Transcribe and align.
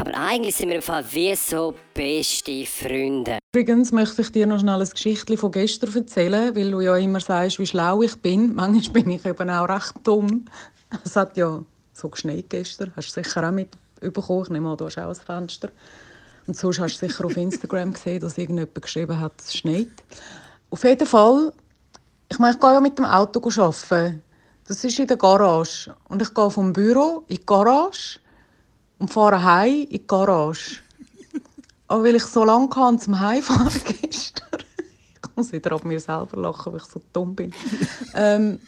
Aber 0.00 0.14
eigentlich 0.16 0.56
sind 0.56 0.68
wir 0.68 0.76
im 0.76 0.82
Fall 0.82 1.04
wie 1.12 1.34
so 1.36 1.74
beste 1.94 2.66
Freunde. 2.66 3.38
Übrigens 3.54 3.92
möchte 3.92 4.22
ich 4.22 4.32
dir 4.32 4.48
noch 4.48 4.58
schnell 4.58 4.80
ein 4.80 4.88
Geschichtchen 4.88 5.38
von 5.38 5.52
gestern 5.52 5.94
erzählen, 5.94 6.56
weil 6.56 6.72
du 6.72 6.80
ja 6.80 6.96
immer 6.96 7.20
sagst, 7.20 7.60
wie 7.60 7.66
schlau 7.66 8.02
ich 8.02 8.16
bin. 8.16 8.56
Manchmal 8.56 9.02
bin 9.02 9.12
ich 9.12 9.24
eben 9.24 9.50
auch 9.50 9.68
recht 9.68 9.94
dumm. 10.02 10.46
Es 11.04 11.14
hat 11.16 11.36
ja 11.36 11.62
so 11.92 12.08
geschneit 12.08 12.46
gestern. 12.48 12.92
Hast 12.96 13.16
du 13.16 13.22
sicher 13.22 13.46
auch 13.46 13.52
mitbekommen. 13.52 14.42
Ich 14.44 14.50
nehme 14.50 14.70
an, 14.70 14.76
du 14.76 14.86
hast 14.86 14.98
auch 14.98 15.08
ein 15.08 15.14
Fenster. 15.14 15.70
Und 16.46 16.56
sonst 16.56 16.80
hast 16.80 17.00
du 17.00 17.06
sicher 17.06 17.24
auf 17.24 17.36
Instagram 17.36 17.92
gesehen, 17.92 18.20
dass 18.20 18.38
irgendjemand 18.38 18.80
geschrieben 18.80 19.18
hat, 19.20 19.32
es 19.40 19.54
schneit. 19.54 20.02
Auf 20.70 20.84
jeden 20.84 21.06
Fall, 21.06 21.52
ich 22.28 22.38
meine, 22.38 22.54
ich 22.54 22.60
gehe 22.60 22.72
ja 22.72 22.80
mit 22.80 22.98
dem 22.98 23.04
Auto 23.04 23.40
arbeiten. 23.40 24.22
Das 24.66 24.82
ist 24.84 24.98
in 24.98 25.06
der 25.06 25.16
Garage. 25.16 25.94
Und 26.08 26.22
ich 26.22 26.32
gehe 26.32 26.50
vom 26.50 26.72
Büro 26.72 27.24
in 27.28 27.36
die 27.36 27.46
Garage 27.46 28.18
und 28.98 29.12
fahre 29.12 29.42
heim 29.42 29.82
in 29.82 29.88
die 29.88 30.06
Garage. 30.06 30.78
Aber 31.88 32.04
weil 32.04 32.16
ich 32.16 32.24
so 32.24 32.44
lange 32.44 32.70
hatte 32.74 32.98
zum 32.98 33.20
Heimfahren 33.20 33.68
gestern, 34.00 34.60
ich 35.22 35.36
muss 35.36 35.52
wieder 35.52 35.72
ab 35.72 35.84
mir 35.84 36.00
selber 36.00 36.40
lachen, 36.40 36.72
weil 36.72 36.80
ich 36.80 36.86
so 36.86 37.02
dumm 37.12 37.34
bin, 37.34 37.52
ähm, 38.14 38.58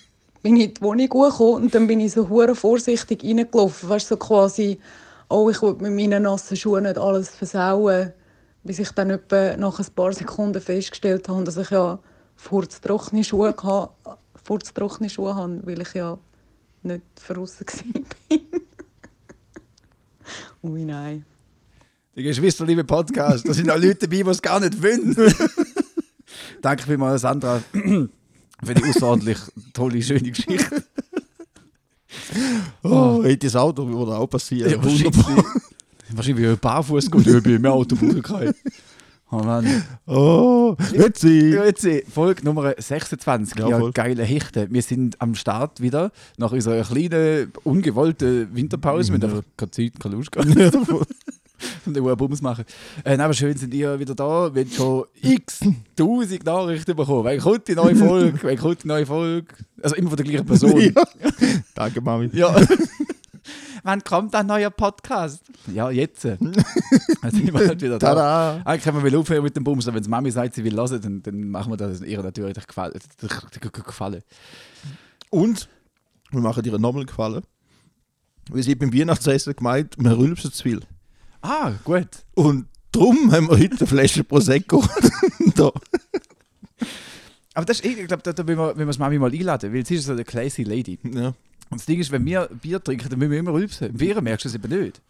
bin 0.45 0.57
ich 0.57 0.65
in 0.65 0.75
die 0.75 0.83
Wohnung 0.83 1.09
gekommen 1.09 1.55
und 1.55 1.75
dann 1.75 1.87
bin 1.87 2.01
ich 2.01 2.12
so 2.12 2.29
hure 2.29 2.55
vorsichtig 2.55 3.25
reingelaufen. 3.25 3.89
Weißt 3.89 4.09
so 4.09 4.19
quasi, 4.19 4.79
oh, 5.30 5.48
ich 5.48 5.62
will 5.62 5.75
mit 5.80 5.95
meinen 5.95 6.25
nassen 6.25 6.55
Schuhen 6.55 6.83
nicht 6.83 6.98
alles 6.98 7.30
versauen. 7.30 8.13
Bis 8.63 8.79
ich 8.79 8.91
dann 8.91 9.09
etwa 9.09 9.57
nach 9.57 9.79
ein 9.79 9.87
paar 9.96 10.13
Sekunden 10.13 10.60
festgestellt 10.60 11.30
habe, 11.30 11.45
dass 11.45 11.57
ich 11.57 11.71
ja 11.71 11.99
furztrockene 12.37 13.24
Schuhe 13.24 13.55
hatte, 13.57 14.18
furztrockene 14.45 15.09
Schuhe 15.09 15.35
habe, 15.35 15.60
weil 15.65 15.80
ich 15.80 15.95
ja 15.95 16.18
nicht 16.83 17.05
draussen 17.27 17.66
war. 18.30 18.38
Ui, 20.63 20.85
nein. 20.85 21.24
Die 22.15 22.23
Geschwister, 22.23 22.66
liebe 22.66 22.85
Podcast, 22.85 23.49
da 23.49 23.55
sind 23.55 23.71
auch 23.71 23.79
Leute 23.79 24.07
dabei, 24.07 24.23
die 24.23 24.29
es 24.29 24.43
gar 24.43 24.61
nicht 24.61 24.83
wollen. 24.83 25.16
Danke 26.61 26.83
vielmals, 26.83 27.23
Sandra, 27.23 27.63
für 28.63 28.74
die 28.74 28.85
außerordentlich 28.85 29.38
tolle, 29.73 30.02
schöne 30.02 30.30
Geschichte. 30.30 30.85
Oh, 32.83 33.23
hätte 33.24 33.46
das 33.46 33.57
Auto 33.57 33.88
würde 33.88 34.16
auch 34.16 34.27
passieren. 34.29 34.71
Ja, 34.71 34.83
wahrscheinlich, 34.83 35.16
wahrscheinlich 36.13 36.45
wie 36.45 36.49
ein 36.49 36.59
Barfuß 36.59 37.11
gut, 37.11 37.27
ich 37.27 37.43
bin 37.43 37.57
im 37.57 37.66
Auto 37.66 37.96
gekommen. 37.96 38.55
Oh 39.30 39.38
Mann. 39.38 39.66
Oh, 40.07 40.77
witzig. 40.93 41.55
Grüezi, 41.55 42.05
Folge 42.09 42.45
Nummer 42.45 42.73
26. 42.79 43.59
Ja, 43.59 43.69
Ja, 43.69 43.91
geile 43.91 44.23
Hechte. 44.23 44.68
Wir 44.71 44.83
sind 44.83 45.21
am 45.21 45.35
Start 45.35 45.80
wieder 45.80 46.13
nach 46.37 46.52
unserer 46.52 46.85
kleinen, 46.85 47.51
ungewollten 47.65 48.55
Winterpause. 48.55 49.13
Wir 49.13 49.21
haben 49.21 49.37
einfach 49.39 49.45
keine 49.57 49.71
Zeit, 49.73 49.99
keine 49.99 50.15
Lust 50.15 50.30
gehabt. 50.30 51.09
Und 51.87 51.97
dann 51.97 52.16
Bums 52.16 52.43
machen. 52.43 52.65
Äh, 53.05 53.16
aber 53.16 53.33
schön 53.33 53.57
sind 53.57 53.73
ihr 53.74 53.99
wieder 53.99 54.15
da. 54.15 54.55
Wir 54.55 54.65
haben 54.65 54.71
schon 54.71 55.05
x 55.21 55.61
tausend 55.96 56.45
Nachrichten 56.45 56.96
bekommen. 56.96 57.24
Wann 57.24 57.38
kommt 57.38 57.69
die 57.69 57.74
neue 57.74 57.95
Folge? 57.96 58.38
Wann 58.43 58.57
kommt 58.57 58.83
die 58.83 58.88
neue 58.88 59.07
Folge? 59.07 59.55
Also 59.83 59.96
immer 59.96 60.11
von 60.11 60.16
der 60.16 60.27
gleichen 60.27 60.46
Person. 60.46 60.80
Ja. 60.95 61.05
Danke, 61.74 62.01
Mami. 62.01 62.30
Ja. 62.33 62.55
Wann 63.83 64.03
kommt 64.03 64.34
ein 64.34 64.47
neuer 64.47 64.71
Podcast? 64.71 65.44
Ja, 65.72 65.91
jetzt. 65.91 66.25
Also 66.25 67.37
sind 67.37 67.53
wir 67.53 67.66
halt 67.66 67.83
wieder 67.83 67.99
da. 67.99 68.15
Tada! 68.15 68.62
Eigentlich 68.65 68.84
können 68.84 69.05
wir 69.05 69.19
aufhören 69.19 69.44
mit 69.44 69.55
dem 69.55 69.62
Bums, 69.62 69.87
aber 69.87 69.97
wenn 69.97 70.03
die 70.03 70.09
Mami 70.09 70.31
sagt, 70.31 70.55
sie 70.55 70.65
will 70.65 70.75
hören, 70.75 71.00
dann, 71.03 71.22
dann 71.22 71.50
machen 71.50 71.71
wir 71.71 71.77
das 71.77 72.01
ihr 72.01 72.23
natürlich 72.23 72.55
gefallen. 72.67 72.99
gefallen. 73.71 74.23
Und 75.28 75.69
wir 76.31 76.41
machen 76.41 76.62
dir 76.62 76.78
nochmal 76.78 77.05
gefallen. 77.05 77.43
Wir 78.51 78.62
sind 78.62 78.78
beim 78.78 78.93
Weihnachtsessen 78.93 79.55
gemeint, 79.55 79.97
wir 79.99 80.17
rülpsen 80.17 80.53
zu 80.53 80.62
viel. 80.62 80.81
Ah, 81.44 81.75
gut. 81.84 82.09
Und 82.34 82.66
darum 82.91 83.31
haben 83.31 83.49
wir 83.50 83.59
heute 83.59 83.77
eine 83.77 83.87
Flasche 83.87 84.25
Prosecco 84.25 84.82
da. 85.56 85.71
Aber 87.53 87.66
das 87.66 87.81
ist, 87.81 87.84
ich 87.84 88.06
glaube, 88.06 88.22
da, 88.22 88.32
da 88.32 88.47
will 88.47 88.56
man, 88.56 88.69
will 88.71 88.77
man 88.77 88.87
das 88.87 88.99
Mami 88.99 89.19
mal 89.19 89.31
einladen, 89.31 89.75
weil 89.75 89.84
sie 89.84 89.97
ist 89.97 90.06
so 90.06 90.12
eine 90.12 90.25
classy 90.25 90.62
Lady. 90.62 90.99
Ja. 91.03 91.34
Und 91.69 91.81
das 91.81 91.84
Ding 91.84 92.00
ist, 92.00 92.10
wenn 92.10 92.25
wir 92.25 92.49
Bier 92.62 92.83
trinken, 92.83 93.10
dann 93.10 93.19
müssen 93.19 93.33
wir 93.33 93.38
immer 93.38 93.53
rülpsen. 93.53 93.88
Im 93.88 93.97
Bier 93.99 94.19
merkst 94.22 94.47
du 94.47 94.49
es 94.49 94.54
eben 94.54 94.71
nicht. 94.71 95.03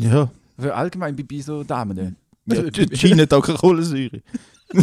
Ja. 0.00 0.32
Für 0.58 0.74
allgemein 0.74 1.14
bei, 1.14 1.40
so 1.40 1.62
Damen 1.62 1.96
nicht. 1.96 2.16
ja 2.58 2.68
die 2.68 2.96
Gin 2.96 3.20
hat 3.20 3.32
auch 3.32 3.46
keine 3.46 3.58
Kohlensäure. 3.58 4.20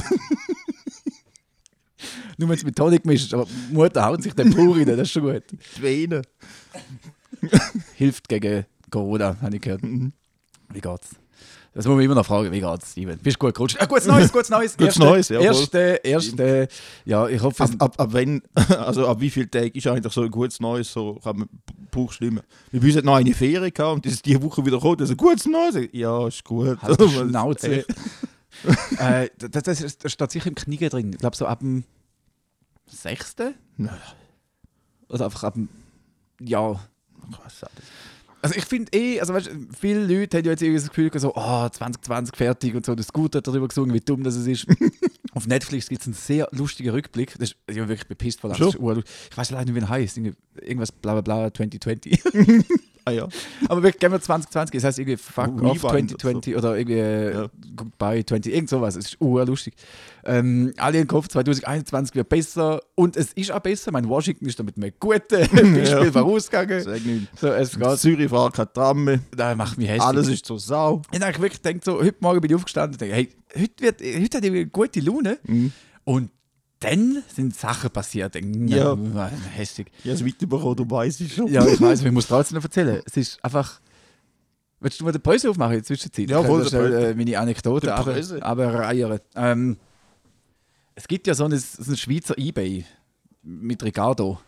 Nur 2.38 2.48
wenn 2.48 2.56
es 2.56 2.64
mit 2.64 2.78
Tonic 2.78 3.06
mischt, 3.06 3.34
aber 3.34 3.48
Mutter 3.70 4.06
haut 4.06 4.24
sich 4.24 4.34
den 4.34 4.54
pur 4.54 4.78
rein, 4.78 4.86
das 4.86 5.00
ist 5.00 5.12
schon 5.12 5.24
gut. 5.24 5.44
Die 5.52 5.82
Venen. 5.82 6.26
Hilft 7.96 8.30
gegen 8.30 8.66
Corona, 8.90 9.36
habe 9.42 9.58
ich 9.58 9.62
gehört. 9.62 9.84
Mhm. 9.84 10.14
Wie 10.74 10.82
geht's? 10.82 11.16
Das 11.74 11.86
muss 11.86 11.96
man 11.96 12.04
immer 12.04 12.16
noch 12.16 12.26
fragen, 12.26 12.52
wie 12.52 12.60
geht's, 12.60 12.92
Steven? 12.92 13.18
Bist 13.20 13.38
du 13.38 13.46
gut 13.46 13.54
gerutscht? 13.54 13.78
Ah, 13.80 13.86
gutes 13.86 14.08
Neues, 14.08 14.32
gutes 14.32 14.50
Neues. 14.50 14.76
Gutes 14.78 14.98
Neues, 14.98 15.30
ja. 15.30 15.40
Erste, 15.40 16.02
erste, 16.04 16.68
ja, 17.06 17.28
ich 17.28 17.42
hoffe, 17.42 17.64
Ab, 17.64 17.72
ab, 17.78 17.94
ab 18.00 18.14
wenn, 18.14 18.42
also 18.56 19.08
ab 19.08 19.22
wie 19.22 19.30
viel 19.30 19.48
Tage 19.48 19.68
ist 19.78 19.86
eigentlich 19.88 20.12
so 20.12 20.24
ein 20.24 20.32
gutes 20.32 20.60
Neues, 20.60 20.92
so 20.92 21.16
kann 21.24 21.38
man 21.38 21.50
Buch 21.92 22.12
stimmen. 22.12 22.42
Wir 22.72 22.82
haben 22.96 23.06
noch 23.06 23.16
eine 23.16 23.34
Ferien 23.34 23.72
gehabt 23.72 23.96
und 23.96 24.06
das 24.06 24.14
ist 24.14 24.26
diese 24.26 24.42
Woche 24.42 24.66
wieder 24.66 24.78
gekommen, 24.78 25.08
ein 25.08 25.18
gutes 25.18 25.46
Neues. 25.46 25.90
Ja, 25.92 26.28
ist 26.28 26.44
gut. 26.44 26.82
halt 26.82 27.00
die 27.00 27.10
Schnauze. 27.30 27.86
äh, 28.98 29.30
das, 29.38 29.64
das, 29.64 29.98
das 30.00 30.12
steht 30.12 30.32
sicher 30.32 30.48
im 30.48 30.56
Knie 30.56 30.90
drin. 30.90 31.14
Ich 31.14 31.20
glaube, 31.20 31.36
so 31.38 31.46
ab 31.46 31.60
dem 31.60 31.84
6. 32.88 33.36
Nein. 33.78 33.96
Oder 35.08 35.26
einfach 35.26 35.44
ab 35.44 35.54
dem, 35.54 35.70
ja. 36.42 36.80
Sagt 37.48 37.78
das? 37.78 37.86
Also 38.42 38.56
ich 38.56 38.66
finde 38.66 38.92
eh, 38.94 39.20
also 39.20 39.34
weißt, 39.34 39.50
viele 39.78 40.06
Leute 40.06 40.38
haben 40.38 40.46
ja 40.46 40.52
jetzt 40.52 40.62
irgendwie 40.62 40.80
das 40.80 40.90
Gefühl, 40.90 41.12
so, 41.16 41.34
oh, 41.36 41.70
2020 41.70 42.36
fertig 42.36 42.76
und 42.76 42.86
so, 42.86 42.96
das 42.96 43.12
Gute 43.12 43.40
hat 43.40 43.48
darüber 43.48 43.68
gesungen, 43.68 43.94
wie 43.94 44.00
dumm 44.00 44.24
das 44.24 44.36
ist. 44.36 44.66
Auf 45.34 45.46
Netflix 45.46 45.90
gibt 45.90 46.02
es 46.02 46.08
einen 46.08 46.14
sehr 46.14 46.48
lustigen 46.52 46.90
Rückblick. 46.90 47.38
Das 47.38 47.52
ist 47.52 47.58
ich 47.68 47.76
bin 47.76 47.88
wirklich 47.88 48.08
bepisst 48.08 48.40
von 48.40 48.52
urlustig. 48.52 49.06
Ich 49.32 49.38
weiß 49.38 49.52
leider 49.52 49.66
nicht, 49.66 49.76
wie 49.76 49.86
er 49.86 49.90
heißt. 49.90 50.18
Irgendwas 50.18 50.92
bla 50.92 51.20
bla 51.20 51.22
bla 51.22 51.54
2020. 51.54 52.22
Ah 53.10 53.12
ja. 53.12 53.28
Aber 53.68 53.82
wirklich, 53.84 54.00
gehen 54.00 54.12
wir 54.12 54.22
2020, 54.22 54.74
das 54.74 54.84
heißt 54.84 55.00
irgendwie 55.00 55.18
Fuck 55.18 55.62
off 55.64 55.84
Rewind 55.84 56.12
2020 56.12 56.56
oder 56.56 56.78
irgendwie 56.78 57.00
äh, 57.00 57.34
Ja. 57.34 57.48
Goodbye 57.76 58.26
20, 58.26 58.54
irgend 58.54 58.70
sowas. 58.70 58.96
Es 58.96 59.06
ist 59.06 59.18
urlustig. 59.20 59.74
Ähm, 60.26 60.74
alle 60.78 61.00
im 61.00 61.08
Kopf, 61.08 61.28
2021 61.30 62.16
wird 62.16 62.30
besser 62.30 62.82
und 62.96 63.18
es 63.18 63.34
ist 63.34 63.52
auch 63.52 63.60
besser. 63.60 63.92
Mein 63.92 64.08
Washington 64.08 64.46
ist 64.46 64.60
damit 64.60 64.78
mit 64.78 65.00
guten 65.00 65.20
Beispiel 65.30 66.12
vorausgegangen. 66.12 67.28
So, 67.36 67.48
es 67.48 67.78
geht. 67.78 68.00
Zürich 68.00 68.30
fahren 68.30 68.52
keine 68.52 68.74
Tram. 68.74 69.22
Da 69.36 69.56
macht 69.56 69.78
mich 69.78 69.88
hässlich. 69.88 70.04
Alles 70.04 70.28
ist 70.28 70.46
so 70.46 70.58
sau. 70.58 71.02
Ich 71.12 71.20
habe 71.20 71.34
wirklich 71.42 71.62
gedacht, 71.62 71.84
so, 71.84 72.00
heute 72.00 72.18
Morgen 72.20 72.42
bin 72.42 72.52
ich 72.52 72.56
aufgestanden 72.56 72.94
und 72.94 73.02
denke, 73.02 73.16
hey, 73.16 73.30
heute, 73.56 73.74
wird, 73.80 74.02
heute 74.02 74.38
hat 74.38 74.46
ich 74.46 74.72
gute 74.72 75.00
Laune. 75.00 75.40
Mhm. 75.46 75.72
Und 76.04 76.32
dann 76.80 77.24
sind 77.34 77.56
Sachen 77.56 77.90
passiert. 77.90 78.36
Ich 78.36 78.46
Ja. 78.46 78.96
Hässlich. 79.56 79.88
Ich 80.04 80.06
habe 80.12 80.14
es 80.14 80.26
weiterbekommen, 80.26 80.76
du 80.76 80.90
weißt 80.90 81.22
es 81.22 81.34
schon. 81.34 81.48
Ja, 81.48 81.66
ich 81.66 81.80
weiß, 81.82 82.04
ich 82.04 82.12
muss 82.12 82.28
trotzdem 82.28 82.56
noch 82.58 82.64
erzählen. 82.64 83.02
Es 83.06 83.18
ist 83.18 83.44
einfach. 83.44 83.80
Willst 84.82 85.00
du 85.00 85.04
mal 85.04 85.12
den 85.12 85.22
Pause 85.22 85.50
aufmachen 85.50 85.74
in 85.74 85.80
der 85.80 85.84
Zwischenzeit? 85.84 86.30
Ja, 86.30 86.40
Ich 86.40 86.46
schnell, 86.70 86.92
Pause. 86.92 87.08
äh, 87.10 87.14
meine 87.14 87.38
Anekdote 87.38 87.94
aber, 87.94 88.16
aber 88.42 88.74
reiern. 88.74 89.20
Ähm, 89.36 89.78
es 90.96 91.06
gibt 91.08 91.28
ja 91.28 91.34
so 91.34 91.46
ein, 91.46 91.58
so 91.58 91.92
ein 91.92 91.98
Schweizer 91.98 92.38
Ebay 92.38 92.86
mit 93.44 93.84
Ricardo. 93.84 94.40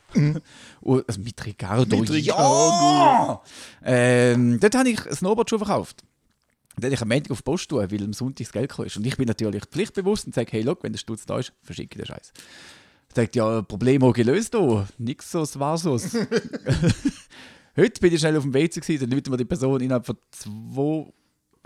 Und- 0.81 1.07
also 1.07 1.19
mit 1.21 1.45
Ricardo. 1.45 1.97
Mit 1.97 2.09
Ja! 2.25 3.41
Ähm, 3.83 4.57
dort 4.59 4.75
habe 4.75 4.89
ich 4.89 4.99
Snowboardschuhe 5.01 5.59
verkauft. 5.59 6.01
Dann 6.81 6.91
hätte 6.91 6.95
ich 6.95 7.01
am 7.01 7.09
Montag 7.09 7.31
auf 7.31 7.39
die 7.39 7.43
Post 7.43 7.69
tun, 7.69 7.79
weil 7.89 8.03
am 8.03 8.13
Sonntag 8.13 8.45
das 8.45 8.51
Geld 8.51 8.69
gekommen 8.69 8.87
ist. 8.87 8.97
Und 8.97 9.05
ich 9.05 9.15
bin 9.17 9.27
natürlich 9.27 9.63
pflichtbewusst 9.65 10.25
und 10.25 10.35
sage, 10.35 10.51
hey, 10.51 10.61
look, 10.61 10.83
wenn 10.83 10.91
der 10.91 10.99
Stutz 10.99 11.25
da 11.25 11.39
ist, 11.39 11.53
verschicke 11.61 11.97
den 11.97 12.05
Scheiß. 12.05 12.33
Sagt, 13.13 13.35
ja, 13.35 13.61
Problemo 13.61 14.11
gelöst, 14.11 14.55
oh. 14.55 14.85
nix 14.97 15.31
so, 15.31 15.45
war 15.59 15.77
so. 15.77 15.99
Heute 17.75 18.01
bin 18.01 18.13
ich 18.13 18.19
schnell 18.19 18.35
auf 18.37 18.43
dem 18.43 18.53
WC 18.53 18.79
gewesen, 18.79 19.01
dann 19.01 19.11
läutet 19.11 19.29
mir 19.29 19.37
die 19.37 19.45
Person 19.45 19.81
innerhalb 19.81 20.05
von 20.05 20.17
zwei, 20.31 21.11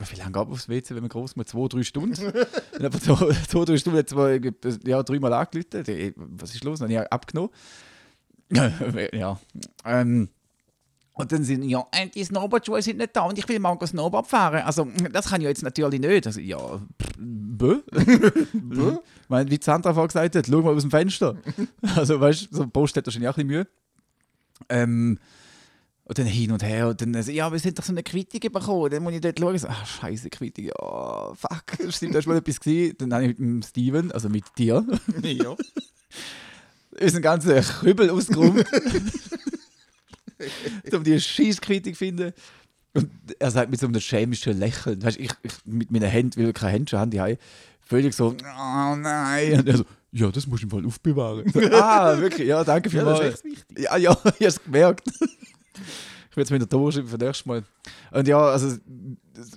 wie 0.10 0.16
lange 0.18 0.32
geht 0.32 0.44
man 0.44 0.52
aufs 0.52 0.70
WC, 0.70 0.96
wenn 0.96 1.02
man 1.02 1.10
groß 1.10 1.36
muss? 1.36 1.48
Zwei, 1.48 1.68
drei 1.68 1.84
Stunden? 1.84 2.22
innerhalb 2.74 2.94
von 2.94 3.02
zwei, 3.02 3.34
zwei 3.48 3.66
drei 3.66 3.78
Stunden 3.78 4.00
es 4.00 4.14
mir, 4.14 4.90
ja, 4.90 5.04
dreimal 5.04 5.34
angeläutet. 5.34 5.88
Ich, 5.88 6.14
Was 6.16 6.54
ist 6.54 6.64
los? 6.64 6.80
Dann 6.80 6.94
habe 6.94 7.06
ich 7.06 7.12
abgenommen. 7.12 7.50
ja. 9.14 9.40
Ähm, 9.84 10.30
und 11.18 11.32
dann 11.32 11.46
sind 11.46 11.64
ja, 11.64 11.88
die 12.14 12.24
Snowboardschuhe 12.26 12.82
sind 12.82 12.98
nicht 12.98 13.16
da 13.16 13.22
und 13.22 13.40
ich 13.40 13.48
will 13.48 13.58
mal 13.60 13.78
Snowboard 13.82 14.28
fahren. 14.28 14.64
Also, 14.64 14.86
das 15.14 15.30
kann 15.30 15.40
ich 15.40 15.48
jetzt 15.48 15.64
natürlich 15.64 16.02
nicht. 16.02 16.28
Also, 16.28 16.42
ja, 16.42 16.60
bö. 17.18 17.82
meine, 19.30 19.50
wie 19.50 19.60
Sandra 19.62 19.94
vorhin 19.94 20.10
gesagt 20.10 20.36
hat, 20.36 20.46
schau 20.46 20.62
mal 20.62 20.76
aus 20.76 20.82
dem 20.82 20.92
Fenster. 20.92 21.38
Also, 21.96 22.20
weißt 22.20 22.52
du, 22.52 22.58
so 22.58 22.64
ein 22.64 22.72
Post 22.72 22.98
hat 22.98 23.06
wahrscheinlich 23.06 23.30
auch 23.30 23.38
ein 23.38 23.48
bisschen 23.48 23.60
Mühe. 23.60 23.68
Ähm, 24.68 25.20
Und 26.04 26.18
dann 26.20 26.26
hin 26.26 26.52
und 26.52 26.62
her. 26.62 26.90
Und 26.90 27.02
dann 27.02 27.24
so, 27.24 27.32
ja, 27.32 27.50
wir 27.50 27.60
sind 27.60 27.80
doch 27.80 27.84
so 27.86 27.94
eine 27.94 28.04
Quittung 28.04 28.52
bekommen. 28.52 28.92
Dann 28.92 29.02
muss 29.02 29.14
ich 29.14 29.22
dort 29.22 29.40
schauen. 29.40 29.58
So, 29.58 29.68
ah, 29.70 29.86
scheiße, 29.86 30.30
Quittung. 30.30 30.70
Oh, 30.80 31.34
fuck. 31.34 31.64
Stimmt, 31.94 32.14
da 32.14 32.20
ist 32.20 32.28
mal 32.28 32.36
etwas 32.36 32.60
gesehen. 32.60 32.94
Dann 32.98 33.14
habe 33.14 33.24
ich 33.24 33.30
mit 33.30 33.40
dem 33.40 33.62
Steven, 33.62 34.12
also 34.12 34.28
mit 34.28 34.44
dir, 34.58 34.86
ja. 35.24 35.56
unseren 37.00 37.22
ganzen 37.22 37.62
Kübel 37.80 38.10
ausgeräumt. 38.10 38.66
um 40.94 41.04
die 41.04 41.20
zu 41.20 41.94
finden. 41.94 42.34
Und 42.94 43.10
er 43.40 43.52
sagt 43.52 43.70
mit 43.70 43.80
so 43.80 43.88
einem 43.88 44.00
schämischen 44.00 44.58
Lächeln, 44.58 45.04
weißt, 45.04 45.20
ich, 45.20 45.32
ich 45.44 45.54
mit 45.66 45.92
meinen 45.92 46.10
Händen, 46.10 46.42
weil 46.42 46.50
ich 46.50 46.54
keine 46.54 46.72
Hände 46.72 46.98
habe, 46.98 47.12
die 47.12 47.20
habe, 47.20 47.38
völlig 47.82 48.14
so, 48.14 48.28
oh 48.28 48.96
nein. 48.96 49.60
Und 49.60 49.68
er 49.68 49.78
so, 49.78 49.86
ja, 50.12 50.32
das 50.32 50.48
musst 50.48 50.64
du 50.64 50.68
im 50.68 50.72
Fall 50.72 50.86
aufbewahren. 50.86 51.52
So, 51.52 51.60
ah, 51.72 52.18
wirklich, 52.18 52.48
ja, 52.48 52.64
danke 52.64 52.90
ja, 52.90 53.04
das 53.04 53.20
ist 53.20 53.26
echt 53.26 53.44
wichtig. 53.44 53.80
Ja, 53.80 53.98
ja, 53.98 54.12
ich 54.24 54.26
habe 54.26 54.46
es 54.46 54.64
gemerkt. 54.64 55.08
ich 55.08 56.38
will 56.38 56.44
es 56.44 56.50
mit 56.52 56.62
der 56.62 56.70
Tor 56.70 56.90
schreiben 56.90 57.10
für 57.10 57.18
das 57.18 57.28
nächste 57.28 57.50
Mal. 57.50 57.64
Und 58.12 58.28
ja, 58.28 58.40
also 58.40 58.78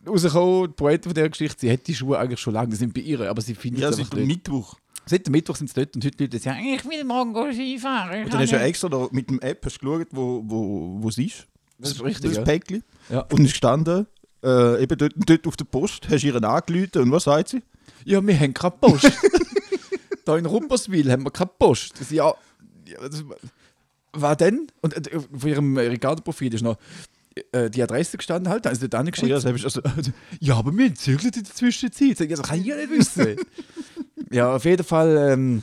rausgekommen, 0.05 0.71
die 0.71 0.75
Pointe 0.75 1.09
von 1.09 1.15
dieser 1.15 1.29
Geschichte, 1.29 1.61
sie 1.61 1.73
hat 1.73 1.87
die 1.87 1.95
Schuhe 1.95 2.19
eigentlich 2.19 2.41
schon 2.41 2.55
lange, 2.55 2.71
die 2.71 2.77
sind 2.77 2.93
bei 2.93 3.03
ihr, 3.03 3.21
aber 3.21 3.41
sie 3.41 3.55
findet 3.55 3.83
Ja, 3.83 3.91
es 3.91 4.01
einfach 4.01 4.17
nicht. 4.17 4.27
Mittwoch. 4.27 4.75
Seit 5.09 5.27
dem 5.27 5.33
Mittwoch 5.33 5.57
sind 5.57 5.69
sie 5.69 5.75
dort 5.75 5.95
und 5.95 6.05
heute 6.05 6.25
Leute 6.25 6.39
sagen, 6.39 6.61
ich 6.65 6.85
will 6.85 7.03
morgen 7.05 7.53
Skifahren. 7.53 8.25
Und 8.25 8.33
dann 8.35 8.41
hast 8.41 8.53
du 8.53 8.57
ja 8.57 8.63
extra 8.63 8.89
da 8.89 9.09
mit 9.11 9.31
dem 9.31 9.41
App 9.41 9.65
hast 9.65 9.81
geschaut, 9.81 10.09
wo, 10.11 10.43
wo, 10.45 10.97
wo 11.01 11.09
es 11.09 11.19
ist. 11.19 11.47
Das 11.79 11.93
ist 11.93 12.05
richtig, 12.05 12.35
Das. 12.35 12.45
Päckchen. 12.45 12.83
Ja. 13.09 13.21
Und 13.31 13.45
ist 13.45 13.53
gestanden, 13.53 14.07
äh, 14.43 14.83
eben 14.83 14.99
dort, 14.99 15.13
dort 15.17 15.47
auf 15.47 15.57
der 15.57 15.65
Post, 15.65 16.09
hast 16.11 16.25
ihr 16.25 16.35
angerufen 16.35 17.03
und 17.03 17.13
was 17.13 17.25
sagt 17.25 17.49
sie? 17.49 17.63
Ja, 18.05 18.25
wir 18.25 18.39
haben 18.39 18.53
keine 18.53 18.73
Post. 18.73 19.11
da 20.25 20.37
in 20.37 20.47
Rupperswil 20.47 21.11
haben 21.11 21.25
wir 21.25 21.31
keine 21.31 21.51
Post. 21.59 22.01
Das, 22.01 22.11
ja, 22.11 22.35
ja 22.87 23.09
das, 23.09 23.25
was 24.13 24.37
denn? 24.37 24.67
Und 24.83 24.95
äh, 24.95 25.17
auf 25.17 25.45
ihrem 25.45 25.77
Ricardo-Profil 25.77 26.53
ist 26.53 26.63
noch 26.63 26.77
äh, 27.53 27.71
die 27.71 27.83
Adresse 27.83 28.17
gestanden 28.17 28.51
halt, 28.51 28.65
da 28.67 28.71
ist 28.71 28.83
dort 28.83 28.95
Oh, 28.95 28.99
angeschickt. 28.99 29.29
ja, 29.29 29.43
hab 29.43 29.55
ich 29.57 29.65
also, 29.65 29.81
Ja, 30.41 30.57
aber 30.57 30.77
wir 30.77 30.95
zügeln 30.95 31.33
in 31.35 31.43
der 31.45 31.55
Zwischenzeit. 31.55 32.31
Das 32.31 32.43
kann 32.43 32.61
ich 32.61 32.67
ja 32.67 32.77
nicht 32.77 32.91
wissen. 32.91 33.37
ja, 34.31 34.55
auf 34.57 34.65
jeden 34.65 34.85
Fall 34.85 35.17
ähm, 35.33 35.63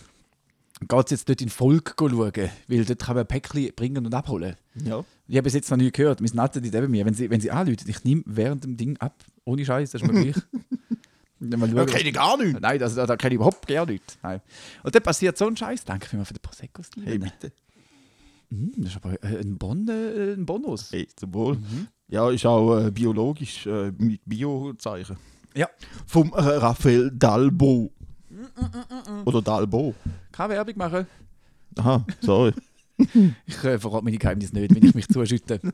geht 0.87 1.05
es 1.05 1.11
jetzt 1.11 1.29
dort 1.29 1.41
in 1.41 1.49
Volk 1.49 1.95
schauen, 1.99 2.31
weil 2.67 2.85
dort 2.85 2.99
kann 2.99 3.15
man 3.15 3.23
ein 3.23 3.27
Päckchen 3.27 3.71
bringen 3.75 4.05
und 4.05 4.13
abholen. 4.13 4.55
ja. 4.75 5.03
Ich 5.27 5.37
habe 5.37 5.45
bis 5.45 5.55
jetzt 5.55 5.71
noch 5.71 5.77
nie 5.77 5.91
gehört. 5.91 6.21
Wir 6.21 6.27
sind 6.27 6.55
nicht 6.61 6.71
neben 6.73 6.91
mir. 6.91 7.03
Wenn 7.03 7.15
sie, 7.15 7.27
wenn 7.31 7.41
sie 7.41 7.49
anrufen, 7.49 7.87
ich 7.87 8.03
nehme 8.03 8.21
während 8.27 8.63
dem 8.63 8.77
Ding 8.77 8.95
ab. 8.97 9.23
Ohne 9.43 9.65
Scheiß, 9.65 9.89
das 9.89 10.03
ist 10.03 10.07
mir 10.11 10.21
gleich. 10.31 10.35
Mal 11.39 11.67
schauen, 11.67 11.85
kenne 11.87 12.09
ich 12.09 12.13
gar 12.13 12.37
nicht. 12.37 12.61
Nein, 12.61 12.77
das, 12.77 12.93
da, 12.93 13.07
da 13.07 13.15
kenne 13.17 13.33
ich 13.33 13.37
überhaupt 13.37 13.67
gar 13.67 13.87
nichts. 13.87 14.19
Nein. 14.21 14.39
Und 14.83 14.93
dann 14.93 15.01
passiert 15.01 15.35
so 15.35 15.47
ein 15.47 15.57
Scheiß. 15.57 15.83
Danke 15.83 16.07
vielmals 16.07 16.27
für 16.27 16.35
den 16.35 16.41
Prosecco, 16.43 16.83
Steven. 16.83 17.07
Hey, 17.07 17.17
bitte. 17.17 17.51
Mm, 18.55 18.71
das 18.81 18.91
ist 18.91 18.95
aber 19.03 19.13
äh, 19.23 19.39
ein, 19.39 19.57
bon, 19.57 19.87
äh, 19.87 20.33
ein 20.33 20.45
Bonus. 20.45 20.91
Hey, 20.91 21.07
zum 21.15 21.33
Wohl. 21.33 21.55
Mhm. 21.55 21.87
Ja, 22.07 22.29
ist 22.29 22.45
auch 22.45 22.77
äh, 22.79 22.91
biologisch 22.91 23.65
äh, 23.65 23.91
mit 23.97 24.21
Biozeichen. 24.25 25.17
Ja. 25.55 25.69
Vom 26.05 26.31
äh, 26.33 26.39
Raphael 26.41 27.11
Dalbo. 27.11 27.91
Oder 29.25 29.41
Dalbo. 29.41 29.95
Keine 30.31 30.53
Werbung 30.53 30.77
machen. 30.77 31.07
Aha, 31.77 32.05
sorry. 32.21 32.53
Ich 33.45 33.61
äh, 33.63 33.77
verrate 33.77 34.05
meine 34.05 34.17
Geheimnisse 34.17 34.55
nicht, 34.55 34.73
wenn 34.73 34.85
ich 34.85 34.95
mich 34.95 35.07
zuschütte. 35.09 35.59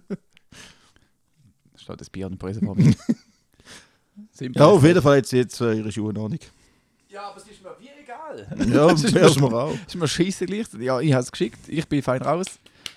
Da 1.73 1.79
steht 1.79 2.01
das 2.01 2.09
Bier 2.09 2.27
und 2.27 2.37
Preise 2.39 2.59
vor 2.61 2.75
mir. 2.75 2.93
Ja, 4.39 4.65
auf 4.65 4.83
jeden 4.83 5.01
Fall 5.01 5.17
hat 5.19 5.25
sie 5.27 5.37
jetzt 5.37 5.61
äh, 5.61 5.73
ihre 5.73 5.91
Schuhe 5.91 6.13
noch 6.13 6.27
nicht. 6.29 6.51
Ja, 7.09 7.29
aber 7.29 7.37
es 7.37 7.47
ist 7.47 7.61
mir 7.63 7.75
wie 7.79 7.89
egal. 8.03 8.47
Ja, 8.71 8.87
Das 8.87 9.03
ist 9.03 9.13
wär's 9.13 9.39
mir- 9.39 9.53
auch. 9.53 9.71
Es 9.73 9.93
ist 9.93 9.95
mir 9.95 10.07
scheiße 10.07 10.45
gleich. 10.47 10.65
Ja, 10.79 10.99
ich 10.99 11.13
habe 11.13 11.23
es 11.23 11.31
geschickt. 11.31 11.59
Ich 11.67 11.87
bin 11.87 12.01
fein 12.01 12.21
raus. 12.21 12.47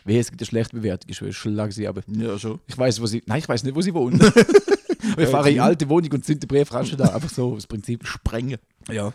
Wie 0.04 0.18
es 0.18 0.28
gibt 0.30 0.40
eine 0.42 0.46
schlechte 0.46 0.76
Bewertung. 0.76 1.10
Ich 1.10 1.16
schwöre, 1.16 1.32
schlag 1.32 1.72
sie 1.72 1.88
aber. 1.88 2.02
Ja, 2.08 2.38
schon. 2.38 2.60
Ich 2.66 2.76
weiß, 2.76 3.00
wo 3.00 3.06
sie. 3.06 3.22
Nein, 3.26 3.38
ich 3.38 3.48
weiß 3.48 3.62
nicht, 3.64 3.74
wo 3.74 3.80
sie 3.80 3.94
wohnen. 3.94 4.20
Wir 5.16 5.28
fahren 5.28 5.46
in 5.48 5.54
die 5.54 5.60
alte 5.60 5.88
Wohnung 5.88 6.10
und 6.12 6.24
sind 6.24 6.42
die 6.42 6.46
Briefflasche 6.46 6.96
da. 6.96 7.08
Einfach 7.14 7.30
so, 7.30 7.54
das 7.54 7.66
Prinzip. 7.66 8.06
Sprengen. 8.06 8.58
Ja. 8.90 9.12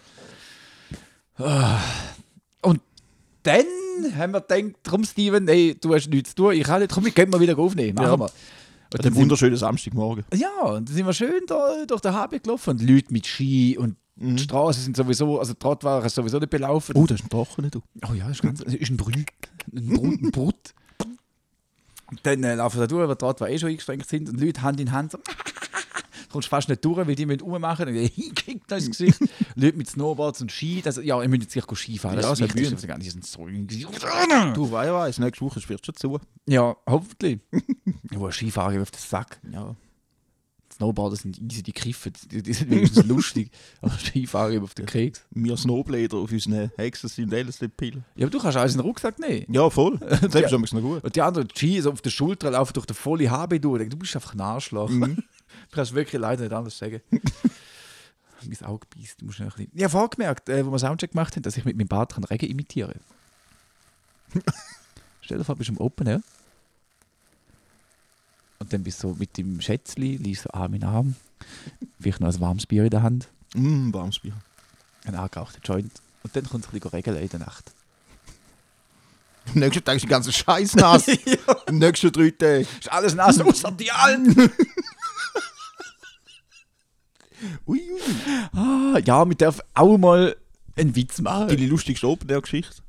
Ah. 1.38 1.80
Und 2.62 2.82
dann 3.44 3.64
haben 4.18 4.34
wir 4.34 4.42
gedacht, 4.42 4.76
drum 4.84 5.04
Steven, 5.04 5.48
ey, 5.48 5.76
du 5.80 5.94
hast 5.94 6.10
nichts 6.10 6.32
zu 6.32 6.36
tun, 6.36 6.54
ich 6.54 6.64
kann 6.64 6.82
nicht, 6.82 6.92
komm, 6.94 7.06
ich 7.08 7.16
können 7.16 7.32
wir 7.32 7.40
wieder 7.40 7.58
aufnehmen, 7.58 7.96
machen 7.96 8.08
Ja. 8.12 8.20
wir. 8.20 8.32
Und 8.92 9.06
Ein 9.06 9.16
wunderschönen 9.16 9.56
Samstagmorgen. 9.56 10.26
ja, 10.34 10.50
und 10.64 10.90
dann 10.90 10.96
sind 10.96 11.06
wir 11.06 11.14
schön 11.14 11.42
da 11.48 11.86
durch 11.88 12.02
den 12.02 12.14
HB 12.14 12.42
gelaufen 12.44 12.72
und 12.72 12.82
Leute 12.82 13.14
mit 13.14 13.28
Ski 13.28 13.78
und 13.78 13.96
die 14.16 14.42
Straßen 14.44 14.84
sind 14.84 14.98
sowieso, 14.98 15.40
also 15.40 15.54
die 15.54 15.66
Radfahrer 15.66 16.06
ist 16.06 16.16
sowieso 16.16 16.40
nicht 16.40 16.50
belaufen. 16.50 16.96
Oh, 16.98 17.06
das 17.06 17.20
ist 17.20 17.26
ein 17.26 17.30
Trocken, 17.30 17.70
du. 17.72 17.82
Oh 18.10 18.14
ja, 18.14 18.28
das 18.28 18.38
ist 18.38 18.42
ganz, 18.42 18.60
das 18.64 18.74
ist 18.74 18.90
ein 18.90 18.98
Brüt. 18.98 19.28
Ein 19.74 19.88
Brut. 19.88 20.22
Ein 20.22 20.32
Brut. 20.32 20.74
Dann 22.24 22.44
äh, 22.44 22.56
laufen 22.56 22.80
da 22.80 22.88
durch, 22.88 23.08
weil 23.08 23.16
die 23.34 23.54
eh 23.54 23.60
schon 23.60 23.70
eingestrengt 23.70 24.08
sind 24.08 24.30
und 24.30 24.40
Leute 24.42 24.62
Hand 24.62 24.80
in 24.80 24.92
Hand 24.92 25.12
so. 25.12 25.18
Du 25.18 25.24
kommst 26.34 26.48
fast 26.48 26.70
nicht 26.70 26.84
durch, 26.86 26.98
weil 27.08 27.16
die 27.16 27.26
müssen 27.26 27.42
rummachen. 27.42 27.88
Und 27.88 27.96
ich 27.96 28.16
krieg 28.36 28.62
das 28.68 28.88
Gesicht. 28.88 29.20
Leute 29.56 29.78
mit 29.78 29.90
Snowboards 29.90 30.42
und 30.42 30.52
Ski. 30.52 30.82
Das, 30.84 30.98
ja, 31.04 31.22
ihr 31.22 31.30
müsst 31.30 31.44
jetzt 31.44 31.54
sicher 31.54 31.76
Ski 31.76 31.98
fahren. 31.98 32.16
Ja, 32.16 32.22
Das 32.22 32.34
ist 32.34 32.42
wichtig. 32.42 32.62
mühen. 32.62 32.72
Das 32.72 32.82
ist 32.84 32.88
gar 32.88 32.98
nicht 32.98 33.26
so 33.26 33.48
Du, 34.54 34.72
wer 34.72 34.94
weiß, 34.94 35.20
nächste 35.20 35.44
Woche 35.46 35.62
wird 35.70 35.86
schon 35.86 35.96
zu. 35.96 36.20
Ja, 36.48 36.76
hoffentlich. 36.88 37.40
ja, 38.12 38.32
Skifahren 38.32 38.82
auf 38.82 38.92
den 38.92 39.00
Sack. 39.00 39.40
Ja. 39.52 39.76
Snowboarder 40.80 41.18
sind 41.18 41.38
easy, 41.42 41.62
die 41.62 41.74
kiffen. 41.74 42.14
Die, 42.32 42.42
die 42.42 42.54
sind 42.54 42.72
wenigstens 42.72 43.06
lustig. 43.08 43.52
Aber 43.82 43.92
Skifahren 43.92 44.64
auf 44.64 44.74
den 44.74 44.86
Keks. 44.86 45.26
Wir 45.32 45.58
Snowbläder 45.58 46.18
auf 46.18 46.32
unseren 46.32 46.72
Ecstasy 46.78 47.24
und 47.24 47.34
LSD-Pillen. 47.34 48.06
Ja, 48.16 48.26
aber 48.26 48.32
du 48.32 48.40
kannst 48.40 48.58
alles 48.58 48.72
in 48.74 48.78
den 48.78 48.86
Rucksack 48.86 49.20
nehmen. 49.20 49.46
Ja, 49.50 49.70
voll. 49.70 50.00
Das 50.00 50.34
ist 50.34 50.50
schon 50.50 50.62
noch 50.62 50.82
gut. 50.82 51.04
Und 51.04 51.16
die 51.16 51.22
anderen 51.22 51.50
Ski 51.54 51.82
so 51.82 51.92
auf 51.92 52.02
der 52.02 52.12
Schulter 52.12 52.52
laufen 52.52 52.72
durch 52.74 52.86
den 52.86 52.96
volle 52.96 53.30
HB 53.30 53.60
durch. 53.60 53.90
Du 53.90 53.98
bist 53.98 54.16
einfach 54.16 54.34
ein 54.34 54.42
Arschloch. 54.42 54.90
Du 55.72 55.76
kannst 55.76 55.96
wirklich 55.96 56.22
leider 56.22 56.44
nicht 56.44 56.54
anders 56.54 56.78
sagen. 56.78 57.02
mein 57.10 58.70
Auge 58.70 58.86
beißt. 58.96 59.20
Du 59.20 59.26
musst 59.26 59.40
noch 59.40 59.48
ein 59.48 59.52
bisschen. 59.56 59.72
Ich 59.74 59.84
habe 59.84 59.92
vorgemerkt, 59.92 60.48
äh, 60.48 60.64
wo 60.66 60.72
wir 60.72 60.80
Soundcheck 60.80 61.12
gemacht 61.12 61.36
haben, 61.36 61.42
dass 61.42 61.58
ich 61.58 61.66
mit 61.66 61.76
meinem 61.76 61.88
Bart 61.88 62.14
kann 62.14 62.24
Regen 62.24 62.50
imitieren 62.50 63.00
Stell 65.22 65.40
dir 65.40 65.44
vor, 65.44 65.56
du 65.56 65.60
bist 65.60 65.72
im 65.72 65.78
Open 65.80 66.08
Air. 66.08 66.22
Und 68.60 68.74
dann 68.74 68.84
bist 68.84 69.04
du 69.04 69.10
so 69.10 69.16
mit 69.18 69.38
dem 69.38 69.62
Schätzli, 69.62 70.18
liegst 70.18 70.44
so 70.44 70.50
Arm 70.52 70.74
in 70.74 70.84
Arm. 70.84 71.16
Vielleicht 72.00 72.20
noch 72.20 72.34
ein 72.34 72.40
warmes 72.42 72.66
Bier 72.66 72.84
in 72.84 72.90
der 72.90 73.04
Hand. 73.04 73.30
Mmm, 73.56 73.94
warmes 73.94 74.20
Bier. 74.20 74.34
Ein 75.06 75.16
angerauchter 75.16 75.60
Joint. 75.64 75.94
Und 76.24 76.36
dann 76.36 76.46
kommt 76.48 76.66
es 76.66 76.70
ein 76.70 76.80
bisschen 76.80 76.92
regeln 76.92 77.18
in 77.18 77.30
der 77.30 77.40
Nacht. 77.40 77.72
Am 79.48 79.60
nächsten 79.60 79.84
Tag 79.84 79.96
ist 79.96 80.04
die 80.04 80.08
ganze 80.08 80.32
Scheiß 80.32 80.76
nass. 80.76 81.06
Am 81.66 81.78
nächsten 81.78 82.12
drei 82.12 82.32
Tagen. 82.32 82.68
Ist 82.80 82.92
alles 82.92 83.16
nass, 83.16 83.40
außer 83.40 83.72
die 83.72 83.92
Alten! 83.92 84.52
Ui, 87.66 87.80
ui. 87.80 88.02
Ah, 88.52 89.00
ja, 89.06 89.26
wir 89.26 89.36
dürfen 89.36 89.62
auch 89.74 89.98
mal 89.98 90.36
einen 90.76 90.94
Witz 90.96 91.22
machen. 91.22 91.56
Die 91.56 91.68
lustigste 91.68 92.08
Open-Air-Geschichte. 92.08 92.82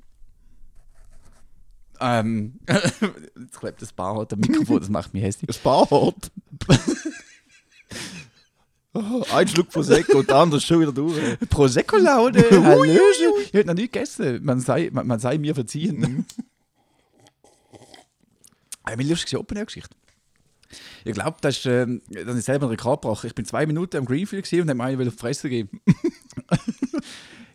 Ähm, 2.01 2.59
jetzt 2.69 3.61
klebt 3.61 3.83
das 3.83 3.93
Bar 3.93 4.19
hat 4.19 4.33
am 4.33 4.41
Mikrofon, 4.41 4.81
das 4.81 4.89
macht 4.89 5.13
mich 5.13 5.23
hässlich. 5.23 5.47
Das 5.47 5.59
Barhort. 5.59 6.31
oh, 8.95 9.23
ein 9.33 9.49
Schluck 9.49 9.69
Prosecco 9.69 10.19
und 10.19 10.31
der 10.31 10.37
andere 10.37 10.59
ist 10.59 10.65
schon 10.65 10.81
wieder 10.81 10.93
durch. 10.93 11.39
Prosecco-Laune, 11.51 12.43
Hallöchen. 12.51 13.33
Ich 13.45 13.53
hätte 13.53 13.69
noch 13.69 13.75
nie 13.75 13.83
gegessen. 13.83 14.43
Man 14.43 14.61
sei, 14.61 14.89
man, 14.93 15.07
man 15.07 15.21
sei 15.21 15.37
mir 15.37 15.55
verziehen. 15.55 16.25
Eine 18.83 19.03
lustige 19.03 19.39
Open-Air-Geschichte. 19.39 19.95
Ich 21.05 21.13
glaube, 21.13 21.37
das 21.41 21.59
ist, 21.59 21.67
ähm, 21.67 22.01
dass 22.09 22.37
ich 22.37 22.45
selber 22.45 22.67
einen 22.67 22.77
Rekord 22.77 23.03
brauche. 23.03 23.27
Ich 23.27 23.35
bin 23.35 23.45
zwei 23.45 23.67
Minuten 23.67 23.97
am 23.97 24.05
Greenfield 24.07 24.45
gewesen 24.45 24.63
und 24.63 24.69
habe 24.71 24.79
mir 24.79 24.85
einen 24.85 25.09
auf 25.09 25.15
die 25.15 25.21
Fresse 25.21 25.49
gegeben. 25.49 25.81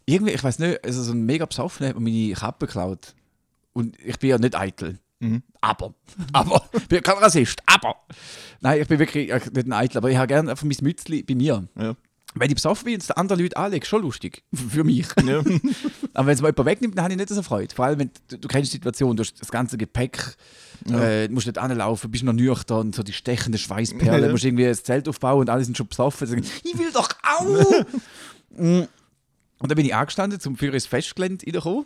Irgendwie, 0.05 0.33
ich 0.33 0.43
weiß 0.43 0.59
nicht, 0.59 0.83
also 0.83 1.01
so 1.01 1.13
ein 1.13 1.25
mega 1.25 1.45
Besoffener 1.45 1.89
hat 1.89 1.99
mir 1.99 2.01
meine 2.11 2.33
Kappe 2.33 2.67
geklaut. 2.67 3.15
Und 3.75 3.97
ich 3.99 4.17
bin 4.19 4.29
ja 4.29 4.37
nicht 4.37 4.55
eitel. 4.55 4.99
Aber. 5.61 5.93
Aber. 6.33 6.69
Ich 6.73 6.87
bin 6.87 7.01
kein 7.01 7.17
Rassist. 7.17 7.61
Aber. 7.65 7.95
Nein, 8.61 8.81
ich 8.81 8.87
bin 8.87 8.99
wirklich 8.99 9.29
äh, 9.29 9.39
nicht 9.53 9.67
ein 9.67 9.73
Eitel, 9.73 9.97
aber 9.97 10.09
ich 10.09 10.17
habe 10.17 10.27
gerne 10.27 10.51
einfach 10.51 10.65
mein 10.65 10.77
Mützli 10.81 11.23
bei 11.23 11.35
mir. 11.35 11.67
Ja. 11.77 11.95
Wenn 12.37 12.49
ich 12.49 12.55
besoffen 12.55 12.85
bin 12.85 12.95
und 12.95 13.01
es 13.01 13.07
den 13.07 13.17
anderen 13.17 13.41
Leuten 13.41 13.55
anlege, 13.55 13.85
schon 13.85 14.01
lustig. 14.01 14.43
Für 14.53 14.83
mich. 14.83 15.07
Ja. 15.25 15.39
Aber 16.13 16.27
wenn 16.27 16.33
es 16.35 16.41
mal 16.41 16.49
jemand 16.49 16.65
wegnimmt, 16.65 16.97
dann 16.97 17.05
habe 17.05 17.13
ich 17.13 17.17
nicht 17.19 17.29
so 17.29 17.41
Freude. 17.41 17.73
Vor 17.73 17.85
allem, 17.85 17.99
wenn 17.99 18.11
du, 18.27 18.37
du 18.37 18.47
kennst 18.47 18.71
die 18.71 18.77
Situation, 18.77 19.15
du 19.15 19.23
hast 19.23 19.41
das 19.41 19.51
ganze 19.51 19.77
Gepäck, 19.77 20.35
äh, 20.89 21.27
du 21.27 21.33
musst 21.33 21.47
nicht 21.47 21.57
anlaufen, 21.57 22.11
bist 22.11 22.23
noch 22.23 22.33
nüchtern, 22.33 22.93
so 22.93 23.03
die 23.03 23.13
stechenden 23.13 23.57
Schweißperlen, 23.57 24.25
Ja. 24.25 24.31
musst 24.31 24.43
irgendwie 24.43 24.67
ein 24.67 24.75
Zelt 24.75 25.07
aufbauen 25.07 25.41
und 25.41 25.49
alle 25.49 25.63
sind 25.63 25.77
schon 25.77 25.87
besoffen. 25.87 26.27
Sagen, 26.27 26.45
ich 26.63 26.77
will 26.77 26.91
doch 26.93 27.09
auch! 27.23 27.85
Mm. 28.57 28.83
und 29.59 29.71
dann 29.71 29.75
bin 29.75 29.85
ich 29.85 29.95
angestanden, 29.95 30.39
zum 30.39 30.55
für 30.57 30.67
ins 30.73 30.85
Festgelände 30.85 31.45
reinkommen. 31.45 31.85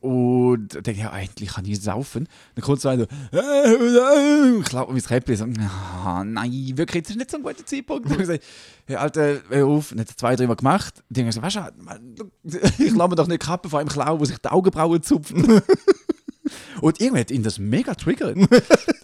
Und 0.00 0.74
denke, 0.86 1.00
ja, 1.00 1.10
eigentlich 1.10 1.50
kann 1.50 1.64
ich 1.64 1.80
saufen. 1.80 2.28
Dann 2.54 2.64
kommt 2.64 2.80
so 2.80 2.88
einer, 2.88 3.06
äh, 3.32 4.58
ich 4.58 4.64
klappe 4.64 4.92
mir 4.92 5.00
mein 5.00 5.08
Käppchen, 5.08 5.36
so, 5.36 5.44
ah, 6.04 6.22
nein, 6.24 6.72
wirklich, 6.76 7.02
jetzt 7.02 7.10
ist 7.10 7.16
nicht 7.16 7.30
so 7.30 7.38
ein 7.38 7.42
guter 7.42 7.64
Zeitpunkt. 7.64 8.04
Dann 8.10 8.12
habe 8.12 8.22
ich 8.22 8.28
gesagt, 8.28 8.44
hey, 8.86 8.96
Alter, 8.96 9.40
hör 9.48 9.66
auf, 9.66 9.92
und 9.92 10.00
hat 10.00 10.10
es 10.10 10.16
zwei, 10.16 10.36
dreimal 10.36 10.56
gemacht. 10.56 11.02
Und 11.08 11.16
dann 11.16 11.26
habe 11.26 11.30
ich 11.30 11.42
gesagt, 11.42 11.74
weißt 11.86 12.02
du, 12.16 12.30
ich 12.84 12.94
lasse 12.94 13.08
mir 13.08 13.16
doch 13.16 13.26
nicht 13.26 13.42
Kappe 13.42 13.68
vor 13.68 13.80
einem 13.80 13.88
Klau, 13.88 14.20
wo 14.20 14.24
sich 14.24 14.38
die 14.38 14.48
Augenbrauen 14.48 15.02
zupfen. 15.02 15.62
Und 16.80 17.00
irgendwie 17.00 17.20
hat 17.20 17.30
ihn 17.30 17.42
das 17.42 17.58
mega 17.58 17.94
triggert. 17.94 18.36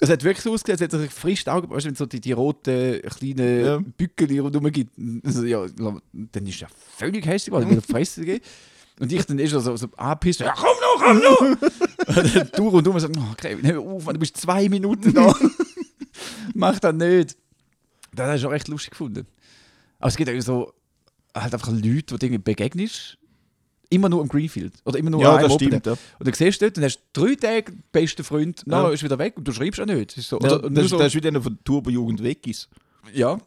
es 0.00 0.10
hat 0.10 0.22
wirklich 0.22 0.42
so 0.44 0.52
ausgesehen, 0.52 0.74
als 0.74 0.80
hätte 0.80 0.96
er 0.96 1.00
sich 1.00 1.10
frisch 1.10 1.46
Augen, 1.48 1.70
weißt 1.70 1.84
du, 1.84 1.86
wenn 1.86 1.92
es 1.94 1.98
so 1.98 2.06
die, 2.06 2.20
die 2.20 2.32
roten 2.32 3.00
kleinen 3.02 3.64
Ja. 3.64 3.80
Bückeli 3.96 4.38
rundherum 4.38 4.70
gibt. 4.70 4.92
Also, 5.24 5.44
ja, 5.44 5.66
dann 6.12 6.46
ist 6.46 6.62
er 6.62 6.68
völlig 6.96 7.26
hässlich 7.26 7.46
geworden, 7.46 7.70
wieder 7.70 7.82
fressen 7.82 8.24
gegeben. 8.24 8.44
Und 9.00 9.10
ich 9.12 9.24
dann 9.26 9.38
ist 9.38 9.50
so, 9.52 9.76
so 9.76 9.88
angepisst, 9.96 10.40
ja 10.40 10.54
komm 10.54 10.76
noch, 10.80 11.04
komm 11.04 11.18
noch! 11.18 11.40
und 12.16 12.36
dann 12.36 12.50
du 12.54 12.68
rundherum 12.68 13.00
sagt, 13.00 13.16
oh, 13.16 13.34
Kevin, 13.36 13.66
hör 13.66 13.80
auf, 13.80 14.04
du 14.04 14.18
bist 14.18 14.36
zwei 14.36 14.68
Minuten 14.68 15.14
da. 15.14 15.34
Mach 16.54 16.78
das 16.78 16.94
nicht. 16.94 17.36
Das 18.14 18.26
habe 18.26 18.36
ich 18.36 18.42
schon 18.42 18.50
recht 18.50 18.68
lustig 18.68 18.90
gefunden. 18.90 19.26
Aber 19.98 20.08
es 20.08 20.16
gibt 20.16 20.30
auch 20.30 20.40
so, 20.40 20.72
halt 21.34 21.54
einfach 21.54 21.70
Leute, 21.70 22.18
die 22.18 22.30
du 22.30 22.38
begegnest, 22.38 23.18
immer 23.88 24.08
nur 24.08 24.20
am 24.20 24.28
Greenfield. 24.28 24.74
Oder 24.84 24.98
immer 24.98 25.10
nur 25.10 25.22
Ja, 25.22 25.38
das 25.38 25.52
Open 25.52 25.68
stimmt. 25.68 25.86
Ja. 25.86 25.92
Und 25.92 26.26
dann 26.26 26.34
siehst 26.34 26.60
du 26.60 26.66
dort, 26.66 26.76
dann 26.76 26.84
hast 26.84 27.00
du 27.12 27.20
drei 27.26 27.34
Tage 27.34 27.72
besten 27.92 28.24
Freund, 28.24 28.62
Ja. 28.66 28.82
dann 28.82 28.92
ist 28.92 29.02
wieder 29.02 29.18
weg 29.18 29.34
und 29.36 29.46
du 29.46 29.52
schreibst 29.52 29.80
auch 29.80 29.86
nicht. 29.86 30.16
Ist 30.16 30.28
so, 30.28 30.38
Ja, 30.40 30.56
oder, 30.56 30.70
das, 30.70 30.88
so, 30.88 30.98
das 30.98 31.08
ist 31.08 31.14
wie 31.14 31.20
der 31.20 31.40
von 31.40 31.54
der 31.54 31.64
Turbo-Jugend 31.64 32.22
weg 32.22 32.46
ist. 32.46 32.68
ja. 33.12 33.38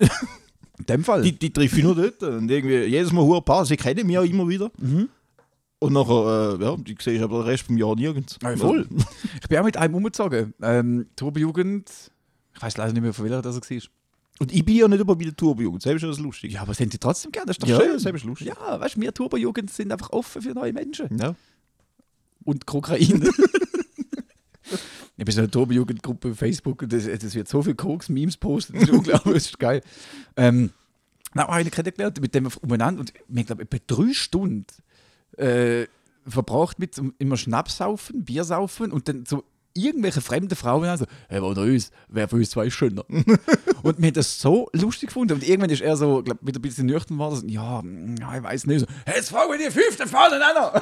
In 0.78 0.86
dem 0.88 1.04
Fall. 1.06 1.22
Die, 1.22 1.32
die 1.32 1.54
treffe 1.54 1.78
ich 1.78 1.84
nur 1.86 1.96
dort. 1.96 2.22
Und 2.22 2.52
irgendwie 2.52 2.84
jedes 2.84 3.14
Mal 3.14 3.24
hohe 3.24 3.42
Paar. 3.42 3.66
Sie 3.66 3.78
kennen 3.78 4.06
mich 4.06 4.14
ja 4.16 4.24
immer 4.24 4.46
wieder. 4.46 4.70
Mhm. 4.78 5.08
Und 5.80 5.94
nachher, 5.94 6.58
äh, 6.60 6.64
ja, 6.64 6.78
die 6.78 6.96
siehst 7.00 7.24
aber 7.24 7.40
den 7.40 7.48
Rest 7.48 7.64
vom 7.64 7.78
Jahr 7.78 7.96
nirgends. 7.96 8.38
Ja, 8.42 8.56
voll. 8.56 8.88
ich 9.42 9.48
bin 9.48 9.60
auch 9.60 9.66
mit 9.66 9.78
einem 9.78 9.96
umgezogen. 9.96 10.54
Ähm, 10.62 11.08
Turbo-Jugend, 11.16 11.92
ich 12.56 12.62
weiß 12.62 12.78
leider 12.78 12.94
nicht 12.94 13.02
mehr, 13.02 13.14
von 13.14 13.26
welcher 13.26 13.42
das 13.42 13.56
war. 13.56 13.78
Und 14.40 14.54
ich 14.54 14.66
bin 14.66 14.76
ja 14.76 14.88
nicht 14.88 15.00
immer 15.00 15.16
bei 15.16 15.26
der 15.26 15.36
Turbo-Jugend. 15.36 15.82
Selbst 15.82 16.04
ist 16.04 16.10
das 16.10 16.20
lustig. 16.20 16.54
Ja, 16.54 16.62
aber 16.62 16.74
sind 16.74 16.92
die 16.94 16.98
trotzdem 16.98 17.32
gerne? 17.32 17.48
Das 17.48 17.58
ist 17.58 17.64
doch 17.64 17.68
ja, 17.68 17.80
schön. 17.80 18.00
selbst 18.00 18.26
lustig. 18.26 18.48
Ja, 18.48 18.80
weißt 18.80 18.96
du, 18.96 19.02
wir 19.02 19.14
Turbo-Jugend 19.14 19.72
sind 19.72 19.92
einfach 19.92 20.12
offen 20.12 20.42
für 20.42 20.54
neue 20.54 20.74
Menschen. 20.74 21.18
Ja. 21.18 21.36
Und 22.44 22.66
Kokain. 22.66 23.00
ich 25.18 25.26
bin 25.26 25.34
so 25.34 25.40
eine 25.40 25.50
Turbo-Jugendgruppe 25.50 26.32
auf 26.32 26.38
Facebook 26.38 26.82
und 26.82 26.92
das, 26.92 27.06
das 27.06 27.36
wird 27.36 27.48
so 27.48 27.62
viel 27.62 27.76
Koks-Memes 27.76 28.38
posten. 28.38 28.74
Das 28.74 28.84
ist 28.84 28.90
unglaublich, 28.94 29.36
das 29.36 29.46
ist 29.46 29.60
geil. 29.60 29.82
Ähm, 30.36 30.72
dann 31.34 31.48
habe 31.48 31.62
ich 31.62 31.72
kennengelernt, 31.72 32.20
mit 32.22 32.34
dem 32.34 32.46
wir 32.46 32.64
umeinander 32.64 33.02
und 33.02 33.14
haben, 33.14 33.46
glaube 33.46 33.64
ich, 33.64 33.74
etwa 33.74 33.84
drei 33.88 34.14
Stunden 34.14 34.66
äh, 35.38 35.88
verbracht 36.28 36.80
mit 36.80 36.96
so 36.96 37.12
immer 37.18 37.38
Schnaps 37.38 37.78
saufen, 37.78 38.26
Bier 38.26 38.44
saufen 38.44 38.92
und 38.92 39.08
dann 39.08 39.26
so 39.26 39.44
irgendwelche 39.76 40.22
fremden 40.22 40.56
Frauen 40.56 40.86
also, 40.86 41.06
hey, 41.28 41.40
unter 41.40 41.62
uns, 41.62 41.92
wer 42.08 42.28
von 42.28 42.40
uns 42.40 42.50
zwei 42.50 42.68
ist 42.68 42.74
schöner? 42.74 43.04
und 43.84 44.00
mir 44.00 44.08
hat 44.08 44.18
das 44.18 44.40
so 44.40 44.70
lustig 44.74 45.10
gefunden. 45.10 45.34
Und 45.34 45.48
irgendwann 45.48 45.70
ist 45.70 45.82
er 45.82 45.98
so, 45.98 46.24
glaub, 46.24 46.38
wieder 46.42 46.60
ein 46.60 46.62
bisschen 46.62 46.86
nüchtern 46.88 47.20
war, 47.20 47.36
so, 47.36 47.46
ja, 47.46 47.84
ja, 48.20 48.38
ich 48.38 48.44
weiß 48.44 48.68
nicht. 48.68 48.80
So, 48.80 48.86
hey, 49.06 49.18
jetzt 49.18 49.30
fragen 49.30 49.52
wir 49.52 49.58
die 49.58 49.72
fünfte 49.72 50.08
vorne 50.08 50.36
an. 50.36 50.82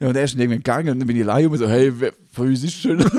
ja, 0.00 0.08
und 0.08 0.16
er 0.16 0.24
ist 0.24 0.34
dann 0.34 0.40
irgendwann 0.40 0.58
gegangen 0.58 0.88
und 0.90 0.98
dann 1.00 1.06
bin 1.06 1.16
ich 1.16 1.22
allein 1.22 1.46
und 1.46 1.58
so, 1.58 1.68
hey, 1.68 1.92
wer 1.98 2.12
von 2.30 2.48
uns 2.48 2.62
ist 2.62 2.74
schöner? 2.74 3.10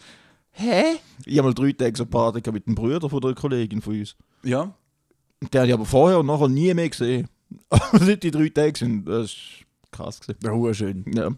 Hä? 0.52 0.96
Ich 1.24 1.38
habe 1.38 1.48
mal 1.48 1.54
drei 1.54 1.72
Tage 1.72 1.96
so 1.96 2.04
Party 2.04 2.50
mit 2.50 2.66
dem 2.66 2.74
Bruder 2.74 3.08
von 3.08 3.20
der 3.20 3.34
Kollegin 3.34 3.80
von 3.80 3.98
uns. 3.98 4.16
Ja. 4.42 4.74
Den 5.40 5.58
habe 5.58 5.68
ich 5.68 5.74
aber 5.74 5.86
vorher 5.86 6.18
und 6.18 6.26
nachher 6.26 6.48
nie 6.48 6.74
mehr 6.74 6.88
gesehen. 6.88 7.28
Seit 7.92 8.22
die 8.22 8.30
drei 8.30 8.48
Tage 8.48 8.78
sind, 8.78 9.04
das 9.06 9.26
ist 9.26 9.36
krass 9.90 10.20
gewesen. 10.20 10.38
Ja, 10.64 10.74
schön. 10.74 11.04
Ja. 11.14 11.30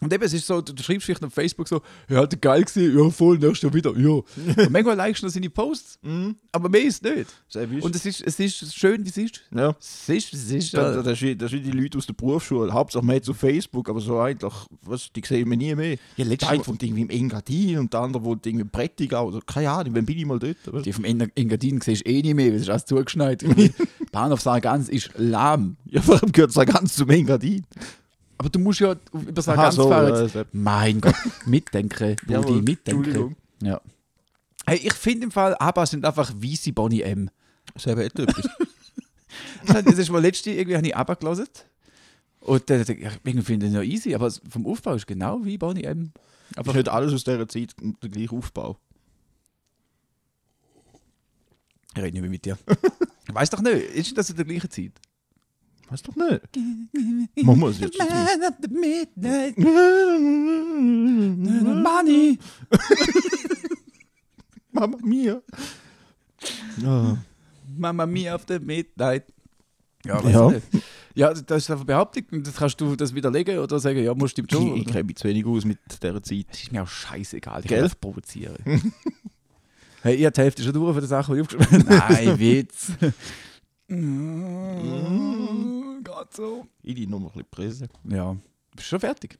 Und 0.00 0.12
eben, 0.12 0.22
es 0.22 0.32
ist 0.32 0.46
so, 0.46 0.60
du, 0.60 0.80
schreibst 0.80 1.06
vielleicht 1.06 1.24
auf 1.24 1.34
Facebook 1.34 1.66
so, 1.66 1.82
ja, 2.08 2.18
halt 2.18 2.40
geil 2.40 2.62
gewesen, 2.62 2.96
ja, 2.96 3.10
voll, 3.10 3.36
nächstes 3.36 3.62
Jahr 3.62 3.74
wieder, 3.74 3.92
ja. 3.98 4.10
Und 4.64 4.70
manchmal 4.70 4.94
likest 4.96 5.22
du 5.24 5.26
noch 5.26 5.32
seine 5.34 5.50
Posts, 5.50 5.98
Mhm. 6.02 6.36
aber 6.52 6.68
mehr 6.68 6.84
ist 6.84 7.02
nicht. 7.02 7.26
Wichtig. 7.52 7.82
Und 7.82 7.96
es 7.96 8.06
ist, 8.06 8.20
es 8.24 8.38
ist 8.38 8.76
schön, 8.76 9.04
wie 9.04 9.08
es 9.08 9.16
ist. 9.16 9.42
ja. 9.52 9.74
Es 9.80 10.08
ist, 10.08 10.32
es 10.34 10.50
ist. 10.52 10.74
Das, 10.74 11.02
das, 11.04 11.20
ist 11.20 11.42
das 11.42 11.52
ist 11.52 11.58
wie 11.58 11.62
die 11.68 11.72
Leute 11.76 11.98
aus 11.98 12.06
der 12.06 12.12
Berufsschule. 12.14 12.68
Man 12.68 13.16
hat 13.16 13.28
auf 13.28 13.36
Facebook, 13.36 13.88
aber 13.88 14.00
so 14.00 14.20
eigentlich, 14.20 14.54
was, 14.82 15.10
die 15.12 15.20
sehen 15.26 15.50
wir 15.50 15.56
nie 15.56 15.74
mehr. 15.74 15.96
Ja, 16.16 16.24
letztes 16.24 16.48
Mal- 16.48 16.64
wohnt 16.64 16.80
irgendwie 16.80 17.02
im 17.02 17.10
Engadin 17.10 17.78
und 17.80 17.92
der 17.92 17.98
andere 18.00 18.22
wohnt 18.22 18.46
irgendwie 18.46 18.62
im 18.62 18.70
Prättigau. 18.70 19.26
Oder 19.26 19.40
keine 19.44 19.68
Ahnung, 19.70 19.96
wann 19.96 20.06
bin 20.06 20.16
ich 20.16 20.24
mal 20.26 20.38
dort? 20.38 20.58
weißt? 20.64 20.86
Die 20.86 20.92
vom 20.92 21.04
Eng- 21.06 21.32
Engadin 21.34 21.80
siehst 21.80 22.06
du 22.06 22.10
eh 22.10 22.22
nicht 22.22 22.34
mehr, 22.36 22.46
weil 22.50 22.54
es 22.54 22.62
ist 22.62 22.70
alles 22.70 22.84
zugeschneit. 22.84 23.42
Bahnhof 24.12 24.40
Sargans 24.40 24.88
ist 24.88 25.10
lahm. 25.16 25.76
Ja, 25.86 26.00
warum 26.06 26.32
gehört 26.32 26.54
ganz 26.66 26.94
zum 26.96 27.10
Engadin? 27.10 27.64
Aber 28.38 28.48
du 28.48 28.58
musst 28.58 28.80
ja 28.80 28.94
über 29.12 29.42
Sargans 29.42 29.74
so, 29.74 29.88
fahren. 29.88 30.14
ja, 30.14 30.26
das- 30.28 30.46
mein 30.52 31.00
Gott, 31.00 31.14
mitdenken, 31.46 32.16
Jawohl, 32.28 32.62
mitdenken. 32.62 33.04
Entschuldigung. 33.04 33.36
Ja. 33.62 33.80
Hey, 34.66 34.78
ich 34.84 34.94
finde 34.94 35.24
im 35.24 35.30
Fall, 35.30 35.56
ABBA 35.58 35.86
sind 35.86 36.04
einfach 36.04 36.32
weisse 36.36 36.72
Bonnie 36.72 37.02
M. 37.02 37.30
Das 37.74 37.86
ist 37.86 37.92
eben 37.92 38.00
etwas. 38.00 38.48
Das 39.66 39.98
ist 39.98 40.10
mal 40.10 40.22
letzte 40.22 40.50
irgendwie 40.50 40.76
habe 40.76 40.86
ich 40.86 40.96
ABBA 40.96 41.14
gelesen. 41.14 41.46
Und 42.40 42.70
ich, 42.70 42.88
ja, 42.88 43.10
irgendwie 43.24 43.42
finde 43.44 43.66
ich 43.66 43.72
es 43.72 43.76
noch 43.76 43.84
easy, 43.84 44.14
aber 44.14 44.30
vom 44.48 44.66
Aufbau 44.66 44.94
ist 44.94 45.06
genau 45.06 45.44
wie 45.44 45.58
Bonnie 45.58 45.84
M. 45.84 46.12
Aber 46.56 46.72
nicht 46.72 46.88
alles 46.88 47.12
aus 47.12 47.24
dieser 47.24 47.46
Zeit 47.46 47.74
der 48.02 48.08
gleiche 48.08 48.34
Aufbau. 48.34 48.78
Ich 51.94 52.02
rede 52.02 52.12
nicht 52.12 52.20
mehr 52.22 52.30
mit 52.30 52.44
dir. 52.44 52.58
Weiß 53.32 53.50
doch 53.50 53.60
nicht, 53.60 53.74
ist 53.94 54.16
das 54.16 54.30
in 54.30 54.36
der 54.36 54.44
gleichen 54.44 54.70
Zeit? 54.70 54.92
Weißt 55.90 56.06
doch 56.06 56.14
nicht. 56.16 56.40
Wir 57.34 57.68
es 57.68 57.80
jetzt. 57.80 57.98
Man 57.98 58.08
at 58.42 58.54
the 58.62 58.68
midnight, 58.68 59.58
money. 61.82 62.38
Mama 64.72 64.96
mia. 65.02 65.40
Ja. 66.82 67.18
Mama 67.76 68.06
Mia 68.06 68.34
auf 68.34 68.44
der 68.44 68.60
Midnight. 68.60 69.24
Ja, 70.04 70.20
Ja. 70.22 70.30
ja. 70.30 70.50
Nicht. 70.50 70.66
ja, 71.14 71.34
das 71.34 71.68
ist 71.68 71.86
Behauptung. 71.86 72.24
und 72.32 72.46
Das 72.46 72.56
kannst 72.56 72.80
du 72.80 72.96
das 72.96 73.14
widerlegen 73.14 73.58
oder 73.58 73.78
sagen, 73.78 74.02
ja, 74.02 74.14
muss 74.14 74.30
stimmt 74.32 74.52
schon. 74.52 74.74
Ich, 74.76 74.82
ich 74.82 74.86
kenne 74.88 75.04
mich 75.04 75.16
zu 75.16 75.28
wenig 75.28 75.46
aus 75.46 75.64
mit 75.64 75.78
dieser 76.02 76.22
Zeit. 76.22 76.46
Das 76.50 76.62
ist 76.62 76.72
mir 76.72 76.82
auch 76.82 76.88
scheißegal. 76.88 77.62
Ich 77.64 77.74
einfach 77.74 78.00
provozieren. 78.00 78.92
Hey, 80.02 80.16
ihr 80.16 80.26
habt 80.26 80.36
die 80.36 80.40
Hälfte 80.42 80.62
schon 80.62 80.72
durch 80.72 80.94
für 80.94 81.00
die 81.00 81.06
Sachen, 81.06 81.34
die 81.34 81.40
ich 81.40 81.46
aufgeschrieben 81.48 81.88
habe. 82.00 82.14
Nein, 82.14 82.38
Witz. 82.38 82.92
Mm, 83.88 86.02
Geht 86.04 86.34
so. 86.34 86.66
Ich 86.82 86.94
die 86.94 87.06
noch 87.06 87.18
mal 87.18 87.26
ein 87.28 87.32
bisschen 87.32 87.48
Presse. 87.50 87.88
Ja, 88.04 88.36
bist 88.74 88.88
schon 88.88 89.00
fertig? 89.00 89.38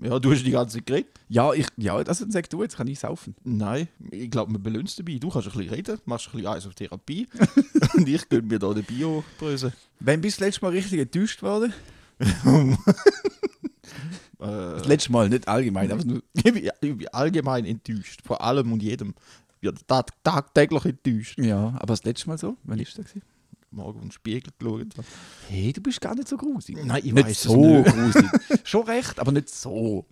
Ja, 0.00 0.18
du 0.20 0.32
hast 0.32 0.44
die 0.44 0.52
ganze 0.52 0.78
Zeit 0.78 0.86
geredet. 0.86 1.10
Ja, 1.28 1.52
ich, 1.52 1.66
ja, 1.76 2.02
das 2.04 2.18
sag 2.28 2.48
du, 2.48 2.62
jetzt 2.62 2.76
kann 2.76 2.86
ich 2.86 3.00
saufen. 3.00 3.34
Nein, 3.42 3.88
ich 4.12 4.30
glaube, 4.30 4.52
man 4.52 4.62
belöhnst 4.62 4.98
dabei. 4.98 5.18
Du 5.18 5.28
kannst 5.30 5.48
ein 5.48 5.52
bisschen 5.58 5.74
reden, 5.74 5.98
machst 6.04 6.28
ein 6.28 6.32
bisschen 6.32 6.46
eins 6.46 6.66
auf 6.66 6.74
Therapie. 6.74 7.26
und 7.94 8.08
ich 8.08 8.28
gönne 8.28 8.46
mir 8.46 8.58
da 8.60 8.72
den 8.72 8.84
Bio-Presse. 8.84 9.72
Wann 9.98 10.20
bist 10.20 10.38
du 10.38 10.42
das 10.44 10.48
letzte 10.48 10.64
Mal 10.64 10.72
richtig 10.72 11.00
enttäuscht 11.00 11.42
worden? 11.42 11.72
Äh, 14.38 14.46
Das 14.46 14.86
letzte 14.86 15.12
Mal, 15.12 15.28
nicht 15.28 15.46
allgemein, 15.48 15.92
aber 15.92 16.02
nur. 16.02 16.22
ich, 16.32 16.46
ich 16.46 16.70
bin 16.80 17.06
allgemein 17.08 17.66
enttäuscht. 17.66 18.20
Vor 18.24 18.40
allem 18.40 18.72
und 18.72 18.82
jedem. 18.82 19.12
Bin 19.60 19.74
tag, 19.86 20.10
tagtäglich 20.24 20.84
enttäuscht. 20.84 21.38
Ja, 21.38 21.68
aber 21.76 21.86
das 21.88 22.04
letzte 22.04 22.28
Mal 22.28 22.38
so? 22.38 22.56
Wann 22.64 22.78
ist 22.78 22.96
das? 22.98 23.06
Gewesen? 23.06 23.22
Morgen 23.72 24.00
den 24.00 24.10
Spiegel 24.10 24.50
geschaut. 24.58 24.80
habe. 24.96 25.06
Hey, 25.48 25.72
du 25.72 25.80
bist 25.80 26.00
gar 26.00 26.14
nicht 26.14 26.26
so 26.28 26.36
grusig. 26.36 26.76
Nein, 26.84 27.02
ich 27.04 27.12
nicht 27.12 27.24
weiss 27.26 27.36
es 27.36 27.42
so 27.42 27.56
nicht. 27.56 27.94
grusig. 27.94 28.26
Schon 28.64 28.84
recht, 28.86 29.20
aber 29.20 29.30
nicht 29.32 29.48
so. 29.48 30.06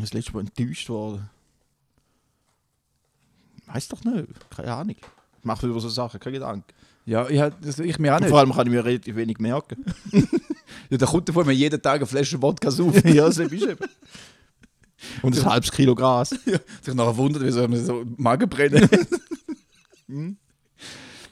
Das 0.00 0.14
letzte 0.14 0.32
Mal 0.32 0.40
enttäuscht 0.40 0.88
worden. 0.88 1.28
Weiß 3.66 3.88
doch 3.88 4.02
nicht. 4.04 4.28
Keine 4.50 4.72
Ahnung. 4.72 4.96
Ich 5.38 5.44
mache 5.44 5.66
über 5.66 5.80
so 5.80 5.88
Sachen, 5.90 6.18
keine 6.18 6.34
Gedanken. 6.34 6.64
Ja, 7.04 7.28
ich, 7.28 7.40
das, 7.60 7.78
ich 7.78 7.98
mir 7.98 8.14
auch 8.14 8.20
nicht. 8.20 8.30
vor 8.30 8.38
allem 8.38 8.52
kann 8.52 8.66
ich 8.66 8.72
mir 8.72 8.84
relativ 8.84 9.16
wenig 9.16 9.38
merken. 9.38 9.84
Ja, 10.90 10.96
da 10.96 11.04
kommt 11.04 11.28
davon, 11.28 11.46
mir 11.46 11.52
jeden 11.52 11.82
Tag 11.82 11.96
eine 11.96 12.06
Flasche 12.06 12.40
Wodka 12.40 12.68
auf. 12.68 13.04
ja, 13.04 13.30
so 13.30 13.46
bist 13.46 13.62
du 13.64 13.70
eben. 13.72 13.84
Und 15.22 15.38
ein 15.38 15.44
halbes 15.44 15.70
Kilo 15.70 15.94
Gras. 15.94 16.30
sich 16.82 16.94
nachher 16.94 17.16
wundert, 17.16 17.42
wieso 17.44 17.66
man 17.68 17.84
so 17.84 18.04
Magen 18.16 18.48
brennen. 18.48 18.88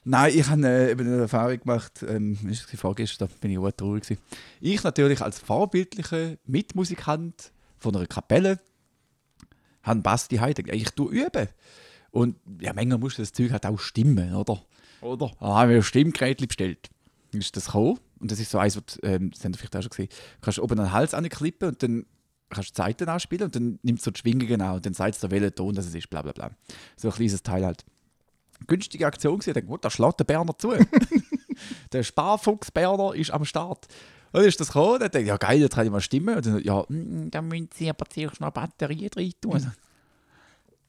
Nein, 0.08 0.32
ich 0.36 0.46
habe 0.46 0.66
äh, 0.68 0.92
eben 0.92 1.06
eine 1.06 1.22
Erfahrung 1.22 1.58
gemacht, 1.58 2.04
ähm, 2.08 2.38
ist 2.48 2.72
es 2.72 2.80
vorgestern, 2.80 3.28
bin 3.40 3.50
ich 3.50 3.58
auch 3.58 3.70
traurig 3.72 4.04
gewesen. 4.04 4.20
Ich 4.60 4.84
natürlich 4.84 5.20
als 5.20 5.40
vorbildlicher 5.40 6.36
Mitmusikant 6.46 7.50
von 7.78 7.96
einer 7.96 8.06
Kapelle 8.06 8.60
habe 9.82 10.00
Basti 10.00 10.36
heute 10.36 10.62
gesagt, 10.62 10.80
ich 10.80 10.90
tue 10.90 11.12
üben. 11.12 11.48
Und 12.10 12.36
ja, 12.60 12.72
manchmal 12.72 12.98
muss 12.98 13.16
das 13.16 13.32
Zeug 13.32 13.50
halt 13.50 13.66
auch 13.66 13.78
stimmen, 13.78 14.34
oder? 14.34 14.62
Oder? 15.00 15.32
Da 15.40 15.46
haben 15.46 15.70
wir 15.70 15.76
ein 15.76 15.82
Stimmgerät 15.82 16.38
bestellt. 16.46 16.88
Dann 17.32 17.40
ist 17.40 17.56
das 17.56 17.66
gekommen. 17.66 17.98
Und 18.18 18.30
das 18.30 18.40
ist 18.40 18.50
so 18.50 18.58
eins, 18.58 18.76
was, 18.76 18.98
ähm, 19.02 19.30
das 19.30 19.44
habt 19.44 19.54
ihr 19.54 19.58
vielleicht 19.58 19.76
auch 19.76 19.82
schon 19.82 19.90
gesehen. 19.90 20.08
Du 20.08 20.40
kannst 20.40 20.58
oben 20.58 20.78
an 20.78 20.86
den 20.86 20.92
Hals 20.92 21.14
anklippen 21.14 21.68
und 21.68 21.82
dann 21.82 22.06
kannst 22.50 22.70
du 22.70 22.72
die 22.74 22.76
Seiten 22.76 23.08
anspielen 23.08 23.46
und 23.46 23.56
dann 23.56 23.78
nimmst 23.82 24.06
du 24.06 24.10
die 24.10 24.20
Schwingungen 24.20 24.60
an 24.60 24.76
und 24.76 24.86
dann 24.86 24.94
sagt 24.94 25.14
es 25.14 25.20
dir, 25.20 25.30
welcher 25.30 25.54
Ton 25.54 25.74
das 25.74 25.92
ist, 25.92 26.10
bla 26.10 26.22
bla 26.22 26.32
bla. 26.32 26.50
So 26.96 27.08
ein 27.08 27.14
kleines 27.14 27.42
Teil 27.42 27.64
halt. 27.64 27.84
Günstige 28.66 29.06
Aktion. 29.06 29.38
Ich 29.38 29.46
dachte, 29.46 29.64
oh, 29.68 29.76
da 29.76 29.90
schlägt 29.90 30.20
der 30.20 30.24
Berner 30.24 30.56
zu. 30.56 30.72
der 31.92 32.02
Sparfuchs 32.02 32.70
Berner 32.70 33.14
ist 33.14 33.30
am 33.30 33.44
Start. 33.44 33.86
Und 34.32 34.40
dann 34.40 34.48
ist 34.48 34.60
das 34.60 34.68
gekommen, 34.68 34.98
dann 35.00 35.22
ich, 35.22 35.28
ja 35.28 35.36
geil, 35.36 35.60
jetzt 35.60 35.74
kann 35.74 35.84
ich 35.84 35.92
mal 35.92 36.00
stimmen. 36.00 36.36
Und 36.36 36.46
dann, 36.46 36.62
ja, 36.62 36.84
mm, 36.88 37.30
dann 37.30 37.48
müssen 37.48 37.68
Sie 37.74 37.88
aber 37.90 38.06
zuerst 38.06 38.40
noch 38.40 38.50
Batterien 38.50 39.10
rein 39.14 39.32
tun. 39.40 39.72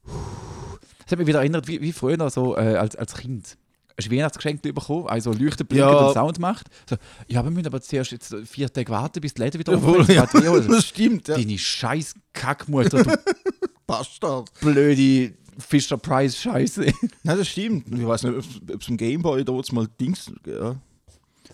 Das 0.04 1.12
hat 1.12 1.20
mich 1.20 1.28
wieder 1.28 1.40
erinnert, 1.40 1.68
wie, 1.68 1.82
wie 1.82 1.92
früher 1.92 2.30
so 2.30 2.58
äh, 2.58 2.76
als, 2.76 2.96
als 2.96 3.16
Kind. 3.16 3.58
Ein 4.00 4.12
Weihnachtsgeschenk 4.12 4.62
bekommen, 4.62 5.08
also 5.08 5.32
leuchtet, 5.34 5.68
blinkt 5.70 5.88
Ja. 5.88 6.08
und 6.08 6.14
Sound 6.14 6.40
macht. 6.40 6.68
So, 6.88 6.96
ja, 7.28 7.44
wir 7.44 7.50
müssen 7.50 7.68
aber 7.68 7.82
zuerst 7.82 8.12
jetzt 8.12 8.36
vier 8.46 8.72
Tage 8.72 8.92
warten, 8.92 9.20
bis 9.22 9.34
die 9.34 9.42
Läden 9.42 9.60
wieder 9.60 9.74
offen 9.74 10.14
ja, 10.14 10.28
sind. 10.28 10.44
Ja. 10.44 10.60
das 10.68 10.86
stimmt, 10.86 11.28
ja. 11.28 11.36
Deine 11.36 11.58
scheiß 11.58 12.14
Kackmutter, 12.34 13.04
du 13.04 13.18
Bastard. 13.88 14.52
blöde 14.60 15.34
Fisher-Price-Scheiße. 15.58 16.82
Nein, 17.24 17.38
das 17.38 17.48
stimmt. 17.48 17.88
Ich 17.98 18.06
weiß 18.06 18.24
nicht, 18.24 18.36
ob 18.74 18.82
es 18.82 18.88
im 18.88 18.98
Gameboy 18.98 19.44
damals 19.44 19.72
mal 19.72 19.88
Dings. 20.00 20.32
Ja, 20.46 20.76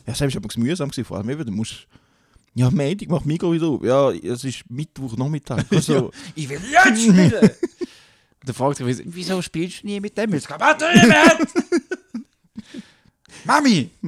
ja 0.05 0.13
selbst 0.15 0.35
aber 0.35 0.49
mühsam 0.57 0.89
gewesen, 0.89 1.05
vor 1.05 1.17
allem 1.17 1.29
eben, 1.29 1.45
du 1.45 1.51
musst. 1.51 1.87
Ja, 2.55 2.69
Montag 2.69 3.09
macht 3.09 3.25
Migro 3.25 3.51
wieder 3.53 3.67
auf. 3.67 3.83
Ja, 3.83 4.11
es 4.11 4.43
ist 4.43 4.69
Mittwoch, 4.69 5.17
Nachmittag. 5.17 5.65
Also, 5.71 6.11
Ich 6.35 6.47
will 6.49 6.59
jetzt 6.71 7.01
spielen! 7.01 7.33
Und 7.33 8.49
dann 8.49 8.55
fragt 8.55 8.77
sich, 8.77 9.01
wieso 9.05 9.41
spielst 9.41 9.81
du 9.81 9.87
nie 9.87 9.99
mit 9.99 10.15
dem? 10.17 10.33
Jetzt 10.33 10.47
kann 10.49 10.59
Batterie 10.59 11.07
werden! 11.07 11.47
Mami! 13.45 13.89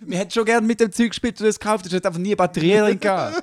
Wir 0.00 0.18
hätten 0.18 0.30
schon 0.30 0.44
gern 0.44 0.66
mit 0.66 0.80
dem 0.80 0.92
Zeug 0.92 1.10
gespielt, 1.10 1.34
das 1.34 1.42
du 1.44 1.48
es 1.48 1.58
gekauft 1.58 1.84
hast, 1.84 1.92
es 1.92 1.96
hat 1.96 2.06
einfach 2.06 2.20
nie 2.20 2.34
Batterie 2.34 2.76
drin 2.78 3.00
gehabt. 3.00 3.42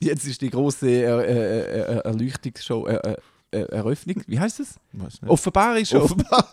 Jetzt 0.00 0.26
ist 0.26 0.40
die 0.40 0.50
große 0.50 0.88
äh, 0.88 1.02
äh, 1.02 1.96
äh, 1.96 2.00
Erleuchtungsshow, 2.04 2.86
äh, 2.86 2.94
äh, 2.94 3.16
äh, 3.50 3.62
Eröffnung, 3.72 4.22
wie 4.26 4.38
heißt 4.38 4.60
weiß 4.60 5.22
nicht. 5.22 5.30
Offenbarungsshow. 5.30 6.02
Offenbar. 6.02 6.52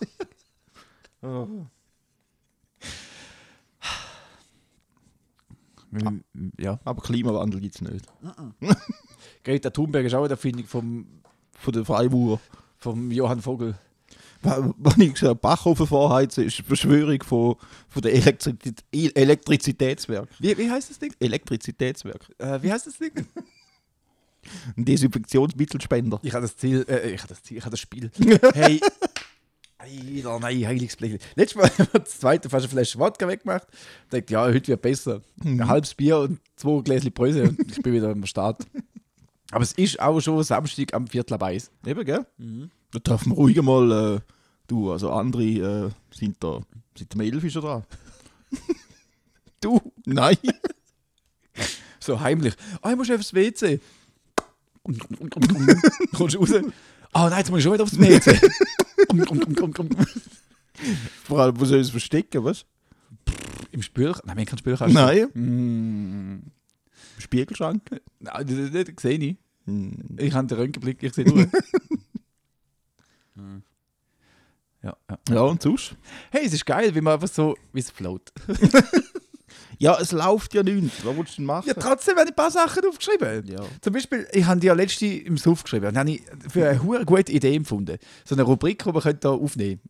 Ja. 6.57 6.79
Aber 6.83 7.01
Klimawandel 7.01 7.61
gibt 7.61 7.75
es 7.75 7.81
nicht. 7.81 8.05
Greta 9.43 9.69
Thunberg 9.69 10.05
ist 10.05 10.13
auch 10.13 10.23
eine 10.23 10.31
Erfindung 10.31 10.65
vom, 10.65 11.07
Von 11.53 11.73
der 11.73 11.85
Freiburger. 11.85 12.41
vom 12.77 13.11
Johann 13.11 13.41
Vogel. 13.41 13.75
Wenn 14.45 15.07
ich 15.07 15.13
gesagt 15.13 15.41
Backofen 15.41 15.87
vorheizen, 15.87 16.45
ist 16.45 16.59
eine 16.59 16.67
Verschwörung 16.67 17.21
von, 17.23 17.55
von 17.89 18.01
der 18.01 18.13
Elektrizität, 18.13 18.83
Elektrizitätswerk. 18.91 20.29
Wie, 20.39 20.57
wie 20.57 20.69
heißt 20.69 20.89
das 20.89 20.99
Ding? 20.99 21.13
Elektrizitätswerk. 21.19 22.29
Äh, 22.37 22.61
wie 22.61 22.71
heißt 22.71 22.87
das 22.87 22.97
Ding? 22.97 23.11
Ein 24.77 24.85
Desinfektionsmittelspender. 24.85 26.19
Ich 26.21 26.33
habe 26.33 26.43
das 26.43 26.55
Ziel, 26.55 26.85
äh, 26.87 27.11
ich 27.11 27.21
habe 27.21 27.29
das 27.29 27.43
Ziel, 27.43 27.57
ich 27.57 27.63
habe 27.63 27.71
das 27.71 27.79
Spiel. 27.79 28.11
Hey, 28.53 28.79
Alter, 29.77 30.39
nein, 30.39 30.65
heiliges 30.65 30.95
Blech. 30.95 31.19
Letztes 31.35 31.55
Mal 31.55 31.69
haben 31.77 31.87
wir 31.91 31.99
das 31.99 32.19
zweite 32.19 32.49
fast 32.49 32.65
eine 32.65 32.71
Flasche 32.71 32.97
Wodka 32.97 33.27
weggemacht. 33.27 33.67
Ich 33.71 34.09
dachte, 34.09 34.33
ja, 34.33 34.45
heute 34.45 34.67
wird 34.67 34.81
besser. 34.81 35.21
Ein 35.43 35.67
halbes 35.67 35.93
Bier 35.93 36.19
und 36.19 36.39
zwei 36.55 36.81
Gläschen 36.81 37.11
Bröse 37.11 37.43
und 37.43 37.71
ich 37.71 37.81
bin 37.81 37.93
wieder 37.93 38.09
am 38.09 38.25
Start. 38.25 38.65
Aber 39.51 39.63
es 39.63 39.73
ist 39.73 39.99
auch 39.99 40.19
schon 40.21 40.43
Samstag 40.43 40.93
am 40.93 41.07
Viertel 41.07 41.41
eins. 41.41 41.71
Eben, 41.85 42.03
gell? 42.03 42.25
Da 42.91 42.99
darf 42.99 43.25
man 43.25 43.37
ruhig 43.37 43.61
mal, 43.61 44.21
du, 44.67 44.91
also 44.91 45.11
andere 45.11 45.43
äh, 45.43 45.89
sind 46.11 46.37
da, 46.39 46.61
seit 46.97 47.13
dem 47.13 47.21
11 47.21 47.43
ist 47.43 47.55
er 47.55 47.61
dran. 47.61 47.83
du? 49.61 49.81
Nein. 50.05 50.37
So 51.99 52.19
heimlich. 52.19 52.53
Ah, 52.83 52.91
ich 52.91 52.97
muss 52.97 53.09
aufs 53.09 53.33
WC. 53.33 53.79
Kommst 56.13 56.35
du 56.35 56.37
raus? 56.37 56.51
Ah 57.13 57.29
nein, 57.29 57.39
jetzt 57.39 57.49
muss 57.49 57.57
ich 57.57 57.63
schon 57.63 57.73
wieder 57.73 57.83
aufs 57.83 57.97
WC. 57.97 58.39
Vor 61.23 61.39
allem, 61.39 61.59
wo 61.59 61.65
soll 61.65 61.79
ich 61.79 61.87
es 61.87 61.89
verstecken, 61.89 62.43
was? 62.43 62.67
Im 63.71 63.81
Spül? 63.81 64.13
Nein, 64.23 64.37
wir 64.37 64.41
haben 64.41 64.45
keinen 64.45 64.59
Spülkasten. 64.59 64.93
Nein. 64.93 65.29
Mm. 65.33 66.51
Spiegelschrank? 67.17 67.81
Nein, 68.19 68.47
das, 68.47 68.71
das, 68.71 68.83
das 68.85 69.01
sehe 69.01 69.17
ich. 69.17 69.37
Hm. 69.65 70.17
Ich 70.17 70.33
habe 70.33 70.47
den 70.47 70.57
Röntgenblick, 70.57 71.01
ich 71.01 71.13
sehe 71.13 71.25
nur. 71.25 71.49
ja, 74.85 74.95
ja. 75.09 75.17
Ja, 75.29 75.41
und 75.41 75.61
sonst? 75.61 75.95
Hey, 76.31 76.45
es 76.45 76.53
ist 76.53 76.65
geil, 76.65 76.93
wie 76.95 77.01
man 77.01 77.13
einfach 77.15 77.27
so, 77.27 77.55
wie 77.73 77.79
es 77.79 77.91
float. 77.91 78.31
Ja, 79.77 79.97
es 79.99 80.11
läuft 80.11 80.53
ja 80.53 80.63
nichts. 80.63 81.05
Was 81.05 81.17
willst 81.17 81.33
du 81.33 81.35
denn 81.37 81.45
machen? 81.45 81.67
Ja, 81.67 81.73
trotzdem 81.73 82.15
habe 82.15 82.25
ich 82.25 82.31
ein 82.31 82.35
paar 82.35 82.51
Sachen 82.51 82.85
aufgeschrieben. 82.87 83.45
Ja. 83.47 83.61
Zum 83.81 83.93
Beispiel, 83.93 84.25
ich 84.31 84.45
habe 84.45 84.59
die 84.59 84.67
ja 84.67 84.73
letzte 84.73 85.05
im 85.05 85.37
Suff 85.37 85.63
geschrieben 85.63 85.87
und 85.87 85.97
habe 85.97 86.11
ich 86.11 86.21
für 86.49 86.69
eine 86.69 86.81
hure 86.81 87.05
gute 87.05 87.31
Idee 87.31 87.55
empfunden. 87.55 87.97
So 88.23 88.35
eine 88.35 88.43
Rubrik, 88.43 88.83
die 88.83 88.91
man 88.91 89.01
könnte 89.01 89.19
da 89.19 89.31
aufnehmen 89.31 89.81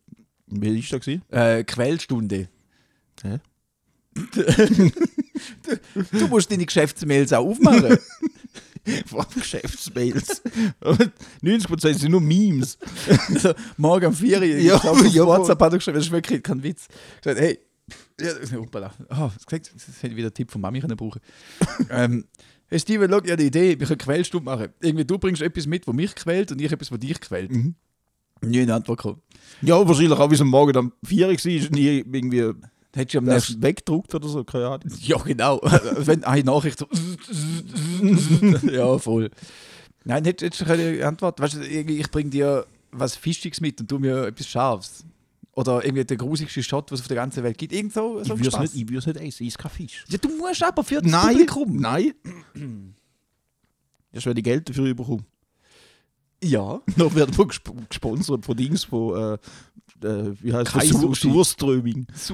Wie 0.48 0.90
war 0.92 0.98
das? 0.98 1.08
äh, 1.30 1.64
Quellstunde. 1.64 2.48
Hä? 3.22 3.38
Du 6.10 6.26
musst 6.28 6.50
deine 6.50 6.64
Geschäftsmails 6.64 7.32
auch 7.32 7.46
aufmachen. 7.46 7.98
Allem 9.12 9.26
Geschäftsmails. 9.34 10.42
90% 11.42 11.94
sind 11.94 12.10
nur 12.10 12.20
Memes. 12.20 12.78
also, 13.28 13.52
morgen 13.76 14.06
um 14.06 14.14
4 14.14 14.38
Uhr, 14.38 14.42
ich 14.44 14.64
Ja, 14.64 14.78
glaub, 14.78 14.96
auf 14.96 15.06
ja. 15.12 15.26
WhatsApp 15.26 15.60
hat 15.60 15.72
er 15.72 15.78
geschrieben, 15.78 15.96
das 15.96 16.06
ist 16.06 16.12
wirklich 16.12 16.42
kein 16.42 16.62
Witz. 16.62 16.88
Ich 17.16 17.22
gesagt, 17.22 17.40
hey, 17.40 17.58
ja, 18.20 18.58
hoppala. 18.58 18.92
Oh, 19.10 19.30
das 19.34 19.46
gesagt, 19.46 19.72
das 19.74 20.02
hätte 20.02 20.08
ich 20.08 20.16
wieder 20.16 20.28
einen 20.28 20.34
Tipp 20.34 20.50
von 20.50 20.60
Mami 20.60 20.80
können 20.80 20.96
brauchen 20.96 21.20
ähm, 21.90 22.24
Hey 22.68 22.80
Steven, 22.80 23.08
schau, 23.08 23.18
ich 23.18 23.30
habe 23.30 23.34
eine 23.34 23.44
Idee, 23.44 23.78
wir 23.78 23.86
können 23.86 23.98
Quellstunde 23.98 24.44
machen. 24.44 24.68
Irgendwie, 24.80 25.04
du 25.04 25.18
bringst 25.18 25.40
etwas 25.40 25.66
mit, 25.66 25.86
was 25.86 25.94
mich 25.94 26.14
quält 26.16 26.50
und 26.50 26.60
ich 26.60 26.72
etwas, 26.72 26.90
was 26.90 26.98
dich 26.98 27.20
quält. 27.20 27.52
Mhm. 27.52 27.76
Nie 28.40 28.62
eine 28.62 28.74
Antwort 28.74 28.98
gekommen. 28.98 29.22
Ja, 29.62 29.86
wahrscheinlich 29.86 30.18
auch, 30.18 30.30
wie 30.30 30.34
es 30.34 30.40
am 30.40 30.48
Morgen 30.48 30.76
am 30.76 30.92
4 31.04 31.28
Uhr 31.28 31.32
war, 31.32 31.70
nie 31.70 32.04
irgendwie 32.12 32.52
Hättest 32.96 33.14
du 33.14 33.18
am 33.18 33.26
das 33.26 33.48
nächsten... 33.50 33.62
weggedruckt 33.62 34.14
oder 34.14 34.26
so, 34.26 34.42
keine 34.42 34.68
Ahnung. 34.68 34.80
Ja, 35.00 35.18
genau. 35.18 35.60
Wenn 35.98 36.24
eine 36.24 36.44
Nachricht 36.44 36.78
so... 36.78 36.88
ja, 38.70 38.98
voll. 38.98 39.30
Nein, 40.04 40.24
hättest 40.24 40.62
du 40.62 40.64
keine 40.64 41.06
Antwort. 41.06 41.38
Weißt 41.38 41.54
du, 41.56 41.60
ich 41.60 42.10
bringe 42.10 42.30
dir 42.30 42.66
was 42.92 43.14
Fischiges 43.14 43.60
mit 43.60 43.78
und 43.82 43.90
du 43.90 43.98
mir 43.98 44.28
etwas 44.28 44.46
Scharfes. 44.48 45.04
Oder 45.52 45.84
irgendwie 45.84 46.04
der 46.04 46.16
grusigste 46.16 46.62
Shot, 46.62 46.90
was 46.90 47.00
es 47.00 47.04
auf 47.04 47.08
der 47.08 47.16
ganzen 47.16 47.42
Welt 47.42 47.58
gibt. 47.58 47.74
Irgend 47.74 47.92
so, 47.92 48.22
so 48.24 48.34
Ich 48.34 48.40
würde 48.40 48.64
es 48.64 48.74
nicht, 48.74 48.90
nicht 48.90 49.06
essen, 49.06 49.44
ich 49.44 49.48
esse 49.48 49.58
kein 49.58 49.70
Fisch. 49.70 50.04
Ja, 50.08 50.16
du 50.16 50.28
musst 50.30 50.62
aber 50.62 50.82
für 50.82 51.02
das 51.02 51.10
Nein, 51.10 51.46
Publikum. 51.46 51.76
nein. 51.76 52.14
Erst 54.12 54.26
wenn 54.26 54.36
ich 54.38 54.44
Geld 54.44 54.68
dafür 54.70 54.94
bekomme. 54.94 55.24
Ja. 56.46 56.80
Noch 56.96 57.14
werden 57.14 57.36
wir 57.36 57.46
gesp 57.46 57.70
gesponsert 57.88 58.44
von 58.44 58.56
Dings, 58.56 58.84
von, 58.84 59.16
äh, 59.16 60.06
äh, 60.06 60.34
wie 60.40 60.52
heißt 60.52 60.72
Kai 60.72 60.80
das? 60.80 60.88
Sur 60.88 61.14
Sushi. 61.14 61.30
Surströming. 61.32 62.06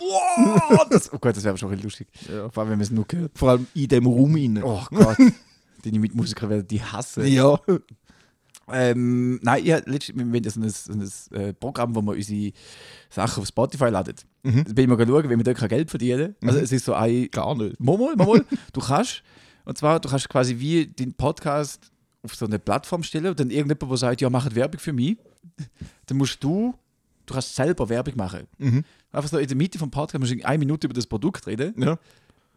oh, 0.00 0.84
das, 0.90 1.12
oh 1.12 1.18
Gott, 1.18 1.36
das 1.36 1.44
wäre 1.44 1.56
schon 1.56 1.70
bisschen 1.70 1.84
lustig. 1.84 2.08
Ja. 2.28 2.48
Vor 2.50 2.62
allem, 2.62 2.70
wenn 2.70 2.78
man 2.78 2.84
es 2.84 2.90
nur 2.90 3.06
hört. 3.10 3.38
Vor 3.38 3.50
allem 3.50 3.66
in 3.74 3.88
dem 3.88 4.06
Raum 4.06 4.34
rein. 4.34 4.62
Oh 4.62 4.84
Gott. 4.90 5.16
Deine 5.84 5.98
Mitmusiker 5.98 6.48
werden 6.48 6.66
die 6.66 6.82
hassen. 6.82 7.26
Ja. 7.26 7.58
Ähm, 8.70 9.40
nein, 9.42 9.64
ja, 9.64 9.80
letztens, 9.86 10.18
wir 10.18 10.24
haben 10.24 10.34
ja 10.34 10.50
so 10.50 10.60
ein, 10.60 10.68
so 10.68 11.34
ein 11.34 11.40
äh, 11.40 11.52
Programm, 11.54 11.94
wo 11.94 12.02
man 12.02 12.16
unsere 12.16 12.52
Sachen 13.08 13.42
auf 13.42 13.48
Spotify 13.48 13.88
ladet. 13.88 14.26
Mhm. 14.42 14.64
Da 14.64 14.72
bin 14.72 14.84
ich 14.84 14.98
mal 14.98 15.06
schauen, 15.06 15.30
wie 15.30 15.36
wir 15.36 15.44
dort 15.44 15.56
kein 15.56 15.68
Geld 15.68 15.90
verdienen. 15.90 16.34
Also 16.42 16.58
es 16.58 16.72
ist 16.72 16.84
so 16.84 16.92
ein... 16.94 17.30
Gar 17.30 17.54
nicht. 17.56 17.80
Mal, 17.80 17.96
mal, 17.96 18.16
mal. 18.16 18.44
du 18.72 18.80
kannst, 18.80 19.22
und 19.64 19.78
zwar, 19.78 20.00
du 20.00 20.08
kannst 20.10 20.28
quasi 20.28 20.58
wie 20.58 20.86
den 20.86 21.14
Podcast 21.14 21.90
auf 22.30 22.34
so 22.36 22.46
eine 22.46 22.58
Plattform 22.58 23.02
stellen 23.02 23.26
und 23.26 23.40
dann 23.40 23.50
irgendjemand, 23.50 23.90
der 23.90 23.96
sagt, 23.96 24.20
ja, 24.20 24.30
macht 24.30 24.54
Werbung 24.54 24.78
für 24.80 24.92
mich, 24.92 25.16
dann 26.06 26.16
musst 26.18 26.42
du, 26.44 26.74
du 27.26 27.34
kannst 27.34 27.54
selber 27.54 27.88
Werbung 27.88 28.14
machen. 28.16 28.46
Mhm. 28.58 28.84
Einfach 29.12 29.30
so 29.30 29.38
in 29.38 29.46
der 29.48 29.56
Mitte 29.56 29.78
vom 29.78 29.90
Podcast 29.90 30.20
musst 30.20 30.32
du 30.34 30.44
eine 30.44 30.58
Minute 30.58 30.86
über 30.86 30.94
das 30.94 31.06
Produkt 31.06 31.46
reden 31.46 31.74
Ja. 31.82 31.98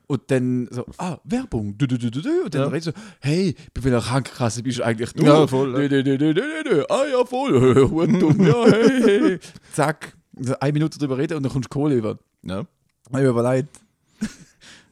und 0.07 0.21
dann 0.27 0.67
so, 0.71 0.85
ah, 0.97 1.17
Werbung, 1.23 1.77
du, 1.77 1.87
du, 1.87 1.97
du, 1.97 2.09
du, 2.11 2.19
und 2.43 2.53
dann 2.53 2.63
Ja. 2.63 2.67
redest 2.67 2.87
du, 2.87 2.91
hey, 3.21 3.55
bei 3.73 3.83
welcher 3.83 4.01
Krankenkasse 4.01 4.61
bist 4.63 4.79
du 4.79 4.83
eigentlich 4.83 5.13
du? 5.13 5.23
Ja, 5.23 5.47
voll, 5.47 5.71
nö, 5.71 5.87
nö, 5.87 6.03
nö, 6.17 6.33
nö. 6.33 6.83
Ah 6.89 7.05
ja, 7.09 7.23
voll, 7.25 7.89
Hurendumm, 7.89 8.45
ja, 8.45 8.65
hey, 8.65 9.01
hey. 9.01 9.39
Zack, 9.73 10.15
so 10.39 10.53
eine 10.59 10.73
Minute 10.73 10.99
drüber 10.99 11.17
reden 11.17 11.37
und 11.37 11.43
dann 11.43 11.51
kommst 11.51 11.67
du 11.67 11.73
Kohle 11.73 11.95
über. 11.95 12.17
ja. 12.43 12.65
Ich 13.09 13.17
habe 13.17 13.27
überlegt, 13.27 13.80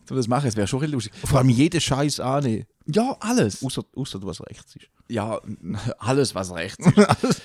zum 0.10 0.18
das 0.18 0.28
machen, 0.28 0.48
es 0.48 0.56
wäre 0.58 0.68
schon 0.68 0.80
ein 0.80 0.92
bisschen 0.92 0.94
lustig. 0.94 1.14
Vor 1.24 1.38
allem 1.40 1.50
jeden 1.50 1.80
Scheiß 1.80 2.20
annehmen. 2.20 2.66
Ja, 2.88 3.16
alles. 3.20 3.64
Außer, 3.64 3.84
außer 3.96 4.20
was 4.24 4.42
rechts 4.42 4.76
ist. 4.76 4.88
Ja, 5.08 5.40
alles, 6.00 6.34
was 6.36 6.54
rechts 6.54 6.86
ist. 7.24 7.42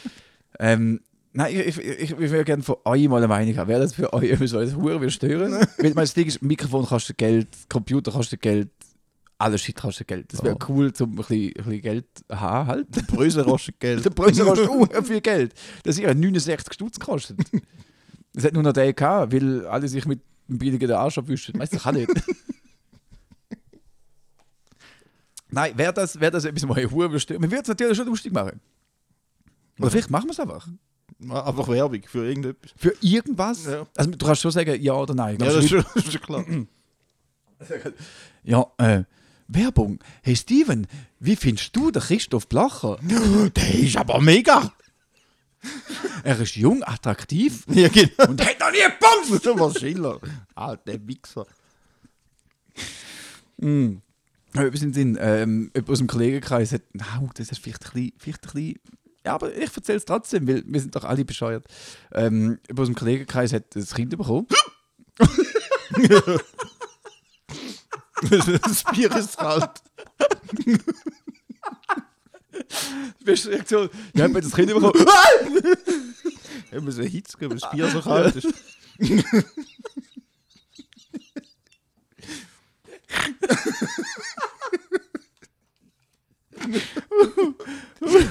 ähm, 0.59 1.01
nein, 1.35 1.55
ich, 1.55 1.67
ich, 1.67 1.79
ich, 1.79 2.11
ich 2.11 2.19
würde 2.19 2.45
gerne 2.45 2.63
von 2.63 2.77
euch 2.85 3.07
mal 3.09 3.19
eine 3.19 3.29
Meinung 3.29 3.57
haben. 3.57 3.69
Wäre 3.69 3.81
das 3.83 3.93
für 3.95 4.13
euch 4.15 4.31
etwas, 4.31 4.53
was 4.55 4.75
Huren 4.75 5.01
will 5.01 5.11
stören? 5.11 5.53
Weil 5.79 5.93
mein 5.95 6.09
Ding 6.09 6.27
ist, 6.27 6.43
Mikrofon 6.43 6.87
kostet 6.87 7.19
Geld, 7.19 7.49
Computer 7.69 8.11
kostet 8.13 8.41
Geld, 8.41 8.71
alles 9.37 9.61
Shit 9.61 9.77
kostet 9.77 10.09
Geld. 10.09 10.33
Das 10.33 10.43
wäre 10.43 10.57
Ja. 10.59 10.67
cool, 10.69 10.91
um 11.01 11.11
ein 11.11 11.17
bisschen, 11.17 11.43
ein 11.49 11.53
bisschen 11.53 11.83
Geld 11.83 12.07
zu 12.15 12.41
haben. 12.41 12.67
Halt. 12.69 13.07
Bröse 13.09 13.45
kostet 13.45 13.79
Geld. 13.79 14.05
Der 14.05 14.11
Brösel 14.11 14.47
kostet 14.47 14.69
uh, 14.71 14.87
viel 15.03 15.21
Geld. 15.21 15.53
Das 15.83 15.99
hat 16.03 16.17
69 16.17 16.73
Stutz 16.73 16.99
gekostet. 16.99 17.39
Das 18.33 18.45
hat 18.45 18.55
nur 18.55 18.63
noch 18.63 18.73
der 18.73 18.93
gehabt, 18.95 19.33
weil 19.35 19.67
alle 19.67 19.87
sich 19.89 20.07
mit 20.07 20.21
dem 20.49 20.59
billigen 20.59 20.91
Arsch 20.93 21.19
abwischen. 21.19 21.59
Weißt 21.59 21.73
du, 21.75 21.79
kann 21.79 21.95
nicht. 21.95 22.09
Nein, 25.55 25.79
wäre 25.79 25.93
das, 25.93 26.19
wär 26.19 26.31
das 26.31 26.45
etwas, 26.45 26.69
was 26.69 26.77
ich 26.79 27.23
stören? 27.23 27.41
Man 27.41 27.51
würde 27.51 27.63
es 27.63 27.69
natürlich 27.69 27.97
schon 27.97 28.07
lustig 28.07 28.33
machen. 28.33 28.61
Oder 29.79 29.91
vielleicht 29.91 30.11
machen 30.11 30.27
wir 30.27 30.33
es 30.33 30.41
einfach. 30.41 30.69
Einfach 31.29 31.69
Werbung 31.69 32.03
für 32.07 32.27
irgendetwas. 32.27 32.73
Für 32.77 32.95
irgendwas? 33.01 33.65
Ja. 33.65 33.87
Also 33.97 34.11
du 34.11 34.27
kannst 34.27 34.43
schon 34.43 34.51
sagen, 34.51 34.81
ja 34.83 34.93
oder 34.95 35.15
nein. 35.15 35.39
Ja, 35.39 35.47
das 35.47 35.65
ist 35.65 35.71
schon, 35.71 35.85
schon 36.11 36.21
klar. 36.21 36.45
ja 38.43 38.67
äh, 38.79 39.05
Werbung. 39.49 39.99
Hey 40.23 40.37
Steven, 40.37 40.87
wie 41.21 41.37
findest 41.37 41.75
du 41.77 41.91
den 41.91 42.03
Christoph 42.03 42.49
Blacher? 42.49 42.99
Der 43.57 43.75
ist 43.75 43.97
aber 43.97 44.21
mega. 44.21 44.73
Er 46.25 46.39
ist 46.41 46.57
jung, 46.57 46.83
attraktiv 46.83 47.65
Ja, 47.69 47.89
genau. 47.89 48.29
und 48.29 48.45
hat 48.45 48.61
noch 48.61 48.71
nie 48.71 48.79
gebumst. 48.79 49.47
Das 49.47 49.59
war 49.59 49.75
Schiller. 49.75 50.21
Alter 50.55 51.07
Wichser. 51.07 51.47
Mm. 53.59 53.97
Etwas 54.55 54.83
in 54.83 54.93
den 54.93 54.95
Sinn, 54.95 55.19
ähm, 55.21 55.71
aus 55.89 55.99
dem 55.99 56.07
Kollegenkreis 56.07 56.73
hat, 56.73 56.83
na, 56.93 57.05
das 57.35 57.51
ist 57.51 57.59
vielleicht 57.59 57.85
ein 57.87 57.93
bisschen, 57.93 58.13
vielleicht 58.19 58.47
ein 58.47 58.53
bisschen 58.53 58.81
ja, 59.27 59.35
aber 59.35 59.57
ich 59.57 59.75
erzähle 59.75 59.97
es 59.97 60.05
trotzdem, 60.05 60.47
weil 60.47 60.63
wir 60.67 60.81
sind 60.81 60.95
doch 60.95 61.05
alle 61.05 61.25
bescheuert. 61.25 61.65
Ähm, 62.13 62.59
aus 62.77 62.89
dem 62.89 62.95
Kollegenkreis 62.95 63.55
hat 63.55 63.75
das 63.75 63.95
Kind 63.95 64.11
bekommen. 64.11 64.47
Das 68.31 68.85
Bier 68.85 69.15
ist 69.17 69.37
kalt. 69.37 69.83
Die 73.21 73.25
beste 73.25 73.51
Reaktion, 73.51 73.91
ja, 74.15 74.25
hat 74.25 74.35
das 74.35 74.55
Kind 74.55 74.69
bekommen. 74.69 74.95
Wir 76.71 76.81
müssen 76.81 77.05
Hitze 77.05 77.37
geben, 77.37 77.53
weil 77.53 77.59
das 77.59 77.71
Bier 77.71 77.91
so 77.91 78.01
kalt 78.01 78.37
ist. 78.37 78.49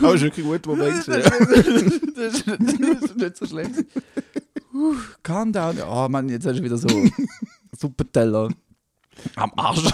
Aber 0.01 0.15
ist 0.15 0.21
wirklich 0.21 0.45
gut, 0.45 0.67
wo 0.67 0.75
man 0.75 0.89
das, 0.89 1.07
ist, 1.07 1.07
das 2.17 2.33
ist 2.35 3.17
nicht 3.17 3.37
so 3.37 3.45
schlecht. 3.45 3.71
Uh, 4.75 4.95
calm 5.21 5.53
down. 5.53 5.77
Oh 5.87 6.07
Mann, 6.09 6.27
jetzt 6.29 6.47
hast 6.47 6.57
du 6.57 6.63
wieder 6.63 6.77
so 6.77 6.87
Suppenteller 7.79 8.49
am 9.35 9.51
Arsch. 9.55 9.93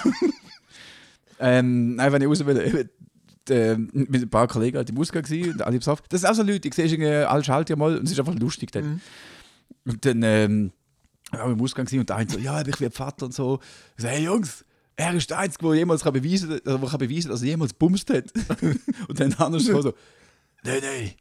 ähm, 1.38 1.96
nein, 1.96 2.14
wenn 2.14 2.22
ich 2.22 2.30
raus 2.30 2.46
will, 2.46 2.58
eben, 2.58 2.90
äh, 3.50 3.76
mit 3.76 4.22
ein 4.22 4.30
paar 4.30 4.48
Kollegen 4.48 4.78
halt 4.78 4.90
im 4.90 4.98
Ausgang 4.98 5.24
gewesen, 5.24 5.52
und 5.52 5.62
alle 5.64 5.80
besoffen. 5.80 6.06
Das 6.08 6.22
sind 6.22 6.30
auch 6.30 6.34
so 6.36 6.44
Leute, 6.44 6.66
ich 6.70 6.74
sehe 6.74 6.86
irgendwie, 6.86 7.08
alle 7.10 7.44
ja 7.68 7.76
mal 7.76 7.98
und 7.98 8.06
es 8.06 8.12
ist 8.14 8.20
einfach 8.20 8.36
lustig 8.36 8.72
dann. 8.72 9.02
Und 9.86 10.06
dann 10.06 10.24
ähm, 10.24 10.72
ja, 11.34 11.46
wir 11.46 11.54
im 11.54 11.62
Ausgang 11.62 11.86
gewesen, 11.86 12.00
und 12.00 12.10
der 12.10 12.16
eine 12.16 12.30
so, 12.30 12.40
ja, 12.40 12.62
ich 12.62 12.78
bin 12.78 12.92
Vater 12.92 13.26
und 13.26 13.34
so. 13.34 13.60
Ich 13.98 14.04
so, 14.04 14.08
hey 14.08 14.24
Jungs, 14.24 14.66
er 15.00 15.14
ist 15.14 15.30
der 15.30 15.40
Einzige, 15.40 15.66
der 15.66 15.76
jemals 15.76 16.04
kann 16.04 16.12
beweisen, 16.12 16.52
äh, 16.52 16.62
der 16.62 16.78
kann 16.78 17.00
beweisen 17.00 17.30
dass 17.30 17.42
er 17.42 17.48
jemals 17.48 17.74
bumst 17.74 18.10
hat. 18.10 18.26
und 19.08 19.20
dann 19.20 19.30
der 19.30 19.40
andere 19.40 19.62
so, 19.62 19.82
so 19.82 19.94
nein, 20.64 20.82
nein, 20.82 21.12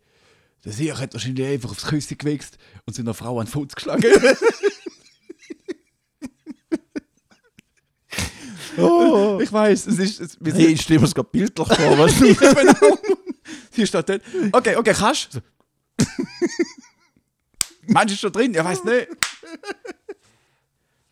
der 0.64 0.73
Sieg 0.73 0.95
hat 0.97 1.14
wahrscheinlich 1.14 1.47
einfach 1.47 1.71
aufs 1.71 1.87
Küsschen 1.87 2.19
gewichst 2.19 2.59
und 2.87 2.95
seiner 2.95 3.14
Frau 3.14 3.38
an 3.38 3.47
den 3.47 3.53
Fuß 3.53 3.75
geschlagen. 3.75 4.05
Oh. 8.81 9.41
ich 9.43 9.53
weiß, 9.53 9.88
es 9.88 9.99
ist. 9.99 10.21
Es, 10.21 10.37
wir 10.38 10.55
Hey, 10.55 10.67
ich 10.67 10.83
stelle 10.83 11.01
mir 11.01 11.07
das 11.07 11.14
gerade 11.14 11.29
bildlich 11.33 11.67
vor. 11.67 11.99
Was? 11.99 12.21
Ja, 12.21 12.53
genau. 12.53 12.99
Sie 13.73 13.85
steht 13.85 14.09
dort. 14.09 14.23
Okay, 14.53 14.77
okay, 14.77 14.95
kannst 14.97 15.35
du? 15.35 15.41
So. 15.41 16.07
Meinst 17.88 18.14
du 18.14 18.19
schon 18.19 18.31
drin? 18.31 18.55
Ja, 18.55 18.64
weiß 18.64 18.85
nicht. 18.85 19.09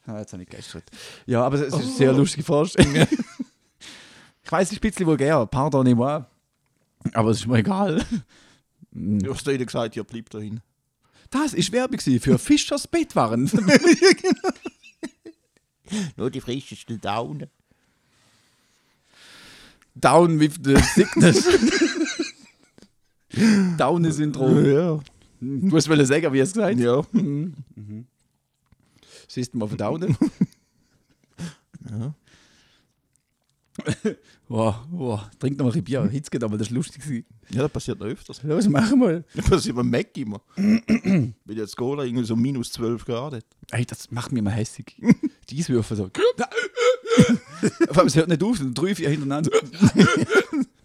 Ah, 0.07 0.19
jetzt 0.19 0.33
habe 0.33 0.43
ich 0.45 0.49
geistert. 0.49 0.85
Ja, 1.27 1.45
aber 1.45 1.57
es 1.57 1.63
ist 1.69 1.75
eine 1.75 1.85
sehr 1.85 2.13
lustige 2.13 2.45
Vorstellung. 2.45 2.95
ich 4.45 4.53
weiß, 4.53 4.73
ein 4.73 4.79
bisschen 4.79 5.07
vulgär, 5.07 5.45
pardonnez-moi. 5.47 6.25
Aber 7.13 7.31
es 7.31 7.41
ist 7.41 7.47
mir 7.47 7.59
egal. 7.59 8.05
Du 8.93 9.35
hast 9.35 9.47
dir 9.47 9.59
gesagt, 9.59 9.97
ja, 9.97 10.03
bleib 10.03 10.31
dahin. 10.31 10.61
Das 11.31 11.55
ist 11.55 11.73
Werbung 11.73 11.99
für 11.99 12.39
Fischers 12.39 12.87
Bettwaren. 12.87 13.51
Nur 16.17 16.31
die 16.31 16.41
frischesten 16.41 17.01
Daunen. 17.01 17.51
Down 19.95 20.39
with 20.39 20.59
the 20.63 20.77
sickness. 20.77 21.47
Down-Syndrom. 23.77 24.65
Ja. 24.65 25.01
Du 25.41 25.77
hast 25.77 25.89
wollen 25.89 26.07
sagen, 26.07 26.33
wie 26.33 26.39
er 26.39 26.45
es 26.45 26.53
gesagt. 26.53 26.79
Ja. 26.79 27.03
Siehst 27.13 28.16
du 29.37 29.59
mal 29.59 29.69
von 29.69 29.79
Daunen? 29.79 30.17
Ja. 31.91 32.15
Wow, 34.49 34.77
wow. 34.91 35.21
Trink 35.39 35.59
noch 35.59 35.67
mal 35.67 35.75
ein 35.75 35.85
Bier. 35.85 36.05
Hitze 36.09 36.31
geht 36.31 36.43
aber, 36.43 36.57
das 36.57 36.69
ist 36.69 36.73
lustig. 36.73 37.25
Ja, 37.51 37.63
das 37.63 37.71
passiert 37.71 37.99
noch 37.99 38.07
öfters. 38.07 38.43
Los, 38.43 38.69
mach 38.69 38.95
mal. 38.95 39.25
Das 39.35 39.45
passiert 39.45 39.77
beim 39.77 39.91
Mac 39.91 40.17
immer. 40.17 40.41
Wenn 40.57 41.35
jetzt 41.47 41.77
Cola 41.77 42.05
irgendwie 42.05 42.25
so 42.25 42.37
minus 42.37 42.73
12 42.73 43.05
Grad 43.05 43.35
hat. 43.35 43.45
Ey, 43.71 43.85
das 43.85 44.11
macht 44.11 44.33
mich 44.33 44.39
immer 44.39 44.51
hässig. 44.51 44.97
Die 45.51 45.59
Eiswürfel 45.59 45.97
so. 45.97 46.11
Vor 47.89 47.99
allem, 47.99 48.07
es 48.07 48.17
hört 48.17 48.29
nicht 48.29 48.43
auf, 48.43 48.59
sind 48.59 48.77
drei, 48.77 48.95
vier 48.95 49.11
hintereinander. 49.11 49.51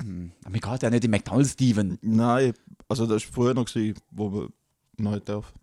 Hm, 0.02 0.32
Aber 0.42 0.52
mir 0.52 0.60
geht 0.60 0.84
ja 0.84 0.90
nicht 0.90 1.06
im 1.06 1.12
McDonalds, 1.12 1.52
Steven. 1.52 1.98
Nein, 2.02 2.54
also 2.88 3.06
das 3.06 3.26
war 3.26 3.34
früher 3.34 3.54
noch, 3.54 3.66
gewesen, 3.66 4.00
wo 4.12 4.30
man 4.98 5.14
nicht 5.14 5.30
darf. 5.30 5.54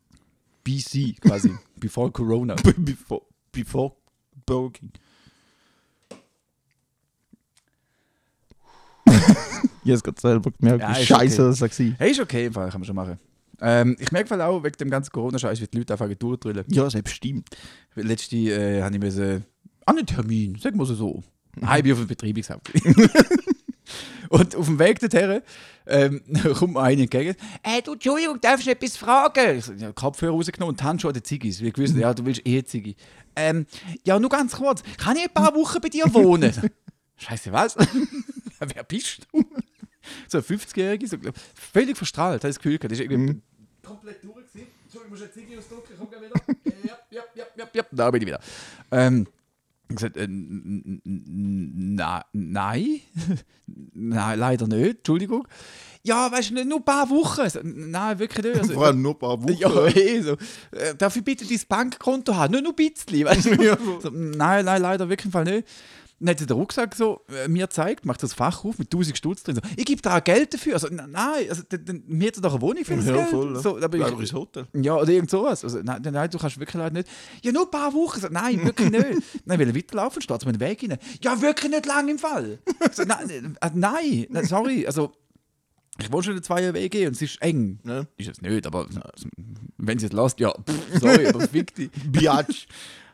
BC 0.69 1.21
quasi. 1.21 1.51
Before 1.81 2.11
Corona. 2.11 2.55
before, 2.77 3.23
before 3.53 3.93
Burger 4.45 4.73
King. 4.73 4.93
ich 9.07 9.15
habe 9.93 10.03
gerade 10.03 10.21
selber 10.21 10.51
gemerkt, 10.51 10.83
Ja, 10.83 10.95
scheiße 10.95 11.43
okay. 11.43 11.59
das 11.61 11.79
war. 11.79 11.95
Hey, 11.99 12.11
ist 12.11 12.21
okay, 12.21 12.47
im 12.47 12.53
Fall, 12.53 12.69
kann 12.69 12.81
man 12.81 12.87
schon 12.87 12.97
machen. 12.97 13.19
Ähm, 13.61 13.97
ich 13.99 14.13
merke 14.13 14.45
auch 14.45 14.63
wegen 14.63 14.77
dem 14.77 14.91
ganzen 14.91 15.11
Corona-Scheiß, 15.11 15.61
wie 15.61 15.67
die 15.67 15.79
Leute 15.79 15.95
einfach 15.95 16.13
durchdrüllen. 16.15 16.65
Ja, 16.69 16.91
selbst 16.91 17.15
stimmt. 17.15 17.49
Letzte 17.95 18.37
äh, 18.37 18.83
habe 18.83 18.95
ich 18.95 19.01
müssen, 19.01 19.45
an 19.87 19.97
einen 19.97 20.07
Termin, 20.07 20.57
sagen 20.57 20.79
wir 20.79 20.85
so. 20.85 21.23
Nein, 21.57 21.79
ich 21.79 21.83
bin 21.85 21.93
auf 21.93 21.99
dem 21.99 22.07
Betriebshaupt. 22.09 22.71
Und 24.29 24.57
auf 24.57 24.67
dem 24.67 24.79
Weg 24.79 25.01
dorthin 25.01 25.43
ähm, 25.87 26.23
kommt 26.55 26.75
mir 26.75 26.83
einer 26.83 27.03
entgegen. 27.03 27.35
Äh, 27.63 27.83
du, 27.83 27.95
Entschuldigung, 27.95 28.41
darfst 28.41 28.67
du 28.67 28.71
etwas 28.71 28.97
fragen? 28.97 29.59
Ich 29.59 29.65
so, 29.65 29.73
ja, 29.73 29.93
Kopfhörer 29.93 30.33
rausgenommen 30.33 30.75
und 30.75 30.81
die 30.81 30.85
Handschuhe 30.85 31.11
an 31.11 31.15
den 31.15 31.25
Ziggis. 31.25 31.61
Wir 31.61 31.73
gewusst, 31.73 31.97
ja, 31.97 32.13
du 32.13 32.25
willst 32.27 32.47
eh 32.47 32.63
Ziggi. 32.63 32.97
Ähm, 33.37 33.67
ja, 34.05 34.19
nur 34.19 34.31
ganz 34.31 34.57
kurz. 34.57 34.83
Kann 34.99 35.17
ich 35.17 35.25
ein 35.25 35.33
paar 35.33 35.55
Wochen 35.55 35.81
bei 35.81 35.89
dir 35.89 36.13
wohnen? 36.13 36.53
Scheiße, 37.17 37.53
was? 37.53 37.77
Wer 38.59 38.85
bist 38.85 39.27
du? 39.33 39.45
So 40.27 40.39
ein 40.39 40.45
50-Jährige, 40.45 41.07
so, 41.07 41.17
völlig 41.55 41.97
verstrahlt, 41.97 42.43
habe 42.43 42.49
ich 42.49 42.57
das 42.57 42.59
Gefühl 42.59 42.79
gehabt. 42.79 42.93
Das 42.93 42.99
ist 42.99 43.05
irgendwie 43.05 43.41
komplett 43.83 44.23
durch. 44.23 44.37
Entschuldigung, 44.55 45.05
ich 45.05 45.11
muss 45.11 45.23
eine 45.23 45.33
Ziggi 45.33 45.59
ausdrücken, 45.59 45.95
komm 45.99 46.11
gleich 46.11 46.23
wieder. 46.23 46.41
Ja, 46.85 46.99
ja, 47.11 47.23
ja, 47.35 47.45
ja, 47.57 47.69
ja, 47.73 47.83
da 47.91 48.11
bin 48.11 48.23
ich 48.23 48.29
wieder. 48.29 48.41
Ähm, 48.91 49.27
ich 49.27 49.38
gesagt, 49.97 50.17
äh, 50.17 50.25
n- 50.25 51.01
na, 51.05 52.25
nein, 52.33 53.01
nein, 53.95 54.39
leider 54.39 54.67
nicht, 54.67 54.99
Entschuldigung. 54.99 55.47
Ja, 56.05 56.31
weißt 56.31 56.51
du, 56.51 56.65
nur 56.65 56.79
ein 56.79 56.85
paar 56.85 57.11
Wochen. 57.11 57.51
So, 57.51 57.61
Nein, 57.63 58.19
wirklich 58.19 58.45
nicht. 58.45 58.57
Also, 58.61 58.73
Vor 58.75 58.87
allem 58.87 59.03
nur 59.03 59.15
ein 59.15 59.19
paar 59.19 59.43
Wochen. 59.43 59.53
ja, 59.59 59.87
eh, 59.89 60.21
so. 60.23 60.33
Äh, 60.71 60.95
Darf 60.97 61.17
ich 61.17 61.25
bitte 61.25 61.45
dein 61.47 61.61
Bankkonto 61.69 62.35
haben? 62.35 62.53
Nur 62.53 62.63
noch 62.63 62.71
ein 62.71 62.77
bisschen, 62.77 63.25
weißt 63.25 63.47
du? 63.47 64.01
so, 64.01 64.09
nein, 64.11 64.65
nein, 64.65 64.81
leider 64.81 65.09
wirklich 65.09 65.35
nicht. 65.35 65.69
Dann 66.21 66.31
hat 66.31 66.41
sie 66.41 66.47
den 66.47 66.57
Rucksack 66.57 66.97
so 66.97 67.21
äh, 67.29 67.47
mir 67.47 67.67
gezeigt, 67.67 68.05
macht 68.05 68.23
das 68.25 68.35
Fach 68.35 68.65
auf 68.65 68.77
mit 68.79 68.89
1000 68.93 69.17
Stutz 69.17 69.45
drin. 69.45 69.55
So, 69.55 69.61
ich 69.77 69.85
gebe 69.85 70.03
da 70.03 70.19
Geld 70.19 70.53
dafür. 70.53 70.75
Also, 70.75 70.89
nein, 70.91 71.09
also, 71.49 71.63
dann- 71.69 71.85
dann- 71.85 72.03
mir 72.09 72.27
hat 72.29 72.37
er 72.37 72.43
doch 72.43 72.53
eine 72.55 72.61
Wohnung 72.61 72.85
für 72.85 72.97
das 72.97 73.07
Ja, 73.07 73.13
Geld. 73.15 73.29
voll. 73.29 73.55
Ja. 73.55 73.61
So, 73.61 73.79
aber 73.81 73.97
ich, 73.99 74.19
ins 74.19 74.33
Hotel. 74.33 74.67
ja, 74.75 74.97
oder 74.97 75.09
irgend 75.11 75.31
sowas. 75.31 75.63
Also, 75.63 75.79
nein, 75.83 76.01
nein, 76.03 76.13
nein, 76.15 76.29
du 76.29 76.39
kannst 76.39 76.59
wirklich 76.59 76.75
leider 76.75 76.93
nicht. 76.95 77.09
Ja, 77.43 77.53
nur 77.53 77.67
ein 77.67 77.71
paar 77.71 77.95
Wochen. 77.95 78.21
So, 78.21 78.27
nein, 78.31 78.65
wirklich 78.65 78.91
nicht. 78.91 79.07
Dann 79.47 79.59
will 79.61 79.69
er 79.69 79.75
weiterlaufen, 79.77 80.21
steht 80.21 80.45
mir 80.45 80.53
den 80.53 80.61
Weg 80.61 80.83
rein. 80.83 80.99
Ja, 81.23 81.41
wirklich 81.41 81.71
nicht 81.71 81.87
lang 81.87 82.09
im 82.09 82.19
Fall. 82.19 82.59
So, 82.93 83.05
nein, 83.05 83.31
äh, 83.61 83.71
nein, 83.75 84.27
nein, 84.29 84.45
sorry. 84.45 84.87
Also, 84.87 85.13
ich 86.01 86.11
wollte 86.13 86.27
schon 86.27 86.33
eine 86.35 86.43
zwei 86.43 86.75
Wege 86.75 87.07
und 87.07 87.13
es 87.15 87.23
ist 87.23 87.41
eng. 87.43 87.79
Ja. 87.85 88.05
Ist 88.17 88.29
es 88.29 88.41
nicht, 88.43 88.67
aber 88.67 88.87
wenn 89.79 89.99
sie 90.01 90.07
es 90.07 90.13
lässt, 90.13 90.41
ja, 90.41 90.53
pff, 90.53 91.01
sorry, 91.01 91.27
aber 91.29 91.41
fick 91.47 91.75
dich. 91.77 91.91
Biatch. 92.11 92.67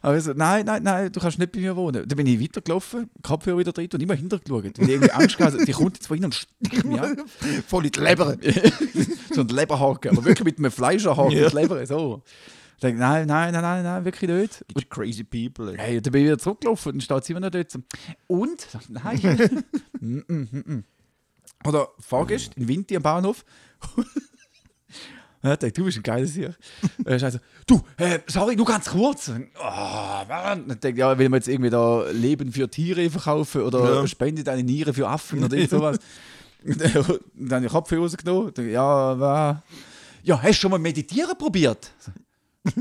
Aber 0.05 0.19
ich 0.19 0.25
so, 0.25 0.35
nein, 0.35 0.67
nein, 0.67 0.83
nein, 0.83 1.11
du 1.11 1.19
kannst 1.19 1.39
nicht 1.39 1.51
bei 1.51 1.61
mir 1.61 1.75
wohnen. 1.77 2.07
Dann 2.07 2.17
bin 2.17 2.27
ich 2.27 2.39
weitergelaufen, 2.39 3.09
Kopfhörer 3.23 3.57
wieder 3.57 3.73
drin 3.73 3.89
und 3.91 4.03
immer 4.03 4.13
hintergeschaut. 4.13 4.65
Weil 4.65 4.73
ich 4.77 4.89
irgendwie 4.91 5.11
Angst 5.11 5.39
hatte, 5.39 5.65
die 5.65 5.73
kommt 5.73 5.97
jetzt 5.97 6.09
von 6.09 6.19
hinten 6.19 6.27
und 6.27 6.35
sticht 6.35 6.85
mich 6.85 7.01
an. 7.01 7.23
Voll 7.67 7.87
in 7.87 7.91
die 7.91 8.01
Leber. 8.01 8.37
so 9.33 9.41
ein 9.41 9.49
Leberhaken, 9.49 10.11
aber 10.11 10.27
wirklich 10.27 10.45
mit 10.45 10.59
einem 10.59 10.71
Fleischerhaken 10.71 11.33
Ja. 11.33 11.49
Leber, 11.49 11.87
so. 11.87 12.23
Ich 12.75 12.83
denke, 12.83 13.01
nein, 13.01 13.27
nein, 13.27 13.55
nein, 13.55 13.63
nein, 13.63 13.83
nein, 13.83 14.05
wirklich 14.05 14.31
nicht. 14.31 14.63
It's 14.77 14.87
crazy 14.91 15.25
people. 15.25 15.73
ey. 15.73 15.79
Hey, 15.79 16.03
dann 16.03 16.13
bin 16.13 16.21
ich 16.21 16.27
wieder 16.27 16.39
zurückgelaufen 16.39 16.93
und 16.93 16.97
dann 16.97 17.01
steht 17.01 17.25
sie 17.25 17.33
immer 17.33 17.41
noch 17.41 17.51
dort. 17.51 17.75
Und? 18.27 18.69
Nein. 18.91 19.65
Mm, 20.01 20.19
mm, 20.29 20.49
mm, 20.53 20.73
mm. 20.75 20.85
Oder 21.67 21.89
vorgestern 21.99 22.61
in 22.63 22.69
Winti 22.69 22.95
am 22.95 23.03
Bahnhof. 23.03 23.43
Ja, 25.45 25.51
dachte, 25.51 25.71
du 25.73 25.85
bist 25.85 25.99
ein 25.99 26.03
geiles 26.03 26.33
hier. 26.33 26.55
Äh, 27.05 27.23
also, 27.23 27.39
du, 27.67 27.81
äh, 27.99 28.19
sorry, 28.27 28.57
nur 28.57 28.65
ganz 28.67 28.87
kurz. 28.89 29.29
Oh, 29.31 30.27
Mann. 30.29 30.67
Dann 30.69 30.81
denke 30.81 31.01
ja, 31.01 31.17
will 31.19 31.29
man 31.29 31.39
jetzt 31.39 31.49
irgendwie 31.49 31.71
da 31.71 32.09
Leben 32.11 32.51
für 32.51 32.69
Tiere 32.71 33.09
verkaufen 33.11 33.61
oder 33.63 33.97
Ja. 34.01 34.07
spendet 34.07 34.49
eine 34.49 34.63
Niere 34.63 34.95
für 34.95 35.07
Affen 35.07 35.45
oder 35.45 35.55
irgend 35.55 35.71
sowas. 35.79 35.99
Und 36.65 36.81
dann 36.81 36.95
habe 36.95 37.21
ich 37.39 37.49
den 37.61 37.69
Kopf 37.69 37.93
rausgenommen. 37.93 38.53
Ja, 38.71 39.21
wa- 39.21 39.63
ja, 40.23 40.39
hast 40.43 40.49
du 40.49 40.55
schon 40.55 40.71
mal 40.71 40.79
meditieren 40.79 41.37
probiert? 41.39 41.91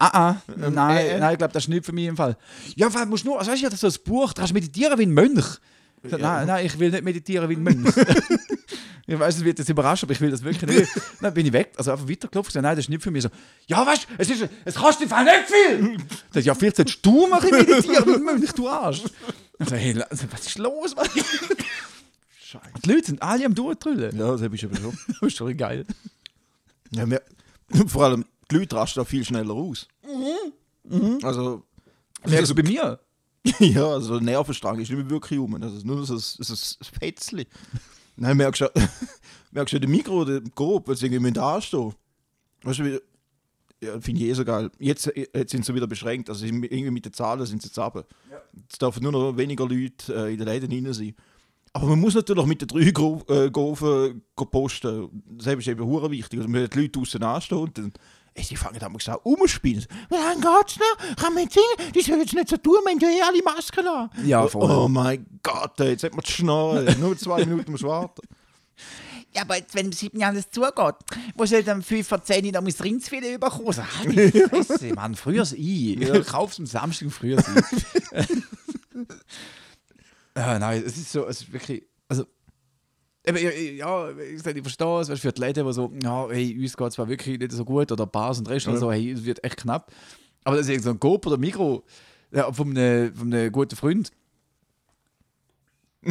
Ah, 0.00 0.28
ah, 0.30 0.36
nein, 0.56 0.96
äh, 0.96 1.08
äh. 1.16 1.18
nein, 1.18 1.32
ich 1.32 1.38
glaube, 1.38 1.52
das 1.52 1.64
ist 1.64 1.68
nicht 1.68 1.84
für 1.84 1.90
mich 1.90 2.06
im 2.06 2.16
Fall. 2.16 2.36
Ja, 2.76 2.92
weil 2.94 3.04
musst 3.06 3.24
nur, 3.24 3.36
also 3.36 3.50
weißt 3.50 3.62
du, 3.64 3.68
das 3.68 3.82
ist 3.82 3.94
so 3.94 4.00
ein 4.00 4.04
Buch, 4.04 4.32
da 4.32 4.42
kannst 4.42 4.50
du 4.50 4.54
meditieren 4.54 4.96
wie 4.96 5.02
ein 5.06 5.10
Mönch. 5.12 5.44
Ich 6.02 6.10
sag, 6.10 6.20
Nein, 6.20 6.46
nein, 6.46 6.66
ich 6.66 6.78
will 6.78 6.90
nicht 6.90 7.04
meditieren 7.04 7.48
wie 7.48 7.54
ein 7.56 7.62
Mönch. 7.62 7.88
ich 9.06 9.18
weiß, 9.18 9.36
es 9.36 9.44
wird 9.44 9.58
jetzt 9.58 9.68
überraschen, 9.68 10.06
aber 10.06 10.12
ich 10.12 10.20
will 10.20 10.30
das 10.30 10.42
wirklich 10.44 10.70
nicht. 10.80 10.90
Dann 11.20 11.34
bin 11.34 11.46
ich 11.46 11.52
weg, 11.52 11.72
also 11.76 11.90
einfach 11.92 12.08
weitergelaufen. 12.08 12.62
Nein, 12.62 12.76
das 12.76 12.84
ist 12.84 12.88
nicht 12.88 13.02
für 13.02 13.10
mich. 13.10 13.22
So, 13.24 13.28
ja, 13.66 13.84
weißt 13.86 14.04
du, 14.04 14.14
es, 14.18 14.30
ist- 14.30 14.48
es 14.64 14.74
kostet 14.74 15.04
im 15.04 15.08
Fall 15.10 15.24
nicht 15.24 15.46
viel. 15.46 15.96
Ich 16.28 16.34
sag, 16.34 16.44
ja, 16.44 16.54
vielleicht 16.54 16.76
solltest 16.76 17.04
du 17.04 17.26
mal 17.26 17.40
meditieren 17.40 18.06
wie 18.06 18.14
ein 18.14 18.22
Mönch, 18.22 18.52
du 18.52 18.68
Arsch. 18.68 19.02
Ich 19.58 19.68
sag, 19.68 19.78
hey, 19.78 19.92
la- 19.92 20.06
was 20.10 20.46
ist 20.46 20.58
los, 20.58 20.94
Mann? 20.94 21.08
Die 22.84 22.90
Leute 22.92 23.06
sind 23.06 23.22
alle 23.22 23.44
am 23.44 23.54
Durchtrüllen. 23.54 24.16
Ja, 24.16 24.32
das 24.32 24.40
ist 24.40 24.46
aber 24.46 24.56
schon. 24.56 24.70
Das 25.08 25.22
ist 25.22 25.36
schon 25.36 25.56
geil. 25.56 25.84
Ja, 26.92 27.08
wir, 27.08 27.20
vor 27.88 28.04
allem, 28.04 28.24
die 28.50 28.56
Leute 28.56 28.76
rasten 28.76 29.00
da 29.00 29.04
viel 29.04 29.24
schneller 29.24 29.52
aus. 29.52 29.86
Also, 31.22 31.64
Merkst 32.26 32.50
du 32.50 32.54
bei 32.54 32.62
mir? 32.62 32.98
ja, 33.60 33.86
also 33.86 34.14
der 34.14 34.22
Nervenstrang 34.22 34.78
ist 34.78 34.90
nicht 34.90 34.98
mehr 34.98 35.10
wirklich 35.10 35.38
um. 35.38 35.60
Das 35.60 35.72
ist 35.72 35.84
nur 35.84 36.04
so 36.04 36.14
ein, 36.14 36.20
so 36.20 36.54
ein 36.54 36.98
Fetzchen. 36.98 37.44
Nein, 38.16 38.36
merkst 38.36 38.62
du, 38.62 38.70
merkst 39.52 39.74
du 39.74 39.80
den 39.80 39.90
Mikro 39.90 40.22
oder 40.22 40.40
grob, 40.40 40.88
weil 40.88 40.96
sie 40.96 41.06
irgendwie 41.06 41.22
müssen 41.22 41.38
anstehen. 41.38 41.94
Weißt 42.62 42.80
du, 42.80 43.00
ja, 43.80 44.00
finde 44.00 44.22
ich 44.22 44.28
eh 44.28 44.32
so 44.32 44.44
geil. 44.44 44.70
Jetzt, 44.78 45.12
jetzt 45.14 45.50
sind 45.50 45.64
sie 45.64 45.74
wieder 45.74 45.86
beschränkt, 45.86 46.28
also 46.28 46.44
irgendwie 46.44 46.90
mit 46.90 47.04
den 47.04 47.12
Zahlen 47.12 47.46
sind 47.46 47.62
sie 47.62 47.68
jetzt 47.68 47.78
runter. 47.78 48.04
Jetzt 48.54 48.82
dürfen 48.82 49.02
nur 49.02 49.12
noch 49.12 49.36
weniger 49.36 49.68
Leute 49.68 50.12
äh, 50.14 50.32
in 50.32 50.38
den 50.38 50.48
Läden 50.48 50.72
rein 50.72 50.92
sein. 50.92 51.14
Aber 51.72 51.86
man 51.86 52.00
muss 52.00 52.14
natürlich 52.14 52.46
mit 52.46 52.60
den 52.60 52.68
drei 52.68 52.90
Gro 52.90 53.22
äh, 53.28 53.50
Gofen 53.50 54.22
go 54.34 54.46
posten. 54.46 55.22
Das 55.36 55.46
ist 55.46 55.68
eben 55.68 55.84
hure 55.84 56.10
wichtig. 56.10 56.40
Also, 56.40 56.50
man 56.50 56.68
die 56.68 56.78
Leute 56.80 56.90
draußen 56.90 57.22
anstehen 57.22 57.58
und 57.58 57.78
dann, 57.78 57.92
ey, 58.38 58.44
sie 58.44 58.56
fangen 58.56 58.80
an 58.80 58.96
gesagt, 58.96 59.20
umspielen. 59.24 59.84
Geht's 60.08 60.78
noch? 60.78 61.16
Kann 61.16 61.34
man 61.34 61.44
jetzt 61.44 61.54
singen? 61.54 61.92
Die 61.92 62.00
sollen 62.00 62.20
jetzt 62.20 62.34
nicht 62.34 62.48
so 62.48 62.56
tun, 62.56 62.78
wir 62.84 62.92
haben 62.92 63.00
ja 63.00 63.08
eh 63.08 63.22
alle 63.22 63.42
Masken 63.42 63.86
an. 63.86 64.10
Ja, 64.24 64.46
voll. 64.46 64.70
Oh 64.70 64.88
mein 64.88 65.26
Gott, 65.42 65.78
jetzt 65.80 66.04
hat 66.04 66.12
man 66.12 66.22
die 66.24 66.30
Schnarre. 66.30 66.96
Nur 67.00 67.16
zwei 67.18 67.44
Minuten 67.44 67.72
muss 67.72 67.82
warten. 67.82 68.22
Ja, 69.34 69.42
aber 69.42 69.56
jetzt, 69.56 69.74
wenn 69.74 69.92
sieben 69.92 70.18
Jahren 70.20 70.34
alles 70.34 70.50
zugeht, 70.50 70.94
wo 71.34 71.44
soll 71.44 71.62
dann 71.62 71.82
fünf 71.82 72.08
vor 72.08 72.22
zehn 72.22 72.46
noch 72.50 72.62
mein 72.62 72.72
Rindsfilet 72.72 73.34
überkommen? 73.34 73.72
So, 73.72 73.82
halt 73.82 74.34
die 74.34 74.40
Fresse, 74.48 74.94
Mann, 74.94 75.14
früher 75.14 75.42
ein. 75.44 76.02
Ja. 76.02 76.20
Kauf's 76.20 76.58
am 76.58 76.66
Samstag 76.66 77.10
früher 77.10 77.42
ja, 80.36 80.58
nein, 80.58 80.82
es 80.84 80.96
ist 80.96 81.12
so, 81.12 81.26
es 81.26 81.42
ist 81.42 81.52
wirklich, 81.52 81.84
eben, 83.28 83.38
ja, 83.38 83.50
ja, 83.50 84.10
ich, 84.18 84.42
verstehe 84.42 85.00
es, 85.00 85.08
weißt, 85.08 85.20
für 85.20 85.32
die 85.32 85.40
Leute, 85.40 85.64
die 85.64 85.72
so, 85.72 85.92
ja, 86.02 86.28
hey, 86.28 86.56
uns 86.58 86.76
geht 86.76 86.88
es 86.88 86.94
zwar 86.94 87.08
wirklich 87.08 87.38
nicht 87.38 87.52
so 87.52 87.64
gut, 87.64 87.92
oder 87.92 88.06
Bars 88.06 88.38
und 88.38 88.48
Restaurants, 88.48 88.80
so, 88.80 88.90
hey, 88.90 89.12
es 89.12 89.24
wird 89.24 89.42
echt 89.44 89.58
knapp. 89.58 89.92
Aber 90.44 90.56
das 90.56 90.68
ist 90.68 90.84
so 90.84 90.90
ein 90.90 91.00
Coop 91.00 91.26
oder 91.26 91.36
Mikro 91.36 91.84
ja, 92.32 92.52
von, 92.52 92.76
einem, 92.76 93.14
von 93.14 93.32
einem 93.32 93.52
guten 93.52 93.76
Freund. 93.76 94.10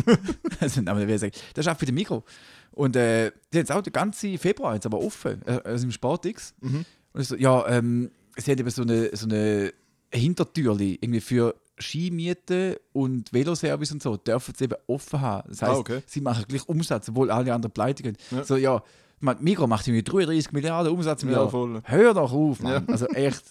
also, 0.59 0.81
ich 0.81 1.19
sagen. 1.19 1.33
Das 1.53 1.65
ist 1.65 1.71
auch 1.71 1.77
für 1.77 1.85
den 1.85 1.95
Mikro. 1.95 2.23
Und 2.71 2.95
äh, 2.95 3.31
die 3.51 3.57
jetzt 3.57 3.71
auch 3.71 3.81
den 3.81 3.93
ganzen 3.93 4.37
Februar 4.37 4.75
jetzt 4.75 4.85
aber 4.85 4.99
offen, 4.99 5.41
äh, 5.47 5.59
also 5.63 5.85
im 5.85 5.91
Sportix. 5.91 6.53
Und 6.61 7.21
ich 7.21 7.27
so, 7.27 7.35
ja, 7.35 7.67
ähm, 7.67 8.11
sie 8.35 8.51
hat 8.51 8.59
eben 8.59 8.69
so 8.69 8.83
eine, 8.83 9.15
so 9.15 9.25
eine 9.25 9.73
Hintertürli 10.13 10.99
irgendwie 11.01 11.21
für 11.21 11.55
Skimiete 11.79 12.81
und 12.93 13.31
Veloservice 13.33 13.91
und 13.91 14.01
so, 14.01 14.17
dürfen 14.17 14.53
sie 14.57 14.65
eben 14.65 14.75
offen 14.87 15.21
haben. 15.21 15.49
Das 15.49 15.61
heißt, 15.61 15.71
Ah, 15.71 15.77
okay. 15.77 16.01
sie 16.05 16.21
machen 16.21 16.45
gleich 16.47 16.67
Umsatz, 16.67 17.09
obwohl 17.09 17.29
alle 17.31 17.53
anderen 17.53 17.71
pleite 17.73 18.03
gehen. 18.03 18.17
Ja. 18.31 18.43
So, 18.43 18.55
ja, 18.55 18.81
man, 19.19 19.37
Mikro 19.43 19.67
macht 19.67 19.87
irgendwie 19.87 20.03
33 20.03 20.51
Milliarden 20.51 20.91
Umsatz 20.91 21.23
im 21.23 21.29
Ja, 21.29 21.37
Jahr. 21.37 21.49
voll. 21.49 21.81
Hör 21.83 22.13
doch 22.13 22.31
auf, 22.31 22.59
Mann. 22.61 22.87
Also 22.87 23.07
echt, 23.07 23.43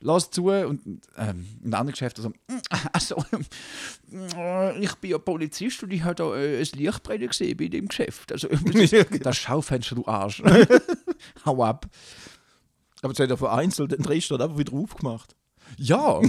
lass 0.00 0.30
zu. 0.30 0.46
Und 0.48 0.80
ähm, 1.16 1.46
ein 1.64 1.74
anderes 1.74 1.92
Geschäft 1.98 2.16
so, 2.18 2.32
also, 2.92 3.24
ich 4.80 4.94
bin 4.96 5.10
ja 5.10 5.18
Polizist 5.18 5.82
und 5.82 5.92
ich 5.92 6.02
habe 6.04 6.14
da 6.14 6.34
äh, 6.36 6.58
ein 6.60 6.68
Lichtbrenner 6.78 7.26
gesehen 7.28 7.56
bei 7.56 7.68
dem 7.68 7.88
Geschäft. 7.88 8.32
Also, 8.32 8.48
das 9.22 9.36
Schaufenster, 9.36 9.94
du 9.94 10.06
Arsch. 10.06 10.42
Hau 11.46 11.62
ab. 11.64 11.86
Aber 13.02 13.12
jetzt 13.12 13.20
hat 13.20 13.30
er 13.30 13.36
vereinzelt 13.36 13.92
den 13.92 14.02
Drehstand 14.02 14.40
einfach 14.40 14.58
wieder 14.58 14.72
aufgemacht. 14.74 15.34
Ja. 15.78 16.20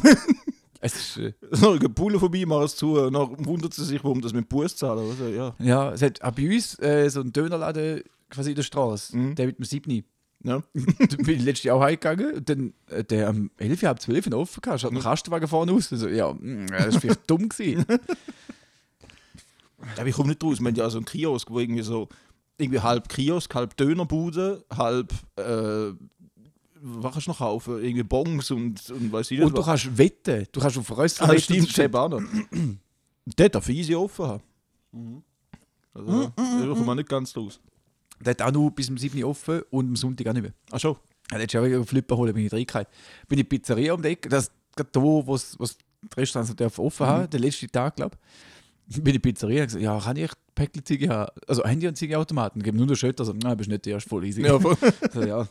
Es 0.85 0.95
ist, 0.95 1.17
äh, 1.17 1.33
So, 1.51 1.71
ein 1.73 1.93
Pulle 1.93 2.19
vorbei, 2.19 2.43
mach 2.45 2.61
es 2.63 2.75
zu. 2.75 2.99
Und 2.99 3.13
dann 3.13 3.45
wundert 3.45 3.73
sie 3.73 3.83
sich, 3.85 4.03
warum 4.03 4.21
das 4.21 4.33
mit 4.33 4.47
Bus 4.49 4.75
zahlen. 4.75 5.09
Also, 5.09 5.27
ja. 5.27 5.55
ja, 5.59 5.91
es 5.93 6.01
hat 6.01 6.21
auch 6.21 6.31
bei 6.31 6.47
uns 6.53 6.77
äh, 6.79 7.09
so 7.09 7.21
einen 7.21 7.33
Dönerladen 7.33 8.01
quasi 8.29 8.51
in 8.51 8.55
der 8.55 8.63
Straße, 8.63 9.15
Mhm. 9.17 9.35
der 9.35 9.47
mit 9.47 9.57
dem 9.59 9.65
Siebni. 9.65 10.03
ja. 10.43 10.61
da 10.73 11.15
bin 11.17 11.37
ich 11.37 11.43
letztes 11.43 11.63
Jahr 11.63 11.77
auch 11.77 11.81
heimgegangen 11.81 12.33
und 12.35 12.49
dann 12.49 12.73
äh, 12.89 13.03
der 13.03 13.29
am 13.29 13.51
11, 13.57 13.83
halb 13.83 13.99
12 14.01 14.27
noch 14.29 14.39
offen 14.39 14.61
gehabt, 14.61 14.83
Mhm. 14.83 14.89
einen 14.89 15.01
Kastenwagen 15.01 15.47
vorne 15.47 15.71
aus. 15.73 15.91
Also, 15.91 16.07
ja, 16.07 16.31
mm, 16.33 16.67
das 16.67 16.93
war 16.95 17.01
vielleicht 17.01 17.21
dumm 17.29 17.49
gewesen. 17.49 17.85
Aber 19.97 20.07
ich 20.07 20.15
komme 20.15 20.29
nicht 20.29 20.43
raus. 20.43 20.59
Wir 20.59 20.67
haben 20.67 20.75
ja 20.75 20.89
so 20.89 20.97
einen 20.97 21.05
Kiosk, 21.05 21.49
wo 21.51 21.59
irgendwie 21.59 21.83
so 21.83 22.07
irgendwie 22.57 22.79
halb 22.79 23.09
Kiosk, 23.09 23.53
halb 23.53 23.75
Dönerbude, 23.77 24.63
halb 24.75 25.13
äh, 25.35 25.91
kannst 27.01 27.27
du 27.27 27.31
noch 27.31 27.37
kaufen? 27.39 27.83
Irgendwie 27.83 28.03
Bongs 28.03 28.51
und, 28.51 28.89
und 28.89 29.11
weiß 29.11 29.31
ich 29.31 29.39
nicht 29.39 29.45
Und 29.45 29.53
du 29.53 29.59
was. 29.59 29.65
kannst 29.65 29.97
wetten, 29.97 30.45
du 30.51 30.59
kannst 30.59 30.77
auf 30.77 30.97
Röster 30.97 31.25
Ah, 31.25 31.29
wetten, 31.29 31.41
stimmt, 31.41 31.69
stimmt 31.69 31.95
auch 31.95 32.09
noch. 32.09 32.21
Der 33.25 33.49
darf 33.49 33.67
easy 33.69 33.95
offen 33.95 34.25
haben. 34.25 34.43
Also, 35.93 36.31
da 36.37 36.67
kommt 36.73 36.85
man 36.85 36.97
nicht 36.97 37.09
ganz 37.09 37.35
raus. 37.35 37.59
Der 38.19 38.31
hat 38.31 38.41
auch 38.41 38.51
nur 38.51 38.71
bis 38.71 38.87
zum 38.87 38.97
7 38.97 39.21
Uhr 39.23 39.29
offen 39.29 39.61
und 39.71 39.87
am 39.87 39.95
Sonntag 39.95 40.27
auch 40.27 40.33
nicht 40.33 40.43
mehr. 40.43 40.53
Ach 40.71 40.79
schon. 40.79 40.95
Ja, 41.31 41.37
letztes 41.37 41.53
Jahr 41.53 41.63
einen 41.63 41.85
Flipper 41.85 42.15
holen, 42.17 42.33
bin 42.33 42.45
ich 42.45 42.53
reingekommen. 42.53 42.87
Bin 43.27 43.39
in 43.39 43.43
die 43.45 43.49
Pizzeria 43.49 43.93
um 43.93 44.01
die 44.01 44.09
Ecke, 44.09 44.29
das 44.29 44.51
gerade 44.75 44.89
da, 44.91 44.99
wo 45.01 45.33
es 45.35 45.57
die 45.57 46.15
Restaurants 46.19 46.55
dürfen 46.55 46.81
offen 46.81 47.05
haben, 47.07 47.29
der 47.29 47.39
letzte 47.39 47.67
Tag, 47.67 47.95
glaube 47.95 48.15
ich. 48.87 48.97
Bin 48.97 49.07
in 49.07 49.13
die 49.13 49.19
Pizzeria 49.19 49.61
und 49.61 49.67
gesagt, 49.67 49.83
ja, 49.83 49.99
kann 49.99 50.15
ich 50.17 50.31
Päckchen 50.53 50.85
Ziege 50.85 51.09
haben? 51.09 51.31
Also 51.47 51.63
Handy 51.65 51.87
und 51.87 51.97
Ziegeautomaten. 51.97 52.61
Geben 52.61 52.77
nur 52.77 52.85
der 52.87 52.95
Schötter, 52.95 53.21
also, 53.21 53.33
nein, 53.33 53.57
bist 53.57 53.69
nicht 53.69 53.85
der 53.85 53.93
erste 53.93 54.09
voll 54.09 54.23
easy. 54.25 54.43
Ja, 54.43 54.59
voll. 54.59 54.77
so, 55.13 55.23
ja. 55.23 55.47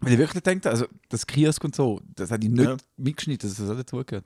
Weil 0.00 0.12
ich 0.12 0.18
wirklich 0.18 0.42
denke, 0.42 0.70
also 0.70 0.86
das 1.08 1.26
Kiosk 1.26 1.62
und 1.64 1.74
so, 1.74 2.00
das 2.16 2.30
hat 2.30 2.42
ich 2.42 2.50
nicht 2.50 2.64
Ja. 2.64 2.76
mitgeschnitten, 2.96 3.48
dass 3.48 3.58
das 3.58 3.68
auch 3.70 3.76
dazugehört. 3.76 4.24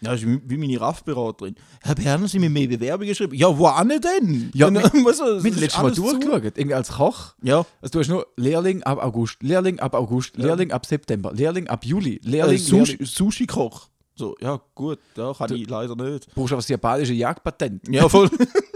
Ja, 0.00 0.12
das 0.12 0.22
ist 0.22 0.28
wie 0.46 0.56
meine 0.56 0.80
RAF-Beraterin. 0.80 1.56
Herr 1.82 1.94
Berner, 1.94 2.26
Sie 2.28 2.38
haben 2.38 2.42
mir 2.42 2.50
mehr 2.50 2.68
Bewerbungen 2.68 3.08
geschrieben. 3.08 3.34
Ja, 3.34 3.56
wo 3.58 3.66
an 3.66 3.88
denn? 3.88 4.50
Ja, 4.54 4.70
mit- 4.70 4.84
du, 4.94 5.04
das 5.04 5.42
Mit 5.42 5.56
letztes 5.56 5.82
Mal 5.82 5.90
durchgeschaut, 5.92 6.42
irgendwie 6.56 6.74
als 6.74 6.92
Koch. 6.92 7.34
Ja, 7.42 7.66
Also 7.82 7.92
du 7.92 7.98
hast 7.98 8.08
nur 8.08 8.26
Lehrling 8.36 8.82
ab 8.84 9.02
August, 9.02 9.42
Lehrling 9.42 9.78
ab 9.80 9.94
August, 9.94 10.36
Lehrling 10.38 10.70
ab 10.70 10.86
September, 10.86 11.32
Lehrling 11.34 11.66
ab 11.66 11.84
Juli, 11.84 12.16
äh, 12.16 12.20
Lehrling, 12.28 12.58
Sushi- 12.58 12.92
Lehrling. 12.92 13.06
Sushi-Koch. 13.06 13.88
So, 14.14 14.36
ja, 14.40 14.60
gut, 14.74 14.98
da 15.14 15.32
kann 15.36 15.52
ich 15.54 15.68
leider 15.68 15.96
nicht. 15.96 16.28
Du 16.28 16.34
brauchst 16.34 16.52
aber 16.52 16.60
das 16.60 16.68
japanische 16.68 17.12
Jagdpatent. 17.14 17.88
Ja, 17.88 18.08
voll. 18.08 18.30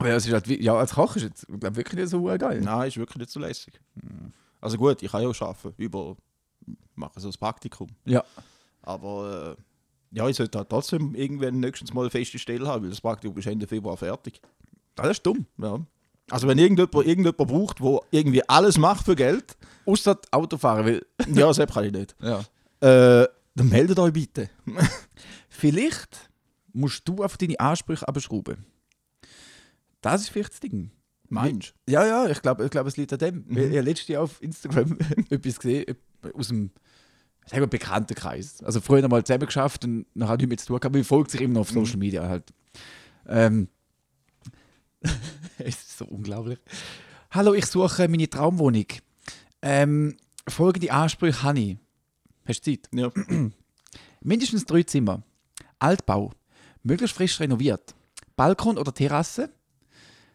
Aber 0.00 0.08
ja, 0.08 0.16
es 0.16 0.26
ist 0.26 0.32
halt, 0.32 0.46
ja, 0.46 0.74
als 0.74 0.94
Koch 0.94 1.14
ist 1.16 1.24
jetzt 1.24 1.46
glaub, 1.46 1.76
wirklich 1.76 2.00
nicht 2.00 2.08
so 2.08 2.22
geil. 2.22 2.62
Nein, 2.62 2.88
ist 2.88 2.96
wirklich 2.96 3.18
nicht 3.18 3.30
so 3.30 3.38
lässig. 3.38 3.78
Also 4.58 4.78
gut, 4.78 5.02
ich 5.02 5.10
kann 5.12 5.20
ja 5.20 5.28
auch 5.28 5.42
arbeiten, 5.42 5.74
über 5.76 6.16
mache 6.94 7.20
so 7.20 7.28
ein 7.28 7.34
Praktikum. 7.38 7.88
Ja. 8.06 8.24
Aber 8.80 9.56
äh, 9.58 10.16
ja, 10.16 10.26
ich 10.26 10.36
sollte 10.36 10.56
halt 10.56 10.70
trotzdem 10.70 11.14
irgendwann 11.14 11.60
nächstes 11.60 11.92
Mal 11.92 12.00
eine 12.02 12.10
feste 12.10 12.38
Stelle 12.38 12.66
haben, 12.66 12.82
weil 12.84 12.88
das 12.90 13.00
Praktikum 13.02 13.36
ist 13.36 13.46
Ende 13.46 13.66
Februar 13.66 13.98
fertig. 13.98 14.40
Das 14.94 15.10
ist 15.10 15.22
dumm. 15.26 15.44
Ja. 15.58 15.78
Also 16.30 16.48
wenn 16.48 16.56
irgendjemand, 16.56 16.94
irgendjemand 16.94 17.36
braucht, 17.36 17.82
wo 17.82 18.02
irgendwie 18.10 18.48
alles 18.48 18.78
macht 18.78 19.04
für 19.04 19.14
Geld, 19.16 19.54
Außer 19.84 20.18
Autofahren 20.30 20.86
will. 20.86 21.06
ja, 21.34 21.52
selbst 21.52 21.74
kann 21.74 21.84
ich 21.84 21.92
nicht, 21.92 22.16
Ja. 22.22 22.38
äh, 22.80 23.28
dann 23.54 23.68
meldet 23.68 23.98
euch 23.98 24.14
bitte. 24.14 24.48
Vielleicht 25.50 26.30
musst 26.72 27.06
du 27.06 27.22
auf 27.22 27.36
deine 27.36 27.60
Ansprüche 27.60 28.08
abschrauben. 28.08 28.64
Das 30.00 30.22
ist 30.22 30.30
vielleicht 30.30 30.52
das 30.52 30.60
Ding. 30.60 30.90
Meinst 31.28 31.74
Ja, 31.88 32.04
ja, 32.04 32.28
ich 32.28 32.42
glaube, 32.42 32.64
ich 32.64 32.70
glaub, 32.70 32.86
es 32.86 32.96
liegt 32.96 33.12
an 33.12 33.18
dem. 33.20 33.44
Ich 33.50 33.56
habe 33.56 33.80
letztes 33.82 34.08
Jahr 34.08 34.24
auf 34.24 34.42
Instagram 34.42 34.98
etwas 35.30 35.60
gesehen, 35.60 35.86
äh, 35.88 36.32
aus 36.34 36.48
dem 36.48 36.70
sagen 37.46 37.62
wir, 37.62 37.66
Bekanntenkreis. 37.66 38.62
Also 38.62 38.80
früher 38.80 39.06
mal 39.08 39.24
zusammen 39.24 39.46
geschafft 39.46 39.84
und 39.84 40.06
nachher 40.14 40.36
nicht 40.36 40.48
mehr 40.48 40.58
zu 40.58 40.66
tun 40.66 40.74
gehabt, 40.74 40.86
aber 40.86 40.98
ich 40.98 41.06
folgt 41.06 41.30
sich 41.30 41.40
immer 41.40 41.54
noch 41.54 41.60
auf 41.62 41.70
Social 41.70 41.96
Media 41.96 42.28
halt. 42.28 42.52
Ähm, 43.28 43.68
es 45.58 45.76
ist 45.76 45.98
so 45.98 46.04
unglaublich. 46.06 46.58
Hallo, 47.30 47.54
ich 47.54 47.66
suche 47.66 48.08
meine 48.08 48.28
Traumwohnung. 48.28 48.86
Ähm, 49.62 50.16
folgende 50.48 50.92
Ansprüche 50.92 51.42
habe 51.42 51.60
ich. 51.60 51.76
Hast 52.44 52.66
du 52.66 52.72
Zeit? 52.72 52.88
Ja. 52.92 53.12
Mindestens 54.20 54.64
drei 54.64 54.82
Zimmer. 54.82 55.22
Altbau. 55.78 56.32
Möglichst 56.82 57.16
frisch 57.16 57.38
renoviert. 57.40 57.94
Balkon 58.36 58.78
oder 58.78 58.92
Terrasse. 58.92 59.50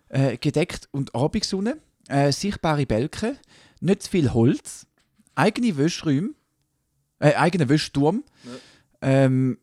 Äh, 0.09 0.37
gedeckt 0.37 0.87
und 0.91 1.15
Abendsonne. 1.15 1.77
Äh, 2.07 2.31
sichtbare 2.31 2.85
Bälke. 2.85 3.37
Nicht 3.79 4.03
zu 4.03 4.11
viel 4.11 4.33
Holz. 4.33 4.87
Eigene 5.35 5.77
Wäschräume. 5.77 6.31
Äh, 7.19 7.33
eigener 7.35 7.69
Wäschturm. 7.69 8.23
Ähm, 9.01 9.57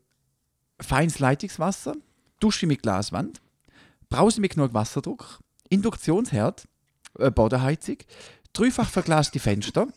feines 0.80 1.18
Leitungswasser. 1.18 1.94
Dusche 2.40 2.66
mit 2.66 2.82
Glaswand. 2.82 3.40
Brause 4.08 4.40
mit 4.40 4.54
genug 4.54 4.74
Wasserdruck. 4.74 5.40
Induktionsherd. 5.68 6.66
Äh, 7.18 7.30
Bodenheizung. 7.30 7.98
Dreifach 8.52 8.90
verglaste 8.90 9.38
Fenster. 9.38 9.88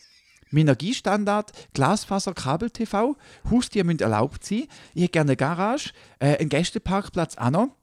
Minergiestandard, 0.51 1.51
Glasfaser, 1.73 2.33
Kabel-TV, 2.33 3.17
Haustiere 3.49 3.85
müssen 3.85 3.99
erlaubt 3.99 4.45
sein. 4.45 4.67
Ich 4.93 5.03
hätte 5.03 5.11
gerne 5.11 5.31
eine 5.31 5.37
Garage, 5.37 5.91
äh, 6.19 6.37
einen 6.37 6.49
Gästeparkplatz 6.49 7.37
auch 7.37 7.49
noch. 7.49 7.75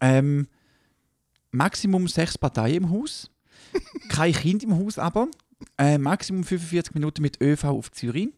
Ähm, 0.00 0.48
Maximum 1.50 2.08
sechs 2.08 2.38
Parteien 2.38 2.84
im 2.84 2.90
Haus. 2.90 3.30
Kein 4.08 4.32
Kind 4.32 4.62
im 4.62 4.76
Haus 4.76 4.98
aber. 4.98 5.28
Äh, 5.76 5.98
Maximum 5.98 6.44
45 6.44 6.94
Minuten 6.94 7.20
mit 7.20 7.40
ÖV 7.40 7.64
auf 7.64 7.90
Zürich. 7.90 8.28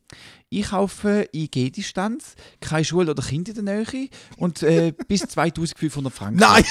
Ich 0.49 0.71
kaufe 0.71 1.29
IG-Distanz, 1.35 2.35
keine 2.61 2.85
Schule 2.85 3.11
oder 3.11 3.23
Kind 3.23 3.49
in 3.51 3.55
der 3.55 3.85
Nähe 3.85 4.09
und 4.39 4.63
äh, 4.63 4.93
bis 5.09 5.21
2500 5.21 6.13
Franken. 6.13 6.41
Nein! 6.41 6.65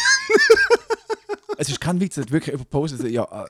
Es 1.61 1.67
ist 1.67 1.81
kein 1.81 1.99
Witz, 1.99 2.15
hat 2.15 2.31
wirklich 2.31 2.53
jemand 2.53 2.71
gepostet. 2.71 3.11
Ja, 3.11 3.25
äh, 3.25 3.45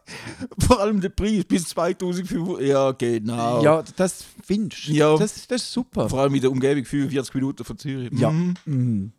Vor 0.66 0.80
allem 0.80 1.00
der 1.00 1.10
Preis 1.10 1.46
bis 1.46 1.66
2500. 1.66 2.62
Ja, 2.62 2.92
genau. 2.92 3.64
ja 3.64 3.84
das 3.96 4.26
findest 4.44 4.88
du. 4.88 4.94
Ja. 4.94 5.16
Das, 5.16 5.46
das 5.48 5.62
ist 5.62 5.72
super. 5.72 6.10
Vor 6.10 6.22
allem 6.22 6.34
in 6.34 6.42
der 6.42 6.52
Umgebung 6.52 6.84
45 6.84 7.36
Minuten 7.36 7.64
von 7.64 7.78
Zürich. 7.78 8.12
Ja. 8.14 8.32
Mhm. 8.32 8.56
Mhm. 8.66 9.12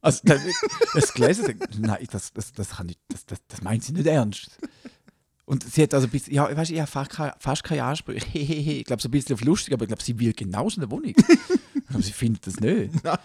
Also, 0.00 0.20
das, 0.24 0.42
das 0.94 1.08
sagt, 1.08 1.78
nein, 1.78 2.06
das, 2.10 2.32
das, 2.32 2.52
das, 2.52 2.70
kann 2.70 2.86
nicht, 2.86 3.00
das, 3.08 3.26
das, 3.26 3.38
das 3.48 3.62
meint 3.62 3.82
sie 3.82 3.92
nicht 3.92 4.06
ernst. 4.06 4.50
Und 5.44 5.64
sie 5.64 5.82
hat 5.82 5.94
also 5.94 6.08
bis, 6.08 6.26
ja, 6.26 6.54
weißt 6.54 6.70
du, 6.70 6.74
ich 6.74 6.80
habe 6.80 6.90
fast, 6.90 7.10
fast 7.38 7.64
keine 7.64 7.82
Ansprüche. 7.82 8.26
ich 8.38 8.84
glaube, 8.84 9.00
so 9.02 9.08
ein 9.08 9.12
bisschen 9.12 9.34
auf 9.34 9.40
lustig, 9.40 9.72
aber 9.72 9.84
ich 9.84 9.88
glaube, 9.88 10.02
sie 10.02 10.18
will 10.20 10.34
genauso 10.34 10.80
eine 10.80 10.90
Wohnung. 10.90 11.14
ich 11.74 11.86
glaube, 11.88 12.02
sie 12.02 12.12
findet 12.12 12.46
das 12.46 12.60
nicht. 12.60 13.02
Nein. 13.02 13.18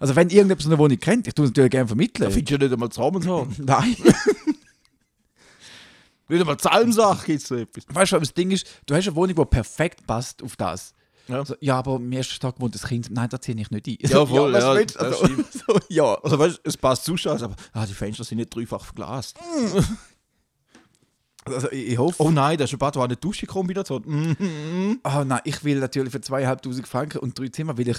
Also, 0.00 0.16
wenn 0.16 0.28
irgendjemand 0.28 0.60
so 0.60 0.68
eine 0.68 0.78
Wohnung 0.78 0.98
kennt, 0.98 1.28
ich 1.28 1.34
tue 1.34 1.44
es 1.44 1.50
natürlich 1.50 1.70
gerne 1.70 1.86
vermitteln. 1.86 2.24
Da 2.24 2.30
findest 2.30 2.50
du 2.50 2.54
ja 2.54 2.58
nicht 2.58 2.72
einmal 2.72 2.88
Zusammenhang. 2.90 3.54
Nein. 3.58 3.96
nicht 6.28 6.40
einmal 6.40 6.56
Zalmsache 6.58 7.26
gibt 7.26 7.42
es 7.42 7.48
so 7.48 7.54
etwas. 7.54 7.84
Weißt 7.88 8.12
du, 8.12 8.16
aber 8.16 8.24
das 8.24 8.34
Ding 8.34 8.50
ist, 8.50 8.66
du 8.86 8.94
hast 8.94 9.06
eine 9.06 9.16
Wohnung, 9.16 9.36
die 9.36 9.44
perfekt 9.44 10.06
passt 10.06 10.42
auf 10.42 10.56
das. 10.56 10.94
Ja. 11.28 11.36
Also, 11.40 11.54
ja, 11.60 11.78
aber 11.78 11.96
am 11.96 12.10
ersten 12.12 12.40
Tag 12.40 12.58
wohnt 12.58 12.74
das 12.74 12.82
Kind. 12.84 13.10
Nein, 13.10 13.28
da 13.28 13.40
ziehe 13.40 13.56
ich 13.58 13.70
nicht 13.70 13.86
ein. 13.86 13.96
Ja, 14.10 14.24
voll, 14.26 14.52
ja, 14.52 14.70
Also, 14.70 15.26
stimmt. 15.26 15.46
so, 15.66 15.78
ja. 15.88 16.14
Also 16.22 16.38
weißt 16.38 16.60
es 16.64 16.76
passt 16.76 17.04
zu 17.04 17.16
scheiße, 17.16 17.44
aber 17.44 17.56
ah, 17.72 17.86
die 17.86 17.94
Fenster 17.94 18.24
sind 18.24 18.38
nicht 18.38 18.54
dreifach 18.54 18.84
verglast. 18.84 19.36
Also, 21.44 21.70
ich, 21.70 21.92
ich 21.92 21.98
hoffe. 21.98 22.22
Oh 22.22 22.30
nein, 22.30 22.58
das 22.58 22.68
ist 22.68 22.74
eine 22.74 22.78
Bad, 22.78 22.98
eine 22.98 23.16
Dusche-Kombination. 23.16 24.02
Mhm. 24.04 25.00
Oh 25.02 25.24
nein, 25.24 25.40
ich 25.44 25.64
will 25.64 25.78
natürlich 25.80 26.12
für 26.12 26.20
zweieinhalbtausend 26.20 26.86
Franken 26.86 27.18
und 27.20 27.38
drei 27.38 27.48
Zimmer 27.48 27.78
will 27.78 27.88
ich 27.88 27.96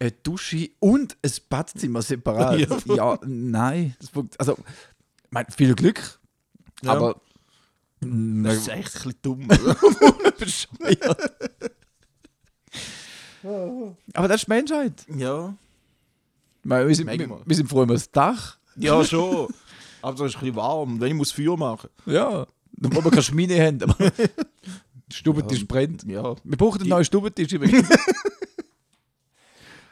eine 0.00 0.10
Dusche 0.10 0.70
und 0.80 1.16
ein 1.24 1.30
Badzimmer 1.48 2.02
separat. 2.02 2.58
Ja. 2.58 2.94
Ja, 2.96 3.18
nein. 3.24 3.94
Das 4.00 4.10
also, 4.38 4.54
ich 4.54 5.30
meine, 5.30 5.46
viel 5.56 5.76
Glück, 5.76 6.18
Ja. 6.82 6.92
aber. 6.94 7.20
mm, 8.00 8.42
Das 8.42 8.56
ist 8.56 8.68
echt 8.68 8.96
ein 8.96 9.14
bisschen 9.14 9.22
dumm. 9.22 9.48
Aber 13.42 14.28
das 14.28 14.42
ist 14.42 14.48
Menschheit. 14.48 15.06
ja. 15.16 15.54
Meine, 16.64 16.88
Wir 16.88 16.94
sind, 16.94 17.06
wir, 17.08 17.40
wir 17.46 17.56
sind 17.56 17.68
froh 17.68 17.82
über 17.84 17.94
das 17.94 18.10
Dach. 18.10 18.58
ja, 18.76 19.02
schon. 19.04 19.48
Aber 20.02 20.12
das 20.16 20.28
ist 20.30 20.36
ein 20.36 20.40
bisschen 20.40 20.56
warm. 20.56 21.00
Wenn 21.00 21.08
ich 21.08 21.14
muss 21.14 21.32
Feuer 21.32 21.56
machen 21.56 21.88
Ja. 22.04 22.46
Wo 22.72 23.02
wir 23.04 23.10
keine 23.10 23.22
Schmine 23.22 23.64
haben. 23.64 23.78
Der 23.98 24.28
Stubentisch 25.10 25.66
brennt. 25.66 26.02
Ja. 26.04 26.34
Wir 26.44 26.56
brauchen 26.58 26.80
einen 26.80 26.90
neuen 26.90 27.04
Stubentisch 27.04 27.52
übrigens. 27.52 27.88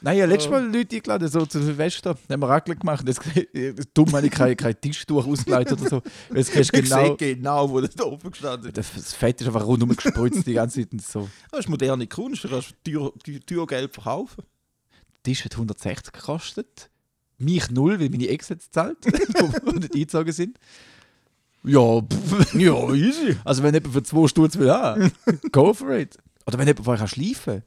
Nein, 0.00 0.18
ja, 0.18 0.26
letztes 0.26 0.50
Mal 0.50 0.64
Leute 0.64 0.96
eingeladen, 0.96 1.28
so 1.28 1.46
zu 1.46 1.62
Silvester, 1.62 2.16
haben 2.30 2.40
wir 2.40 2.48
Raclette 2.48 2.80
gemacht. 2.80 3.06
Das, 3.06 3.18
dumm 3.94 4.12
habe 4.12 4.26
ich 4.26 4.32
kein, 4.32 4.56
kein 4.56 4.78
Tischtuch 4.80 5.26
ausgeleitet 5.26 5.80
oder 5.80 5.88
so. 5.88 6.02
Jetzt 6.35 6.52
kriegst 6.52 6.76
du 6.76 6.82
genau. 6.82 7.16
genau, 7.16 7.70
wo 7.70 7.80
das 7.80 7.94
da 7.94 8.04
oben 8.04 8.30
gestanden 8.30 8.68
ist. 8.68 8.76
Das 8.76 9.14
Fett 9.14 9.40
ist 9.40 9.46
einfach 9.46 9.66
rundum 9.66 9.94
gespritzt 9.96 10.46
die 10.46 10.52
ganze 10.52 10.82
Zeit. 10.82 10.92
Und 10.92 11.02
so. 11.02 11.28
Das 11.50 11.61
ist 11.61 11.68
moderne 11.68 12.06
Kunst. 12.06 12.44
Du 12.44 12.48
kannst 12.48 12.74
Tür, 12.85 13.12
Tür, 13.24 13.40
Türgeld 13.40 13.94
verkaufen. 13.94 14.44
Der 15.14 15.22
Tisch 15.22 15.44
hat 15.44 15.52
160 15.52 16.12
gekostet. 16.12 16.90
Mich 17.38 17.70
null, 17.70 17.98
weil 17.98 18.11
meine 18.11 18.28
Ex 18.28 18.48
jetzt 18.50 18.72
zahlt, 18.72 18.98
die 19.04 19.11
nicht 19.11 19.94
eingezogen 19.94 20.32
sind. 20.32 20.59
Ja, 21.64 22.00
pff, 22.00 22.54
Ja, 22.54 22.92
easy. 22.94 23.37
also 23.44 23.62
wenn 23.62 23.74
jemand 23.74 23.92
für 23.92 24.02
zwei 24.02 24.28
Stutz 24.28 24.56
will, 24.56 24.68
ja, 24.68 24.96
go 25.52 25.74
for 25.74 25.90
it. 25.90 26.16
Oder 26.46 26.59
wenn 26.59 26.66
jemand 26.66 26.85
vorher 26.85 27.00
kann 27.00 27.09
schleifen 27.09 27.64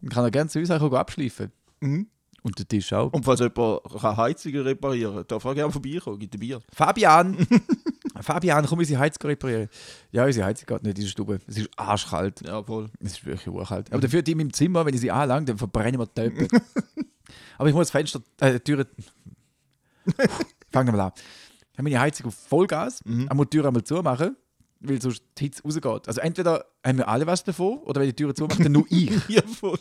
dann 0.00 0.10
kann 0.10 0.24
er 0.24 0.30
gerne 0.30 0.48
zu 0.48 0.58
uns 0.58 0.70
auch 0.70 0.92
abschleifen. 0.92 1.52
Mhm. 1.80 2.06
Und 2.42 2.58
der 2.58 2.66
Tisch 2.66 2.90
auch. 2.94 3.12
Und 3.12 3.22
falls 3.22 3.40
jemand 3.40 3.80
kann 4.00 4.16
Heizungen 4.16 4.62
reparieren 4.62 5.14
kann, 5.16 5.24
darf 5.28 5.44
er 5.44 5.54
gerne 5.54 5.70
vorbeikommen, 5.72 6.18
gibt 6.18 6.34
ein 6.34 6.40
Bier. 6.40 6.60
Fabian! 6.72 7.36
Fabian, 8.22 8.64
komm 8.66 8.78
unsere 8.78 8.98
Heizung 8.98 9.28
reparieren. 9.28 9.68
Ja, 10.10 10.24
unsere 10.24 10.46
Heizung 10.46 10.66
geht 10.66 10.82
nicht 10.82 10.98
in 10.98 11.04
die 11.04 11.10
Stube. 11.10 11.38
Es 11.46 11.58
ist 11.58 11.68
arschkalt. 11.76 12.40
Ja, 12.46 12.62
voll. 12.62 12.88
Es 12.98 13.12
ist 13.12 13.26
wirklich 13.26 13.46
urkalt. 13.48 13.92
Aber 13.92 14.00
dafür 14.00 14.22
die 14.22 14.32
im 14.32 14.52
Zimmer, 14.52 14.84
wenn 14.86 14.94
ich 14.94 15.00
sie 15.00 15.10
anlange, 15.10 15.46
dann 15.46 15.58
verbrenne 15.58 15.90
ich 15.90 15.98
mir 15.98 16.06
die 16.06 16.14
Töpfe. 16.14 16.48
Aber 17.58 17.68
ich 17.68 17.74
muss 17.74 17.88
das 17.88 17.90
Fenster, 17.92 18.20
äh, 18.40 18.52
die 18.54 18.60
Türe. 18.60 18.86
Fangen 20.72 20.88
wir 20.88 20.96
mal 20.96 21.04
an. 21.06 21.12
Ich 21.72 21.78
habe 21.78 21.82
meine 21.90 22.00
Heizung 22.00 22.26
auf 22.26 22.34
Vollgas, 22.34 23.04
Mhm. 23.04 23.28
ich 23.30 23.34
muss 23.34 23.46
die 23.50 23.56
Tür 23.58 23.66
einmal 23.66 23.84
zumachen, 23.84 24.36
weil 24.80 25.00
sonst 25.00 25.22
die 25.38 25.44
Hitze 25.44 25.62
rausgeht. 25.62 26.08
Also 26.08 26.20
entweder 26.20 26.64
haben 26.84 26.98
wir 26.98 27.08
alle 27.08 27.26
was 27.26 27.44
davon, 27.44 27.78
oder 27.80 28.00
wenn 28.00 28.08
die 28.08 28.16
Tür 28.16 28.34
zumache, 28.34 28.62
dann 28.62 28.72
nur 28.72 28.86
ich. 28.90 29.12
Ja, 29.28 29.42
voll. 29.42 29.78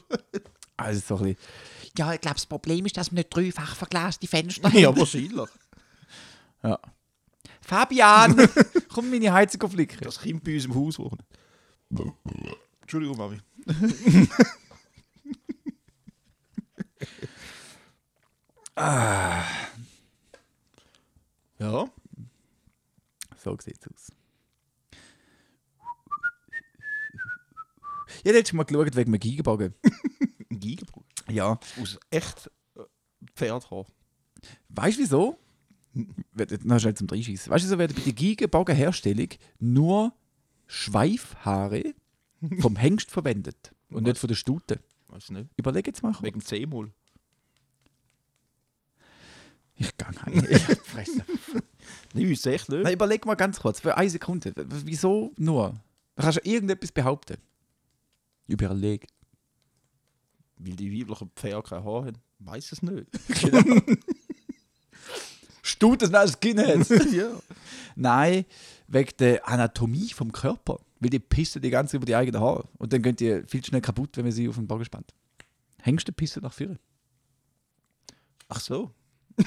Also 0.77 1.01
so 1.17 1.23
ein 1.23 1.35
bisschen. 1.35 1.37
Ja, 1.97 2.13
ich 2.13 2.21
glaube, 2.21 2.35
das 2.35 2.45
Problem 2.45 2.85
ist, 2.85 2.97
dass 2.97 3.11
wir 3.11 3.17
nicht 3.17 3.35
dreifach 3.35 3.75
verglaste 3.75 4.27
Fenster 4.27 4.69
Ja, 4.73 4.95
wahrscheinlich. 4.95 5.49
Ja. 6.63 6.79
Fabian! 7.61 8.35
komm 8.93 9.09
meine 9.09 9.31
Heizung 9.31 9.69
flicken. 9.69 9.99
Das 10.01 10.19
Kind 10.19 10.43
bei 10.43 10.55
uns 10.55 10.65
im 10.65 10.75
Haus 10.75 10.99
wohnen. 10.99 11.21
Entschuldigung, 12.81 13.17
Mami. 13.17 13.39
Ja. 21.59 21.89
So 23.37 23.57
sieht 23.59 23.77
es 23.81 23.87
aus. 23.93 24.11
Ich 28.09 28.25
habe 28.25 28.37
letztes 28.37 28.53
Mal 28.53 28.63
geschaut 28.63 28.95
wegen 28.95 29.13
einem 29.13 29.19
Gigabogen. 29.19 29.75
Ein 30.49 30.59
Gigabrot. 30.59 30.98
Ja. 31.29 31.59
Aus 31.81 31.99
echt 32.09 32.49
äh, 32.75 32.81
Pferdhaar. 33.35 33.85
Weißt 34.69 34.97
du 34.97 35.01
wieso? 35.01 35.39
Na, 36.63 36.79
schnell 36.79 36.93
zum 36.93 37.07
Dreischießen. 37.07 37.51
Weißt 37.51 37.63
du, 37.63 37.67
wieso 37.67 37.79
werden 37.79 37.95
bei 37.95 38.03
der 38.03 38.13
Gigabogenherstellung 38.13 39.29
nur 39.59 40.13
Schweifhaare 40.67 41.95
vom 42.59 42.75
Hengst 42.75 43.11
verwendet 43.11 43.73
und 43.89 44.03
nicht 44.03 44.17
von 44.17 44.27
der 44.27 44.35
Stute? 44.35 44.79
Weiß 45.07 45.31
nicht. 45.31 45.49
Überleg 45.57 45.87
jetzt 45.87 46.03
mal. 46.03 46.15
Wegen 46.21 46.41
C-Moll. 46.41 46.91
Ich 49.75 49.97
gang 49.97 50.21
heim. 50.25 50.45
Ich 50.49 50.59
fresse. 50.59 51.25
Ich 52.13 52.29
weiß 52.29 52.45
echt 52.47 52.69
nicht. 52.69 52.83
Nein, 52.83 52.93
überleg 52.93 53.25
mal 53.25 53.35
ganz 53.35 53.59
kurz, 53.59 53.79
für 53.79 53.97
eine 53.97 54.09
Sekunde. 54.09 54.53
Wieso 54.55 55.31
nur? 55.37 55.79
Da 56.15 56.23
kannst 56.23 56.39
du 56.45 56.49
irgendetwas 56.49 56.91
behaupten. 56.91 57.37
Überleg. 58.47 59.07
Weil 60.59 60.75
die 60.75 60.99
weiblichen 60.99 61.31
Pferde 61.35 61.63
kein 61.63 61.83
Haar 61.83 62.05
haben. 62.05 62.17
Weiß 62.39 62.71
es 62.71 62.81
nicht. 62.81 63.07
Stutes, 65.61 66.09
nein, 66.09 66.25
das 66.25 66.33
Skinheads. 66.33 66.89
ja. 67.13 67.29
Nein, 67.95 68.45
wegen 68.87 69.11
der 69.19 69.47
Anatomie 69.47 70.09
vom 70.09 70.31
Körper. 70.31 70.79
Weil 70.99 71.09
die 71.11 71.19
pissen 71.19 71.61
die 71.61 71.69
ganze 71.69 71.97
über 71.97 72.05
die 72.05 72.15
eigenen 72.15 72.41
Haare. 72.41 72.67
Und 72.77 72.91
dann 72.91 73.01
gehen 73.01 73.15
die 73.15 73.43
viel 73.47 73.63
schnell 73.63 73.81
kaputt, 73.81 74.17
wenn 74.17 74.25
man 74.25 74.31
sie 74.31 74.49
auf 74.49 74.55
den 74.55 74.67
Bogen 74.67 74.85
spannt. 74.85 75.13
Hengste 75.81 76.11
pissen 76.11 76.43
nach 76.43 76.53
vorne. 76.53 76.77
Ach 78.49 78.59
so. 78.59 78.91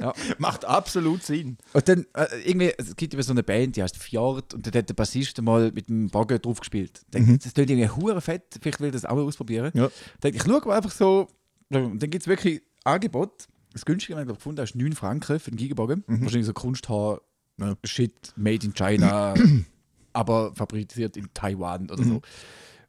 Ja. 0.00 0.12
Macht 0.38 0.64
absolut 0.64 1.22
Sinn. 1.22 1.58
Und 1.72 1.88
dann, 1.88 2.06
äh, 2.14 2.26
irgendwie, 2.44 2.72
es 2.76 2.96
gibt 2.96 3.14
immer 3.14 3.22
so 3.22 3.32
eine 3.32 3.42
Band, 3.42 3.76
die 3.76 3.82
heißt 3.82 3.96
Fjord, 3.96 4.54
und 4.54 4.66
dann 4.66 4.74
hat 4.74 4.88
der 4.88 4.94
Bassist 4.94 5.40
mal 5.42 5.70
mit 5.72 5.88
dem 5.88 6.08
Bogen 6.08 6.40
drauf 6.40 6.60
gespielt. 6.60 7.02
Dann, 7.10 7.38
Das 7.38 7.54
klingt 7.54 7.70
irgendwie 7.70 7.88
hure 7.88 8.20
fett, 8.20 8.58
vielleicht 8.60 8.80
will 8.80 8.88
ich 8.88 8.92
das 8.92 9.04
auch 9.04 9.14
mal 9.14 9.22
ausprobieren. 9.24 9.70
Ja. 9.74 9.90
Dann, 10.20 10.34
ich 10.34 10.42
schaue 10.42 10.60
mal 10.66 10.76
einfach 10.76 10.90
so, 10.90 11.28
und 11.70 12.02
dann 12.02 12.10
gibt 12.10 12.22
es 12.22 12.26
wirklich 12.28 12.62
Angebot. 12.84 13.46
Das 13.72 13.84
günstige, 13.84 14.16
was 14.16 14.22
ich 14.22 14.28
gefunden 14.28 14.58
habe, 14.58 14.64
ist 14.68 14.74
9 14.74 14.92
Franken 14.94 15.38
für 15.38 15.50
den 15.50 15.56
Gigabogen. 15.56 16.02
Wahrscheinlich 16.08 16.46
so 16.46 16.52
Kunsthaar, 16.52 17.20
Ja. 17.60 17.76
Shit, 17.84 18.32
made 18.36 18.66
in 18.66 18.74
China, 18.74 19.34
aber 20.12 20.52
fabriziert 20.54 21.16
in 21.16 21.28
Taiwan 21.34 21.88
oder 21.90 22.02
so. 22.02 22.20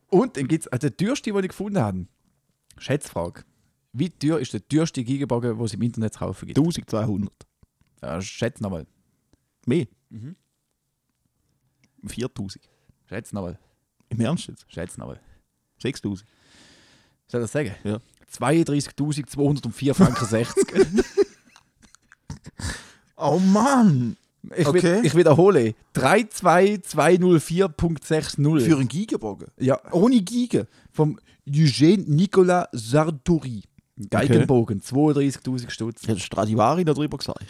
Und 0.07 0.37
dann 0.37 0.47
gibt 0.47 0.63
es, 0.65 0.67
also 0.67 0.89
der 0.89 0.97
teuerste, 0.97 1.31
den 1.31 1.43
ich 1.43 1.49
gefunden 1.49 1.79
habe, 1.79 2.05
Schätzfrage. 2.77 3.43
Wie 3.93 4.09
teuer 4.09 4.39
ist 4.39 4.53
der 4.53 4.65
teuerste 4.67 5.03
Gigabogen, 5.03 5.55
den 5.57 5.65
es 5.65 5.73
im 5.73 5.81
Internet 5.81 6.13
zu 6.13 6.19
kaufen 6.19 6.47
gibt? 6.47 6.57
1200. 6.57 7.31
Ja, 8.01 8.21
schätz 8.21 8.59
nochmal. 8.61 8.87
Mehr? 9.65 9.85
4000. 12.05 12.69
Schätz 13.07 13.33
nochmal. 13.33 13.59
Im 14.09 14.19
Ernst 14.21 14.47
jetzt? 14.47 14.65
Schätz 14.69 14.97
nochmal. 14.97 15.19
6000. 15.79 16.27
Soll 17.27 17.41
ich 17.41 17.43
das 17.43 17.51
sagen? 17.51 17.75
Ja. 17.83 17.99
32.204 18.33 19.93
Franken 19.93 20.25
60. 20.25 20.65
Oh 23.23 23.37
Mann! 23.37 24.17
Ich, 24.55 24.65
Okay. 24.65 25.03
wi- 25.03 25.07
ich 25.07 25.13
wiederhole. 25.15 25.75
32204.60. 25.93 28.59
Für 28.61 28.77
einen 28.77 28.87
Gigenbogen. 28.87 29.49
ja, 29.59 29.79
Ohne 29.91 30.19
Giga. 30.21 30.65
vom 30.91 31.19
Eugène 31.47 32.03
Nicolas 32.09 32.67
Sartori. 32.71 33.61
Geigenbogen, 34.09 34.81
32.000 34.81 35.69
Stutz. 35.69 36.07
Hat 36.07 36.19
Stradivari 36.19 36.85
da 36.85 36.93
drüber 36.93 37.17
gesagt. 37.17 37.45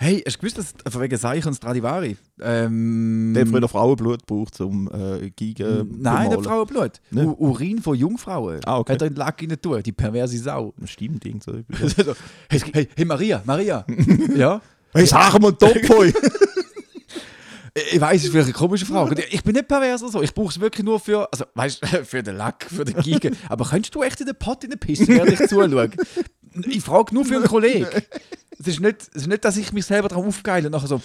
Hey, 0.00 0.22
hast 0.24 0.36
du 0.36 0.40
gewusst, 0.40 0.58
dass 0.58 0.92
von 0.92 1.02
wegen 1.02 1.16
Seich 1.18 1.44
und 1.44 1.54
Stradivari? 1.54 2.16
Ähm, 2.40 3.32
Der 3.34 3.44
hat 3.44 3.48
früher 3.50 3.68
Frauenblut 3.68 4.24
gebraucht, 4.24 4.60
um 4.60 4.88
äh, 4.92 5.30
Giga 5.30 5.84
Nein, 5.90 6.30
der 6.30 6.36
bemalen. 6.36 6.44
Frauenblut. 6.44 6.92
Ne? 7.10 7.26
Urin 7.26 7.82
von 7.82 7.96
Jungfrauen. 7.96 8.60
Ah, 8.64 8.78
okay. 8.78 8.92
Hat 8.92 9.02
er 9.02 9.08
in 9.08 9.14
den 9.14 9.18
Lack 9.18 9.42
rein 9.42 9.56
tun, 9.60 9.82
die 9.82 9.90
perverse 9.90 10.38
Sau. 10.38 10.72
Stimmt, 10.84 11.24
irgend 11.24 11.42
so. 11.42 11.52
Hey, 12.48 12.88
hey, 12.94 13.04
Maria, 13.04 13.42
Maria. 13.44 13.84
ja? 14.36 14.60
hey, 14.94 15.04
sag 15.04 15.40
mal 15.40 15.50
Top 15.52 15.76
voll. 15.84 16.12
Ich- 17.92 18.00
weiß, 18.00 18.16
es 18.20 18.24
ist 18.24 18.30
vielleicht 18.30 18.46
eine 18.46 18.52
komische 18.54 18.86
Frage. 18.86 19.22
Ich 19.30 19.42
bin 19.42 19.54
nicht 19.54 19.68
pervers 19.68 20.02
oder 20.02 20.12
so. 20.12 20.22
Ich 20.22 20.32
brauche 20.34 20.50
es 20.50 20.60
wirklich 20.60 20.84
nur 20.84 21.00
für, 21.00 21.30
also, 21.32 21.44
weißt 21.54 21.84
für 22.04 22.22
den 22.22 22.36
Lack, 22.36 22.64
für 22.70 22.84
den 22.84 22.96
Giga. 23.02 23.30
Aber 23.48 23.64
könntest 23.64 23.94
du 23.94 24.02
echt 24.02 24.20
in 24.20 24.26
den 24.26 24.36
Pott 24.36 24.64
in 24.64 24.70
den 24.70 24.78
pissen, 24.78 25.08
während 25.08 25.32
ich 25.32 25.48
zuschaue? 25.48 25.90
Ich 26.66 26.82
frage 26.82 27.14
nur 27.14 27.24
für 27.24 27.36
einen 27.36 27.44
Kollegen. 27.46 27.86
Es 28.58 28.66
ist, 28.66 28.80
nicht, 28.80 29.02
es 29.02 29.08
ist 29.22 29.26
nicht, 29.28 29.44
dass 29.44 29.56
ich 29.56 29.72
mich 29.72 29.86
selber 29.86 30.08
darauf 30.08 30.26
aufgeile 30.26 30.66
und 30.66 30.72
nachher 30.72 30.88
so 30.88 31.00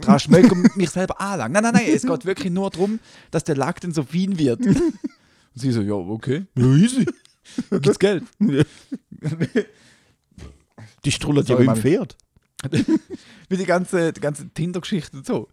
dran 0.00 0.18
schmecke 0.20 0.50
und 0.52 0.76
mich 0.76 0.90
selber 0.90 1.18
anlange. 1.20 1.54
Nein, 1.54 1.62
nein, 1.62 1.72
nein. 1.74 1.86
Es 1.94 2.02
geht 2.02 2.24
wirklich 2.26 2.52
nur 2.52 2.68
darum, 2.68 2.98
dass 3.30 3.44
der 3.44 3.56
Lack 3.56 3.80
dann 3.80 3.92
so 3.94 4.02
fein 4.02 4.38
wird. 4.38 4.60
Und 4.66 4.92
sie 5.54 5.72
so, 5.72 5.80
ja, 5.80 5.94
okay. 5.94 6.44
Ja, 6.56 6.66
easy. 6.74 7.06
Gibt's 7.70 7.98
Geld? 7.98 8.24
Die 11.04 11.10
strullert 11.12 11.48
ja 11.48 11.56
ein. 11.56 11.76
Pferd. 11.76 12.16
Wie 13.48 13.56
die 13.56 13.64
ganze, 13.64 14.12
die 14.12 14.20
ganze 14.20 14.48
Tinder-Geschichte 14.50 15.16
und 15.16 15.26
so. 15.26 15.48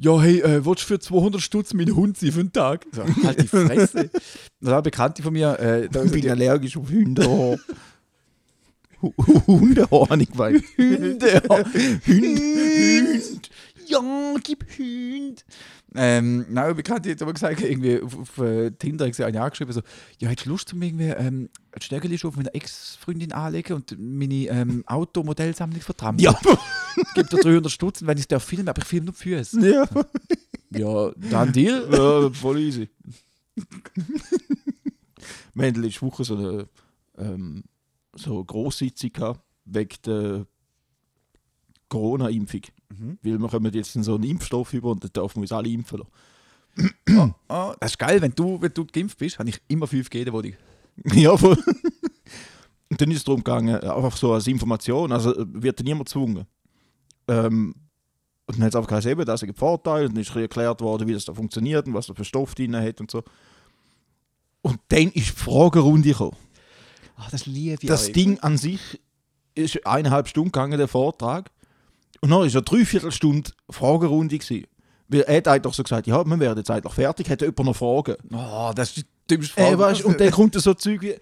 Ja, 0.00 0.20
hey, 0.20 0.40
äh, 0.40 0.64
willst 0.66 0.82
du 0.82 0.86
für 0.88 0.98
200 0.98 1.40
Stutz 1.40 1.72
mein 1.72 1.94
Hund 1.94 2.18
sein 2.18 2.32
für 2.32 2.40
einen 2.40 2.52
Tag? 2.52 2.84
So, 2.92 3.04
halt 3.24 3.42
die 3.42 3.46
Fresse. 3.46 4.10
Das 4.12 4.22
war 4.60 4.72
eine 4.74 4.82
Bekannte 4.82 5.22
von 5.22 5.32
mir. 5.32 5.58
Äh, 5.58 5.88
da 5.88 6.02
Ich 6.02 6.10
bin 6.10 6.28
allergisch 6.28 6.76
auf 6.76 6.90
Hundehaar. 6.90 7.58
Hu- 9.02 9.12
Hundehaar, 9.46 10.08
habe 10.10 10.22
ich 10.22 10.30
gemeint. 10.30 10.64
Hunde. 10.76 11.42
Hund. 12.06 13.50
Ja, 13.86 14.00
gib 14.42 14.64
Hund. 14.78 15.44
Ähm, 15.96 16.46
nein, 16.48 16.64
eine 16.64 16.74
Bekannte 16.74 17.10
hat 17.10 17.22
aber 17.22 17.32
gesagt, 17.32 17.60
irgendwie 17.60 18.00
auf, 18.00 18.18
auf 18.18 18.38
äh, 18.38 18.70
Tinder 18.72 19.12
sie 19.12 19.24
eine 19.24 19.40
angeschrieben, 19.40 19.72
so, 19.72 19.80
ja, 20.18 20.28
hättest 20.28 20.46
du 20.46 20.50
Lust, 20.50 20.72
um 20.72 20.82
irgendwie 20.82 21.04
ähm, 21.04 21.48
eine 21.70 21.82
Stärkeliste 21.82 22.26
auf 22.26 22.36
meine 22.36 22.52
Ex-Freundin 22.52 23.32
anlegen 23.32 23.74
und 23.74 23.96
meine 23.98 24.46
ähm, 24.48 24.84
Automodellsammlung 24.86 25.80
vertrampeln? 25.80 26.24
Ja. 26.24 26.38
Gibt 27.14 27.32
dir 27.32 27.38
300 27.38 27.70
Stutz, 27.70 28.04
wenn 28.04 28.18
ich 28.18 28.26
es 28.28 28.42
filmen 28.42 28.68
aber 28.68 28.82
ich 28.82 28.88
filme 28.88 29.06
nur 29.06 29.14
die 29.14 29.20
Füße. 29.20 29.70
ja. 29.70 29.88
Ja, 30.70 31.12
dann 31.16 31.52
Deal. 31.52 31.88
ja, 31.92 32.30
voll 32.30 32.58
easy. 32.58 32.88
Wir 35.54 35.68
hatten 35.68 35.82
letzte 35.82 36.02
Woche 36.02 36.24
so 36.24 36.36
eine 36.36 36.68
ähm, 37.16 37.62
so 38.16 38.36
eine 38.36 38.44
Grosssitzung 38.44 39.12
gehabt, 39.12 39.40
wegen 39.64 39.96
der 40.04 40.46
Corona-Impfung. 41.88 42.62
Weil 43.22 43.38
wir 43.38 43.48
kommen 43.48 43.72
jetzt 43.72 43.92
so 43.92 44.14
einen 44.14 44.24
Impfstoff 44.24 44.72
über 44.72 44.90
und 44.90 45.02
dann 45.02 45.12
dürfen 45.12 45.36
wir 45.36 45.42
uns 45.42 45.52
alle 45.52 45.68
impfen 45.68 45.98
lassen. 45.98 47.34
Ah, 47.48 47.74
das 47.78 47.92
ist 47.92 47.98
geil, 47.98 48.20
wenn 48.20 48.32
du, 48.32 48.60
wenn 48.60 48.72
du 48.72 48.84
geimpft 48.84 49.18
bist, 49.18 49.38
habe 49.38 49.48
ich 49.48 49.60
immer 49.68 49.86
5G, 49.86 50.32
wo 50.32 50.40
ich. 50.40 50.56
Ja, 51.14 51.36
voll. 51.36 51.58
Und 52.90 53.00
dann 53.00 53.10
ist 53.10 53.18
es 53.18 53.24
darum 53.24 53.42
gegangen, 53.42 53.76
einfach 53.76 54.16
so 54.16 54.32
als 54.32 54.46
Information, 54.46 55.10
also 55.10 55.34
äh, 55.34 55.44
wird 55.48 55.80
dann 55.80 55.84
niemand 55.84 56.06
gezwungen. 56.06 56.46
Ähm, 57.26 57.74
und 58.46 58.56
dann 58.56 58.64
hat 58.64 58.68
es 58.70 58.76
einfach 58.76 58.88
gesagt, 58.88 59.06
eben, 59.06 59.24
das 59.24 59.42
ist 59.42 59.48
ein 59.48 59.54
Vorteil, 59.54 60.06
und 60.06 60.14
dann 60.14 60.22
ist 60.22 60.34
erklärt 60.36 60.80
worden, 60.80 61.08
wie 61.08 61.14
das 61.14 61.24
da 61.24 61.34
funktioniert 61.34 61.86
und 61.86 61.94
was 61.94 62.06
da 62.06 62.14
für 62.14 62.24
Stoff 62.24 62.54
drin 62.54 62.76
hat 62.76 63.00
und 63.00 63.10
so. 63.10 63.22
Und 64.60 64.78
dann 64.88 65.08
ist 65.08 65.14
die 65.14 65.42
Fragerunde 65.42 66.10
gekommen. 66.10 66.36
Ach, 67.16 67.30
das 67.30 67.46
liebe 67.46 67.78
ich. 67.80 67.88
Das 67.88 68.12
Ding 68.12 68.38
an 68.40 68.56
sich 68.58 69.00
ist 69.54 69.86
eineinhalb 69.86 70.28
Stunden 70.28 70.52
gegangen, 70.52 70.78
der 70.78 70.88
Vortrag. 70.88 71.50
Und 72.24 72.30
dann 72.30 72.38
war 72.38 72.46
eine 72.46 72.62
Dreiviertelstunde 72.62 73.50
Fragerunde. 73.68 74.38
Gewesen. 74.38 74.64
Weil 75.08 75.20
er 75.20 75.36
hat 75.36 75.48
eigentlich 75.48 75.74
so 75.74 75.82
gesagt, 75.82 76.06
ja, 76.06 76.24
wir 76.24 76.40
werden 76.40 76.56
jetzt 76.56 76.70
eigentlich 76.70 76.94
fertig, 76.94 77.28
hat 77.28 77.42
jemand 77.42 77.64
noch 77.64 77.76
Fragen? 77.76 78.16
Oh, 78.32 78.72
das 78.74 78.96
ist 78.96 78.96
die 78.96 79.34
dümmste 79.34 79.52
Frage. 79.52 79.74
Äh, 79.74 79.78
weißt, 79.78 80.04
und 80.06 80.18
dann 80.18 80.30
kommt 80.30 80.54
so 80.54 80.72
Zeug 80.72 81.02
wie. 81.02 81.16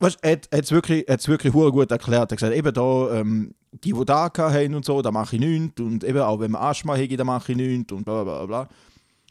Weißt, 0.00 0.20
er 0.22 0.32
hat 0.32 0.48
es 0.50 0.72
wirklich, 0.72 1.04
hat's 1.06 1.28
wirklich 1.28 1.52
gut 1.52 1.90
erklärt. 1.90 2.30
Er 2.30 2.34
hat 2.34 2.38
gesagt, 2.38 2.56
eben 2.56 2.72
da, 2.72 3.20
ähm, 3.20 3.54
die, 3.72 3.92
die 3.92 4.04
da 4.06 4.32
haben 4.34 4.74
und 4.74 4.86
so, 4.86 5.02
da 5.02 5.10
mache 5.10 5.36
ich 5.36 5.42
nichts. 5.42 5.78
Und 5.82 6.02
eben 6.02 6.20
auch 6.20 6.40
wenn 6.40 6.52
man 6.52 6.62
Asthma 6.62 6.96
hat, 6.96 7.10
da 7.20 7.24
mache 7.24 7.52
ich 7.52 7.58
nichts. 7.58 7.92
Und 7.92 8.04
bla 8.04 8.24
bla 8.24 8.46
bla. 8.46 8.68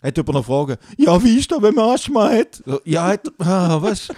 Hat 0.03 0.17
jemand 0.17 0.35
noch 0.35 0.45
Fragen? 0.45 0.77
Ja, 0.97 1.23
wie 1.23 1.39
ist 1.39 1.51
das, 1.51 1.63
wenn 1.63 1.73
man 1.73 1.95
Asthma 1.95 2.29
hat? 2.29 2.61
Ja, 2.85 3.07
hat, 3.07 3.27
ah, 3.39 3.81
was? 3.81 4.09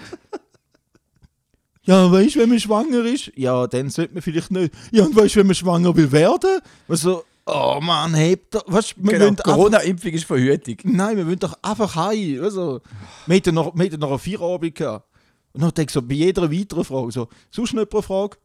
Ja, 1.86 2.10
weißt 2.10 2.36
du, 2.36 2.40
wenn 2.40 2.50
man 2.50 2.60
schwanger 2.60 3.04
ist? 3.06 3.32
Ja, 3.36 3.68
dann 3.68 3.90
sollte 3.90 4.14
man 4.14 4.22
vielleicht 4.22 4.52
nicht. 4.52 4.74
Ja, 4.92 5.04
und 5.04 5.16
weißt 5.16 5.36
du, 5.36 5.40
wenn 5.40 5.48
man 5.48 5.56
schwanger 5.56 5.96
will 5.96 6.12
werden? 6.12 6.62
Also, 6.88 7.26
oh 7.46 7.80
Mann, 7.82 8.14
hebt 8.14 8.56
da, 8.56 8.62
weißt 8.66 8.96
du, 8.98 9.04
wir 9.04 9.20
genau, 9.20 9.44
Corona-Impfung 9.44 10.12
ist 10.12 10.26
Verhütung. 10.26 10.78
Nein, 10.84 11.18
wir 11.18 11.28
wollen 11.28 11.40
doch 11.40 11.58
einfach 11.62 11.96
heim. 11.96 12.42
Also, 12.42 12.80
wir 13.26 13.36
hatten 13.36 13.56
noch, 13.56 13.76
wir 13.76 13.98
noch 13.98 14.10
eine 14.10 14.20
Feierabend 14.20 14.76
gehabt. 14.76 15.08
Und 15.52 15.62
dann 15.62 15.74
denke 15.74 15.90
ich 15.90 15.94
so, 15.94 16.02
bei 16.02 16.16
jeder 16.16 16.52
weiteren 16.52 16.86
Frage, 16.86 17.12
so, 17.12 17.28
sonst 17.52 17.74
noch 17.74 17.86
eine 17.92 18.02
Frage? 18.02 18.38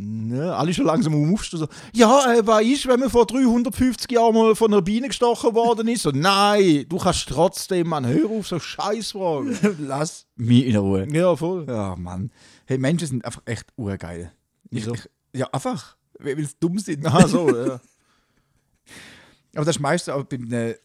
Ne, 0.00 0.54
alle 0.54 0.72
schon 0.72 0.86
langsam 0.86 1.12
um 1.12 1.34
aufstehen. 1.34 1.58
So, 1.58 1.68
ja, 1.92 2.32
äh, 2.32 2.46
was 2.46 2.62
ist, 2.62 2.86
wenn 2.86 3.00
man 3.00 3.10
vor 3.10 3.26
350 3.26 4.12
Jahren 4.12 4.32
mal 4.32 4.54
von 4.54 4.72
einer 4.72 4.80
Biene 4.80 5.08
gestochen 5.08 5.56
worden 5.56 5.88
ist? 5.88 6.02
So, 6.02 6.12
nein, 6.12 6.86
du 6.88 6.98
kannst 6.98 7.28
trotzdem, 7.28 7.88
Mann, 7.88 8.06
hör 8.06 8.30
auf, 8.30 8.46
so 8.46 8.60
Scheißfragen. 8.60 9.58
Lass 9.80 10.26
mich 10.36 10.66
in 10.66 10.76
Ruhe. 10.76 11.08
ja, 11.10 11.34
voll. 11.34 11.66
Ja, 11.66 11.96
Mann. 11.96 12.30
Hey, 12.66 12.78
Menschen 12.78 13.08
sind 13.08 13.24
einfach 13.24 13.42
echt 13.44 13.66
urgeil. 13.74 14.30
Ich, 14.70 14.86
ich, 14.86 15.10
ja, 15.34 15.48
einfach. 15.48 15.96
Weil 16.20 16.38
sie 16.44 16.54
dumm 16.60 16.78
sind. 16.78 17.04
Ah, 17.04 17.26
so, 17.26 17.48
ja. 17.48 17.80
Aber 19.56 19.64
das 19.64 19.76
ist 19.76 19.80
meistens 19.80 20.14
auch 20.14 20.22
beim. 20.22 20.52
Äh, 20.52 20.76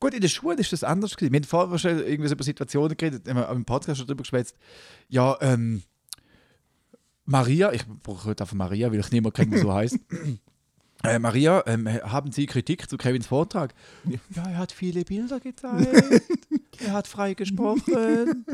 gut, 0.00 0.14
in 0.14 0.20
der 0.20 0.28
Schule 0.28 0.56
ist 0.56 0.72
das 0.72 0.82
anders 0.82 1.16
gewesen. 1.16 1.32
Wir 1.32 1.38
haben 1.38 1.46
vorher 1.46 1.78
schon 1.78 1.98
irgendwie 2.00 2.26
so 2.26 2.34
über 2.34 2.42
Situationen 2.42 2.96
geredet, 2.96 3.28
haben 3.28 3.36
wir 3.36 3.48
im 3.50 3.64
Podcast 3.64 3.98
schon 3.98 4.08
drüber 4.08 4.22
geschwätzt. 4.22 4.56
Ja, 5.08 5.38
ähm. 5.40 5.84
Maria, 7.28 7.72
ich 7.72 7.84
brauche 8.02 8.24
heute 8.28 8.42
einfach 8.44 8.56
Maria, 8.56 8.90
weil 8.90 9.00
ich 9.00 9.10
niemand 9.10 9.34
kenne, 9.34 9.50
der 9.50 9.60
so 9.60 9.72
heißt. 9.72 9.98
Äh, 11.04 11.20
Maria, 11.20 11.62
ähm, 11.68 11.86
haben 11.88 12.32
Sie 12.32 12.46
Kritik 12.46 12.90
zu 12.90 12.96
Kevins 12.96 13.28
Vortrag? 13.28 13.72
Ja, 14.34 14.48
er 14.48 14.58
hat 14.58 14.72
viele 14.72 15.04
Bilder 15.04 15.38
gezeigt. 15.38 15.86
er 16.84 16.92
hat 16.92 17.06
frei 17.06 17.34
gesprochen. 17.34 18.44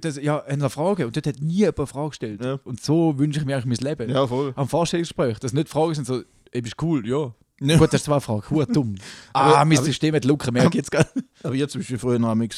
Das, 0.00 0.16
ja, 0.16 0.42
eine 0.42 0.70
Frage. 0.70 1.06
Und 1.06 1.16
dort 1.16 1.26
hat 1.26 1.42
nie 1.42 1.56
jemand 1.56 1.80
eine 1.80 1.86
Frage 1.86 2.08
gestellt. 2.08 2.42
Ja. 2.42 2.58
Und 2.64 2.82
so 2.82 3.18
wünsche 3.18 3.40
ich 3.40 3.44
mir 3.44 3.56
eigentlich 3.58 3.78
mein 3.78 3.90
Leben. 3.90 4.10
ja, 4.10 4.26
voll. 4.26 4.54
Am 4.56 4.68
Vorstellungsgespräch, 4.70 5.38
dass 5.38 5.52
nicht 5.52 5.68
Fragen 5.68 5.94
sind 5.94 6.06
so, 6.06 6.22
ey, 6.50 6.62
bist 6.62 6.80
cool? 6.80 7.06
Ja. 7.06 7.34
Ja. 7.60 7.76
Gut, 7.76 7.88
das 7.92 8.00
ist 8.00 8.04
zwei 8.06 8.20
Fragen. 8.20 8.48
Hure 8.48 8.66
dumm. 8.66 8.94
Aber- 9.34 9.58
ah, 9.58 9.64
mein 9.66 9.76
aber- 9.76 9.84
System 9.86 10.14
hat 10.14 10.24
Luca, 10.24 10.50
merke 10.50 10.68
ich 10.70 10.74
jetzt 10.76 10.90
gerade. 10.90 11.10
Aber 11.42 11.54
jetzt 11.54 11.72
zum 11.72 11.82
Beispiel 11.82 11.98
früher 11.98 12.18
noch 12.18 12.30
einmal, 12.30 12.48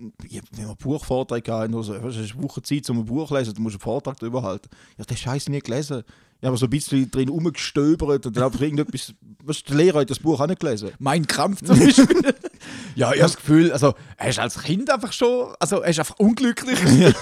äh, 0.00 0.04
ja, 0.28 0.40
wenn 0.52 0.68
wir 0.68 0.74
Buchvorträge 0.74 1.52
hatten, 1.52 1.74
also, 1.74 1.94
weißt, 2.02 2.18
ist 2.18 2.34
eine 2.34 2.42
Woche 2.42 2.62
Zeit, 2.62 2.88
um 2.90 2.98
ein 3.00 3.04
Buch 3.04 3.28
zu 3.28 3.36
lesen, 3.36 3.54
du 3.54 3.62
musst 3.62 3.74
einen 3.76 3.80
Vortrag 3.80 4.18
darüber 4.18 4.42
halten. 4.42 4.68
Ja, 4.98 5.04
den 5.04 5.16
Scheiß 5.16 5.48
nie 5.48 5.60
gelesen. 5.60 6.02
Ich 6.40 6.46
habe 6.46 6.56
so 6.58 6.66
ein 6.66 6.70
bisschen 6.70 7.10
drin 7.10 7.30
rumgestöbert 7.30 8.26
und 8.26 8.36
dann 8.36 8.44
einfach 8.44 8.60
irgendetwas, 8.60 9.14
was 9.42 9.62
der 9.64 9.76
Lehrer 9.76 10.00
hat 10.00 10.10
das 10.10 10.18
Buch 10.18 10.38
auch 10.38 10.46
nicht 10.46 10.60
gelesen. 10.60 10.90
Mein 10.98 11.26
Krampf 11.26 11.64
zum 11.64 11.78
Beispiel. 11.78 12.06
ja, 12.94 13.08
ich 13.12 13.20
habe 13.22 13.30
das 13.32 13.36
Gefühl, 13.36 13.72
also, 13.72 13.94
er 14.18 14.28
ist 14.28 14.38
als 14.38 14.62
Kind 14.62 14.90
einfach 14.90 15.12
schon, 15.12 15.54
also, 15.58 15.80
er 15.80 15.88
ist 15.90 15.98
einfach 15.98 16.18
unglücklich. 16.18 16.78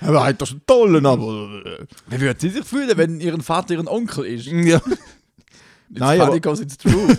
Aber 0.00 0.16
er 0.18 0.24
hat 0.24 0.40
das 0.40 0.50
einen 0.52 0.62
tollen, 0.66 1.04
aber. 1.06 1.62
äh, 1.64 1.86
Wie 2.08 2.20
würden 2.20 2.38
Sie 2.40 2.48
sich 2.48 2.64
fühlen, 2.64 2.96
wenn 2.96 3.20
Ihren 3.20 3.42
Vater 3.42 3.74
Ihren 3.74 3.86
Onkel 3.88 4.24
ist? 4.24 4.46
Ja. 4.46 4.78
It's 5.90 5.98
Nein, 6.00 6.18
funny 6.18 6.22
aber- 6.22 6.32
because 6.40 6.62
it's 6.62 6.78
true. 6.78 7.16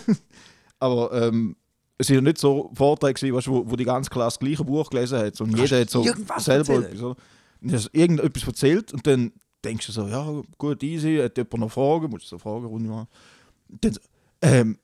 Aber 0.79 1.11
ähm, 1.13 1.55
es 2.01 2.09
waren 2.09 2.15
ja 2.15 2.21
nicht 2.21 2.37
so 2.39 2.71
Vorträge, 2.73 3.13
gewesen, 3.13 3.35
weißt, 3.35 3.47
wo, 3.47 3.63
wo 3.69 3.75
die 3.75 3.85
ganze 3.85 4.09
Klasse 4.09 4.37
das 4.37 4.39
gleiche 4.39 4.63
Buch 4.63 4.89
gelesen 4.89 5.19
hat. 5.19 5.39
Und 5.39 5.57
jeder 5.57 5.81
hat 5.81 5.89
so 5.89 6.03
selber 6.37 6.73
erzählen? 6.73 7.15
hast 7.71 7.89
irgendetwas 7.93 8.43
erzählt 8.47 8.91
und 8.93 9.05
dann 9.05 9.31
denkst 9.63 9.85
du 9.85 9.91
so, 9.91 10.07
ja, 10.07 10.41
gut, 10.57 10.81
easy, 10.81 11.19
hat 11.23 11.37
jemand 11.37 11.59
noch 11.59 11.71
Fragen, 11.71 12.09
musst 12.09 12.25
du 12.25 12.29
so 12.29 12.35
eine 12.35 12.41
Fragerunde 12.41 12.89
machen. 12.89 13.07
Dann, 13.69 13.97
ähm, 14.41 14.77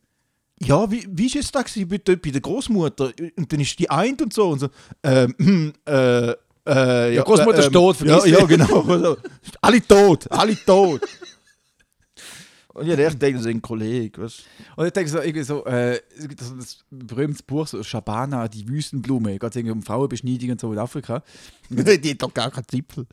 ja, 0.62 0.90
wie, 0.92 1.08
wie 1.10 1.26
ist 1.26 1.36
es 1.36 1.52
da 1.52 1.62
gewesen 1.64 1.88
bei, 1.88 2.16
bei 2.16 2.30
der 2.30 2.42
Großmutter? 2.42 3.12
Und 3.36 3.52
dann 3.52 3.60
ist 3.60 3.78
die 3.80 3.90
eint 3.90 4.22
und 4.22 4.34
so 4.34 4.50
und 4.50 4.60
so, 4.60 4.70
ähm, 5.04 5.34
hm, 5.40 5.74
äh, 5.86 6.34
äh, 6.68 7.16
ja, 7.16 7.24
Großmutter 7.24 7.60
ist 7.60 7.72
tot, 7.72 8.00
ja, 8.02 8.20
vergiss 8.20 8.40
ja, 8.40 8.46
genau. 8.46 8.82
Also, 8.82 9.18
alle 9.62 9.88
tot, 9.88 10.30
alle 10.32 10.56
tot. 10.66 11.02
Und 12.78 12.88
ich 12.88 12.96
dachte, 12.96 13.18
das 13.18 13.42
ist 13.42 13.48
ein 13.48 13.62
Kollege. 13.62 14.22
Weißt? 14.22 14.44
Und 14.76 14.86
ich 14.86 14.94
denke 14.94 15.10
so, 15.10 15.18
irgendwie 15.18 15.44
so, 15.44 15.66
äh, 15.66 16.00
so 16.40 16.54
ein 16.54 17.08
berühmtes 17.08 17.42
Buch, 17.42 17.66
so 17.66 17.82
Schabana, 17.82 18.48
die 18.48 18.68
Wüstenblume. 18.68 19.40
Geht 19.40 19.56
irgendwie 19.56 19.72
um 19.72 19.82
Frauenbeschneidung 19.82 20.52
und 20.52 20.62
so 20.62 20.72
in 20.72 20.78
Afrika. 20.78 21.24
die 21.70 22.12
hat 22.12 22.22
doch 22.22 22.32
gar 22.32 22.52
keinen 22.52 22.68
Zipfel. 22.68 23.08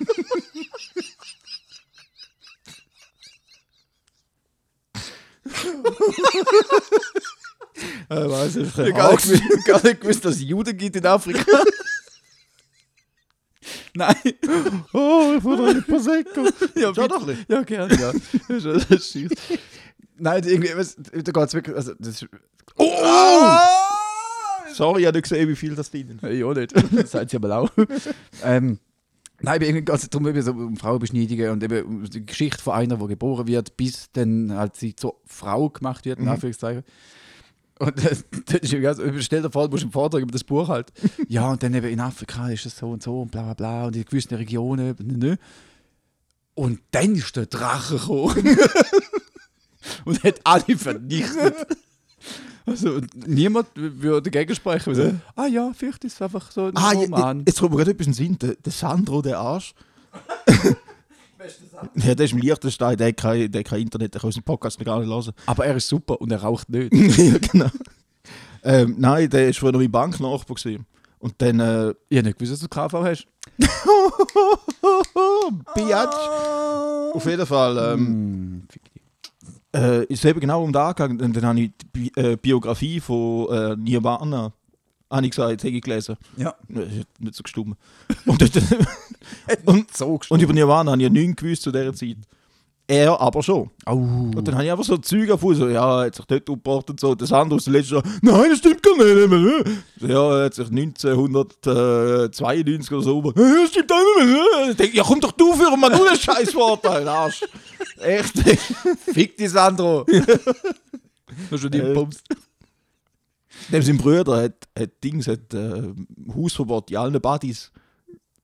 äh, 8.08 8.28
weiß 8.30 8.56
ich, 8.56 8.68
ich 8.68 8.78
habe 8.78 8.92
gar 8.92 9.12
nicht 9.84 10.00
gewusst, 10.00 10.24
dass 10.24 10.36
es 10.36 10.40
Juden 10.40 10.74
gibt 10.74 10.96
in 10.96 11.04
Afrika. 11.04 11.44
Nein. 13.94 14.14
Oh, 14.92 15.34
ich 15.36 15.44
wurde 15.44 15.68
ein 15.68 15.84
Prosecco. 15.84 16.44
Ja, 16.74 16.92
Schau 16.94 17.06
doch 17.06 17.24
bisschen. 17.24 17.44
Ja, 17.48 17.62
gerne, 17.62 17.94
ja. 18.00 18.12
Nein, 20.18 20.42
irgendwie, 20.44 20.70
was, 20.74 20.96
da 20.96 21.20
geht 21.20 21.36
es 21.36 21.54
wirklich. 21.54 21.76
Also, 21.76 21.94
das 21.98 22.22
ist, 22.22 22.28
oh! 22.76 22.86
Sorry, 24.72 25.00
ich 25.00 25.06
habe 25.06 25.18
nicht 25.18 25.28
gesehen, 25.28 25.48
wie 25.48 25.56
viel 25.56 25.74
das 25.74 25.88
ist. 25.88 26.22
Ich 26.22 26.44
auch 26.44 26.54
nicht. 26.54 26.74
Das 26.92 27.10
sagt 27.10 27.30
sie 27.30 27.36
aber 27.36 27.56
auch. 27.58 27.70
ähm, 28.44 28.78
nein, 29.40 29.60
irgendwie 29.60 29.84
geht 29.84 29.94
es 29.94 30.08
darum, 30.08 30.28
eben 30.28 30.42
so 30.42 30.52
um 30.52 30.76
Frauenbeschneidungen 30.76 31.50
und 31.50 31.62
eben 31.62 31.84
um 31.84 32.04
die 32.04 32.24
Geschichte 32.24 32.62
von 32.62 32.74
einer, 32.74 32.96
die 32.96 33.06
geboren 33.08 33.46
wird, 33.46 33.76
bis 33.76 34.10
dann 34.12 34.52
halt 34.52 34.76
sie 34.76 34.94
zur 34.94 35.20
Frau 35.26 35.70
gemacht 35.70 36.04
wird, 36.04 36.18
in 36.18 36.28
Anführungszeichen. 36.28 36.84
Und 37.80 37.96
das, 37.96 38.24
das 38.44 38.60
ist 38.60 38.72
irgendwie 38.74 38.88
also, 38.88 39.02
stell 39.20 39.40
dir 39.40 39.50
vor, 39.50 39.64
du 39.66 39.70
musst 39.72 39.84
einen 39.84 39.92
Vortrag 39.92 40.20
über 40.22 40.32
das 40.32 40.44
Buch 40.44 40.68
halt. 40.68 40.92
Ja, 41.28 41.50
und 41.50 41.62
dann 41.62 41.72
eben 41.72 41.88
in 41.88 41.98
Afrika 41.98 42.48
ist 42.50 42.66
es 42.66 42.76
so 42.76 42.90
und 42.90 43.02
so 43.02 43.22
und 43.22 43.30
bla 43.30 43.42
bla 43.42 43.54
bla 43.54 43.84
und 43.86 43.96
in 43.96 44.04
gewissen 44.04 44.34
Regionen. 44.34 44.94
Ne? 44.98 45.38
Und 46.54 46.80
dann 46.90 47.14
ist 47.14 47.34
der 47.36 47.46
Drache 47.46 47.96
gekommen. 47.96 48.58
und 50.04 50.22
hat 50.22 50.40
alle 50.44 50.76
vernichtet. 50.76 51.54
Also, 52.66 53.00
niemand 53.14 53.68
würde 53.74 54.30
dagegen 54.30 54.54
sprechen. 54.54 54.94
So, 54.94 55.14
ah 55.34 55.46
ja, 55.46 55.72
vielleicht 55.74 56.04
ist 56.04 56.14
es 56.14 56.22
einfach 56.22 56.52
so 56.52 56.66
ein 56.66 56.76
Ah, 56.76 56.92
ja, 56.92 57.00
Roman. 57.00 57.44
jetzt 57.46 57.58
kommt 57.60 57.70
mir 57.72 57.78
gerade 57.78 57.92
etwas 57.92 58.06
in 58.08 58.12
den 58.12 58.16
Sinn. 58.16 58.38
Der, 58.38 58.56
der 58.56 58.72
Sandro, 58.72 59.22
der 59.22 59.38
Arsch. 59.38 59.72
ja, 61.94 62.14
der 62.14 62.24
ist 62.26 62.32
im 62.32 62.38
Liechtenstein, 62.38 62.96
der 62.96 63.08
hat 63.08 63.16
kein, 63.16 63.50
der 63.50 63.60
hat 63.60 63.68
kein 63.68 63.80
Internet, 63.82 64.14
der 64.14 64.20
kann 64.20 64.28
unseren 64.28 64.44
Podcast 64.44 64.78
noch 64.78 64.86
gar 64.86 65.00
nicht 65.00 65.08
hören. 65.08 65.32
Aber 65.46 65.64
er 65.66 65.76
ist 65.76 65.88
super 65.88 66.20
und 66.20 66.30
er 66.32 66.42
raucht 66.42 66.68
nicht. 66.68 66.92
ja, 67.18 67.38
genau. 67.38 67.70
Ähm, 68.62 68.94
nein, 68.98 69.28
der 69.30 69.48
ist 69.48 69.58
früher 69.58 69.72
noch 69.72 69.80
mein 69.80 69.90
Banknachbar 69.90 70.56
gewesen. 70.56 70.86
Und 71.18 71.34
dann, 71.38 71.60
äh, 71.60 71.90
Ich 72.08 72.18
habe 72.18 72.28
nicht 72.28 72.38
gewusst, 72.38 72.52
dass 72.52 72.60
du 72.60 72.68
KV 72.68 73.04
hast. 73.04 73.26
Biatch. 75.74 76.16
Auf 77.14 77.26
jeden 77.26 77.46
Fall, 77.46 77.76
ähm, 77.94 77.98
Hm, 77.98 78.62
fick 78.70 78.82
dich. 78.92 79.02
äh, 79.74 80.04
ist 80.04 80.20
es 80.20 80.24
eben 80.24 80.40
genau 80.40 80.62
um 80.64 80.72
da 80.72 80.92
gegangen. 80.92 81.20
Und 81.20 81.36
dann 81.36 81.44
habe 81.46 81.60
ich 81.60 81.70
die 81.76 81.86
Bi 82.10 82.12
äh, 82.16 82.36
Biografie 82.36 83.00
von 83.00 83.48
äh, 83.52 83.76
Nirvana, 83.76 84.52
habe 85.10 85.24
ich 85.26 85.32
gesagt, 85.32 85.64
habe 85.64 85.70
ich 85.70 85.82
gelesen. 85.82 86.16
Ja. 86.36 86.54
Ja, 86.68 86.80
ist 86.82 87.06
nicht 87.18 87.34
so 87.34 87.42
gestummt. 87.42 87.76
Und, 88.26 88.42
und, 89.64 89.96
So 89.96 90.20
und 90.28 90.42
über 90.42 90.52
Nirvana 90.52 90.92
habe 90.92 91.02
ich 91.02 91.08
ja 91.08 91.12
nichts 91.12 91.42
gewusst 91.42 91.62
zu 91.62 91.72
dieser 91.72 91.94
Zeit. 91.94 92.18
Er 92.86 93.20
aber 93.20 93.40
schon. 93.40 93.70
Au. 93.84 93.94
Und 93.94 94.48
dann 94.48 94.54
habe 94.54 94.64
ich 94.64 94.70
einfach 94.72 94.84
so 94.84 94.96
Zeug 94.96 95.30
auf, 95.30 95.42
so, 95.42 95.68
ja, 95.68 96.00
er 96.00 96.06
hat 96.06 96.16
sich 96.16 96.24
dort 96.24 96.48
umgebracht 96.48 96.90
und 96.90 96.98
so. 96.98 97.14
Das 97.14 97.30
andere 97.32 97.58
aus 97.58 97.64
der 97.64 97.74
letzten 97.74 97.94
Jahr, 97.94 98.02
nein, 98.20 98.50
das 98.50 98.58
stimmt 98.58 98.82
gar 98.82 98.96
nicht. 98.96 99.28
So, 100.00 100.06
ja, 100.08 100.38
er 100.38 100.44
hat 100.46 100.54
sich 100.54 100.66
1992 100.66 102.92
oder 102.92 103.02
so 103.02 103.18
umgebracht. 103.18 103.46
Ja, 103.46 103.62
das 103.62 103.70
stimmt 103.70 103.92
auch 103.92 104.24
nicht. 104.24 104.70
Ich 104.70 104.76
denke, 104.76 104.96
ja, 104.96 105.04
komm 105.06 105.20
doch 105.20 105.30
du 105.30 105.52
für 105.52 105.76
mal 105.76 105.88
du 105.90 106.04
den 106.04 106.16
Scheiß 106.16 106.52
Wort, 106.56 106.84
Alter, 106.84 107.12
Arsch. 107.12 107.44
Echt. 108.00 108.34
Fick 109.12 109.36
dich, 109.36 109.50
Sandro. 109.50 110.04
du 110.08 110.20
hast 111.52 111.60
schon 111.60 111.70
die 111.70 111.78
Äh. 111.78 111.94
Dem 113.72 113.82
sein 113.82 113.98
Bruder 113.98 114.42
hat, 114.42 114.68
hat 114.78 114.90
Dings, 115.04 115.26
hat 115.28 115.52
äh, 115.54 115.92
Hausverbot 116.34 116.90
in 116.90 116.96
allen 116.96 117.20
Buddies 117.20 117.70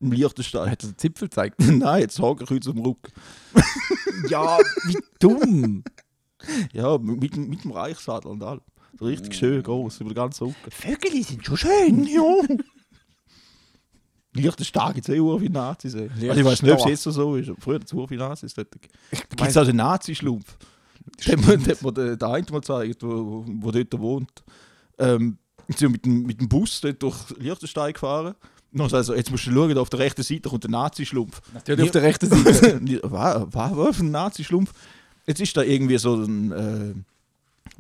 im 0.01 0.13
Liechtenstein. 0.13 0.71
Hat 0.71 0.83
er 0.85 0.91
den 0.91 0.99
Zipfel 0.99 1.29
gezeigt? 1.29 1.57
Nein, 1.61 2.01
jetzt 2.01 2.21
Hakenkreuz 2.21 2.67
am 2.69 2.79
Rücken. 2.79 3.13
ja, 4.29 4.59
wie 4.87 4.99
dumm. 5.19 5.83
Ja, 6.73 6.99
mit, 6.99 7.37
mit 7.37 7.65
dem 7.65 7.71
Reichsadler 7.73 8.31
und 8.31 8.43
allem. 8.43 8.61
So 8.99 9.05
richtig 9.07 9.35
schön 9.35 9.63
groß 9.63 10.01
über 10.01 10.11
den 10.11 10.17
ganzen 10.17 10.45
Rücken. 10.49 10.71
Vögel 10.71 11.23
sind 11.23 11.45
schon 11.45 11.57
schön. 11.57 12.07
Ja. 12.07 12.23
Liechtenstein 14.35 14.93
gibt 14.95 15.09
es 15.09 15.15
eh 15.15 15.19
sehr 15.19 15.39
viele 15.39 15.51
Nazis. 15.53 15.95
ey. 15.95 16.11
Also 16.29 16.41
ich 16.41 16.45
weiß 16.45 16.63
nicht, 16.63 16.73
ob 16.73 16.79
es 16.81 16.85
jetzt 16.85 17.03
so 17.05 17.37
ist, 17.37 17.49
aber 17.49 17.61
früher 17.61 17.77
hat 17.77 17.85
es 17.85 17.91
sehr 17.91 18.09
viele 18.09 18.21
Nazis. 18.29 18.55
Da 18.55 18.65
gibt 18.65 18.91
es 19.41 19.57
also 19.57 19.71
einen 19.71 19.79
Nazi-Schlumpf. 19.79 20.57
Den 21.27 21.47
hat 21.47 21.59
mir- 21.61 21.73
hat 21.73 21.83
mir 21.83 21.93
der, 21.93 22.17
der 22.17 22.29
eine 22.29 22.47
mal 22.51 22.61
gezeigt, 22.61 23.03
wo, 23.03 23.45
wo 23.47 23.71
dort 23.71 23.99
wohnt. 23.99 24.45
Ähm, 24.99 25.39
sind 25.69 25.93
mit 25.93 26.05
dem, 26.05 26.23
mit 26.23 26.41
dem 26.41 26.49
Bus 26.49 26.81
dort 26.81 27.03
durch 27.03 27.17
Liechtenstein 27.39 27.93
gefahren. 27.93 28.35
Also, 28.79 29.15
jetzt 29.15 29.31
musst 29.31 29.47
du 29.47 29.53
schauen, 29.53 29.75
da 29.75 29.81
auf 29.81 29.91
der 29.91 30.01
rechten 30.01 30.23
Seite 30.23 30.49
kommt 30.49 30.65
der 30.65 30.71
Nazi-Schlumpf. 30.71 31.41
Natürlich 31.55 31.85
auf 31.85 31.91
der 31.93 32.03
rechten 32.03 32.29
Seite. 32.29 32.81
was, 33.05 33.47
was, 33.51 33.77
was 33.77 33.97
für 33.97 34.05
ein 34.05 34.11
Nazi-Schlumpf? 34.11 34.73
Jetzt 35.27 35.41
ist 35.41 35.57
da 35.57 35.63
irgendwie 35.63 35.99
so 35.99 36.15
ein, 36.15 36.53
äh, 36.53 36.95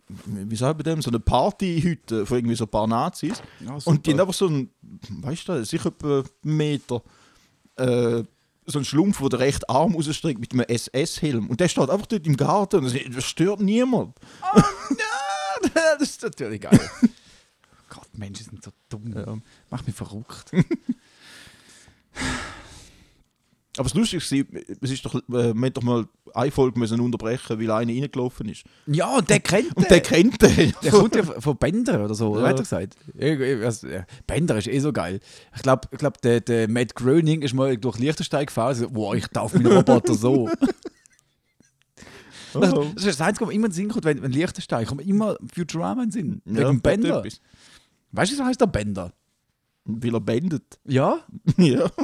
wie 0.08 0.56
sagt 0.56 0.78
man 0.78 0.84
dem, 0.84 1.02
so 1.02 1.10
eine 1.10 1.20
Partyhütte 1.20 2.26
von 2.26 2.38
irgendwie 2.38 2.56
so 2.56 2.64
ein 2.64 2.70
paar 2.70 2.86
Nazis. 2.86 3.42
Ja, 3.60 3.76
Und 3.84 4.06
die 4.06 4.12
haben 4.12 4.20
einfach 4.20 4.34
so 4.34 4.48
ein, 4.48 4.70
weißt 5.10 5.48
du, 5.48 5.64
sicher 5.64 5.88
etwa 5.88 6.24
einen 6.44 6.56
Meter, 6.56 7.02
äh, 7.76 8.22
so 8.66 8.78
ein 8.78 8.84
Schlumpf, 8.84 9.20
der 9.28 9.38
recht 9.38 9.68
arm 9.68 9.94
rausstreckt 9.94 10.40
mit 10.40 10.52
einem 10.52 10.64
SS-Helm. 10.66 11.48
Und 11.48 11.60
der 11.60 11.68
steht 11.68 11.88
einfach 11.88 12.06
dort 12.06 12.26
im 12.26 12.36
Garten 12.36 12.78
und 12.78 12.84
das, 12.84 12.94
das 13.14 13.24
stört 13.24 13.60
niemand. 13.60 14.14
das 15.98 16.02
ist 16.10 16.22
natürlich 16.22 16.60
geil. 16.60 16.78
Gott, 17.88 18.08
Menschen 18.14 18.46
sind 18.46 18.64
so 18.64 18.70
dumm. 18.88 19.12
Ja. 19.14 19.36
Macht 19.70 19.86
mich 19.86 19.94
verrückt. 19.96 20.50
Aber 23.78 23.84
das 23.84 23.94
Lustigste 23.94 24.38
war, 24.38 24.60
es 24.80 24.90
ist 24.90 25.04
doch, 25.04 25.14
äh, 25.16 25.22
wir 25.28 25.48
haben 25.50 25.72
doch 25.74 25.82
mal 25.82 26.06
eine 26.32 26.50
Folge 26.50 26.78
müssen 26.78 26.98
unterbrechen, 26.98 27.60
weil 27.60 27.70
einer 27.70 27.92
reingelaufen 27.92 28.48
ist. 28.48 28.64
Ja, 28.86 29.18
und 29.18 29.28
der 29.28 29.40
kennt 29.40 29.76
Und 29.76 29.90
der 29.90 30.00
kennt 30.00 30.40
den. 30.40 30.72
Der 30.82 30.90
kommt 30.92 31.14
ja 31.14 31.22
von 31.22 31.56
Bender 31.58 32.02
oder 32.06 32.14
so, 32.14 32.30
oder 32.30 32.42
Ja. 32.42 32.48
hat 32.48 32.56
er 32.56 32.62
gesagt? 32.62 32.96
Also, 33.64 33.86
Bender 34.26 34.56
ist 34.56 34.68
eh 34.68 34.78
so 34.78 34.94
geil. 34.94 35.20
Ich 35.54 35.62
glaube, 35.62 35.88
ich 35.90 35.98
glaub, 35.98 36.20
der, 36.22 36.40
der 36.40 36.68
Matt 36.70 36.94
Groening 36.94 37.42
ist 37.42 37.52
mal 37.52 37.76
durch 37.76 37.98
Liechtenstein 37.98 38.46
gefahren 38.46 38.76
und 38.76 38.80
so, 38.80 38.94
wow, 38.94 39.14
ich 39.14 39.26
darf 39.28 39.52
meinen 39.52 39.66
Roboter 39.66 40.14
so. 40.14 40.48
Das, 42.52 42.72
Oh. 42.72 42.84
das 42.94 43.04
ist 43.04 43.20
das 43.20 43.26
Einzige, 43.26 43.46
was 43.46 43.54
immer 43.54 43.66
in 43.66 43.70
den 43.70 43.74
Sinn 43.74 43.88
kommt, 43.88 44.04
wenn, 44.04 44.22
wenn 44.22 44.30
Liechtenstein 44.32 44.86
kommt, 44.86 45.06
immer 45.06 45.36
Futurama 45.52 46.02
in 46.04 46.10
den 46.10 46.12
Sinn. 46.12 46.42
Ja, 46.46 46.68
Wegen 46.68 46.80
Bender. 46.80 47.18
etwas. 47.18 47.40
Weißt 48.12 48.32
du, 48.32 48.36
so 48.36 48.44
heißt 48.44 48.60
der 48.60 48.66
Bender? 48.66 49.12
Weil 49.84 50.14
er 50.14 50.20
bendet. 50.20 50.78
Ja? 50.84 51.20
ja. 51.58 51.90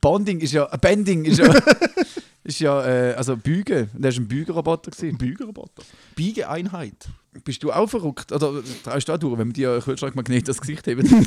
Bonding 0.00 0.40
ist 0.40 0.52
ja, 0.52 0.68
äh, 0.70 0.78
Bending 0.78 1.24
ist 1.24 1.38
ja, 1.38 1.54
ist 2.44 2.60
ja 2.60 2.84
äh, 2.84 3.14
also 3.14 3.36
Bügen. 3.36 3.88
Der 3.94 4.12
war 4.14 4.20
ein 4.20 4.28
Bügerroboter. 4.28 4.90
gewesen. 4.90 5.16
Bügerroboter. 5.16 5.82
Biegeeinheit. 6.14 7.08
Bist 7.44 7.62
du 7.62 7.72
auch 7.72 7.88
verrückt? 7.88 8.30
Oder 8.32 8.62
traust 8.84 9.08
du 9.08 9.12
auch 9.12 9.18
durch, 9.18 9.38
wenn 9.38 9.48
wir 9.48 9.52
dir 9.54 9.80
Kühlschrankmagnet 9.82 10.46
das 10.48 10.60
Gesicht 10.60 10.86
haben? 10.86 11.26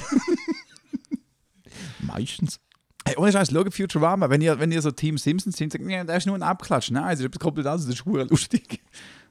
Meistens. 2.00 2.60
Hey, 3.08 3.16
ohne 3.18 3.32
Scheiß, 3.32 3.52
schau 3.54 3.64
Futurama. 3.72 4.30
Wenn 4.30 4.42
ihr, 4.42 4.60
wenn 4.60 4.70
ihr 4.72 4.82
so 4.82 4.92
Team 4.92 5.18
Simpsons 5.18 5.56
sind, 5.58 5.72
sagt, 5.72 5.84
nee, 5.86 6.04
der 6.04 6.18
ist 6.18 6.26
nur 6.28 6.36
ein 6.36 6.44
Abklatsch. 6.44 6.92
Nein, 6.92 7.10
das 7.12 7.20
ist 7.22 7.26
etwas 7.26 7.40
komplett 7.40 7.66
anderes, 7.66 7.86
das 7.86 7.96
ist 7.96 8.06
lustig. 8.30 8.82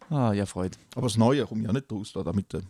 Ah, 0.08 0.32
ja, 0.32 0.46
Freude. 0.46 0.78
Aber 0.94 1.06
das 1.08 1.16
Neue 1.18 1.44
kommt 1.46 1.62
ja 1.64 1.72
nicht 1.72 1.92
raus, 1.92 2.12
da, 2.14 2.22
mit, 2.32 2.50
dem- 2.52 2.62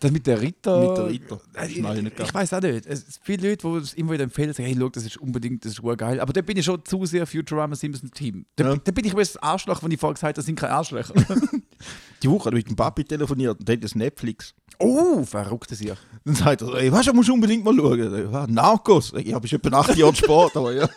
Das 0.00 0.10
mit 0.10 0.26
der 0.26 0.40
Ritter. 0.40 0.80
mit 0.88 0.96
der 0.98 1.06
Ritter. 1.08 1.40
Ich, 1.64 1.70
ich 1.70 1.76
gegangen. 1.76 2.10
weiß 2.32 2.52
auch 2.54 2.60
nicht. 2.60 2.86
Es 2.86 3.00
sind 3.00 3.18
viele 3.22 3.50
Leute, 3.50 3.68
die 3.68 3.76
es 3.78 3.94
immer 3.94 4.12
wieder 4.12 4.24
empfehlen, 4.24 4.52
sagen, 4.52 4.66
hey, 4.68 4.76
schau, 4.78 4.88
das 4.88 5.04
ist 5.04 5.16
unbedingt, 5.18 5.64
das 5.64 5.72
ist 5.72 5.82
geil. 5.98 6.20
Aber 6.20 6.32
da 6.32 6.40
bin 6.42 6.56
ich 6.56 6.64
schon 6.64 6.84
zu 6.84 7.04
sehr 7.06 7.26
Futurama 7.26 7.74
Simpsons 7.76 8.10
Team. 8.12 8.44
Da, 8.56 8.70
Ja. 8.70 8.76
da 8.76 8.92
bin 8.92 9.04
ich 9.04 9.14
das 9.14 9.36
Arschloch, 9.36 9.82
wenn 9.82 9.90
ich 9.90 10.00
vorher 10.00 10.14
gesagt 10.14 10.28
habe, 10.28 10.34
das 10.34 10.46
sind 10.46 10.56
keine 10.58 10.72
Arschlöcher. 10.74 11.14
Die 12.22 12.30
Woche 12.30 12.44
hat 12.46 12.52
er 12.52 12.56
mit 12.56 12.68
dem 12.68 12.76
Papi 12.76 13.04
telefoniert 13.04 13.58
und 13.58 13.68
der 13.68 13.76
hat 13.76 13.84
das 13.84 13.94
Netflix. 13.96 14.54
oh, 14.78 15.24
verrücktes 15.24 15.80
hier. 15.80 15.96
Dann 16.24 16.34
sagt 16.36 16.62
er, 16.62 16.74
ey, 16.74 16.92
weißt 16.92 17.08
du, 17.08 17.10
du 17.10 17.16
musst 17.16 17.30
unbedingt 17.30 17.64
mal 17.64 17.74
schauen. 17.74 18.54
Narcos. 18.54 19.12
Ich 19.16 19.32
habe 19.34 19.48
etwa 19.48 19.78
acht 19.80 19.96
Jahre 19.96 20.14
Sport, 20.14 20.56
aber 20.56 20.72
ja. 20.72 20.88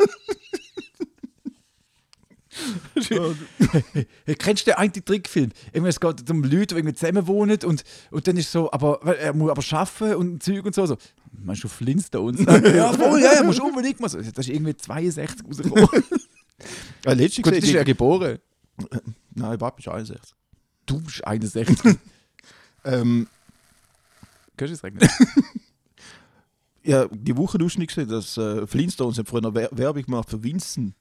Kennst 4.40 4.68
du 4.68 4.72
den 4.72 4.78
einen 4.78 4.94
Trickfilm? 4.94 5.52
Irgendwie, 5.74 5.90
es 5.90 6.00
geht 6.00 6.30
um 6.30 6.44
Leute, 6.44 6.68
die 6.68 6.76
irgendwie 6.76 6.96
zusammen 6.96 7.28
wohnen 7.28 7.58
und, 7.64 7.84
und 8.12 8.28
dann 8.28 8.38
ist 8.38 8.52
so, 8.52 8.72
aber 8.72 9.02
er 9.18 9.34
muss 9.34 9.52
aber 9.52 9.64
arbeiten 9.72 10.16
und 10.16 10.44
Zeug 10.44 10.66
und 10.66 10.76
so. 10.76 10.86
so. 10.86 10.98
Meinst 11.44 11.64
du 11.64 11.68
Flintstones? 11.68 12.42
ja, 12.46 12.94
voll, 12.94 13.22
ja, 13.22 13.44
musst 13.44 13.60
unbedingt 13.60 14.00
mal 14.00 14.10
so. 14.10 14.20
Das 14.20 14.28
ist 14.28 14.50
irgendwie 14.50 14.76
62 14.76 15.46
rausgekommen. 15.46 15.90
ja 17.06 17.14
Gut, 17.14 17.54
ist 17.54 17.74
er 17.74 17.84
geboren. 17.84 18.40
Nein, 19.34 19.58
Papi 19.58 19.82
ist 19.82 19.88
61. 19.90 20.36
Du 20.86 21.02
bist 21.02 21.26
61. 21.26 21.98
Ähm, 22.86 23.28
Kannst 24.58 24.72
du 24.72 24.76
es 24.76 24.84
rechnen? 24.84 25.10
ja, 26.84 27.08
die 27.12 27.36
Woche 27.36 27.58
du 27.58 27.66
nicht 27.66 27.88
gesehen, 27.88 28.08
dass 28.08 28.38
äh, 28.38 28.66
Flintstones 28.68 29.18
haben 29.18 29.26
früher 29.26 29.54
Wer 29.54 29.70
Werbung 29.72 30.04
gemacht 30.04 30.30
für 30.30 30.42
Winston. 30.44 30.94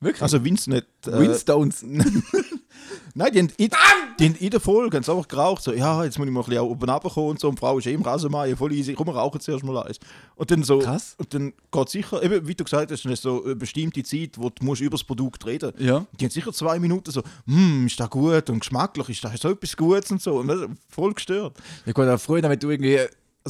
Wirklich? 0.00 0.22
Also 0.22 0.44
Winston 0.44 0.74
hat... 0.74 0.84
Äh, 1.06 1.18
Winstones. 1.18 1.84
Nein, 3.14 3.32
die 3.32 3.38
haben, 3.40 3.52
in, 3.56 3.70
die 4.18 4.24
haben 4.26 4.34
in 4.36 4.50
der 4.50 4.60
Folge 4.60 5.02
sie 5.02 5.10
einfach 5.10 5.26
geraucht. 5.26 5.62
So, 5.62 5.72
ja, 5.72 6.04
jetzt 6.04 6.18
muss 6.18 6.26
ich 6.28 6.32
mal 6.32 6.40
ein 6.40 6.46
bisschen 6.46 6.62
oben 6.62 6.88
runterkommen 6.88 7.30
und 7.30 7.40
so. 7.40 7.48
Und 7.48 7.56
die 7.56 7.60
Frau 7.60 7.78
ist 7.78 7.86
eh 7.86 7.92
im 7.94 8.02
Rasenmäher, 8.02 8.56
voll 8.56 8.72
easy. 8.72 8.94
Komm, 8.94 9.08
wir 9.08 9.16
rauchen 9.16 9.40
zuerst 9.40 9.64
mal 9.64 9.76
eins. 9.82 9.98
Und 10.36 10.50
dann 10.50 10.62
so. 10.62 10.78
Krass. 10.78 11.14
Und 11.18 11.34
dann 11.34 11.52
geht 11.72 11.88
sicher, 11.88 12.22
eben, 12.22 12.46
wie 12.46 12.54
du 12.54 12.64
gesagt 12.64 12.92
hast, 12.92 13.04
ist 13.04 13.22
so 13.22 13.44
eine 13.44 13.56
bestimmte 13.56 14.02
Zeit, 14.04 14.38
wo 14.38 14.50
du 14.50 14.64
musst 14.64 14.80
über 14.80 14.96
das 14.96 15.04
Produkt 15.04 15.44
reden 15.46 15.72
Ja. 15.78 16.06
Die 16.18 16.24
haben 16.24 16.30
sicher 16.30 16.52
zwei 16.52 16.78
Minuten 16.78 17.10
so, 17.10 17.22
hm, 17.46 17.86
ist 17.86 17.98
das 17.98 18.10
gut 18.10 18.48
und 18.50 18.60
geschmacklich, 18.60 19.08
ist 19.08 19.24
das 19.24 19.40
so 19.40 19.50
etwas 19.50 19.76
Gutes 19.76 20.10
und 20.10 20.22
so. 20.22 20.36
Und 20.36 20.48
das 20.48 20.60
ist 20.60 20.68
voll 20.88 21.12
gestört. 21.12 21.56
Ja 21.86 21.92
gut, 21.92 22.04
aber 22.04 22.18
früher, 22.18 22.42
wenn 22.42 22.58
du 22.58 22.70
irgendwie, 22.70 23.00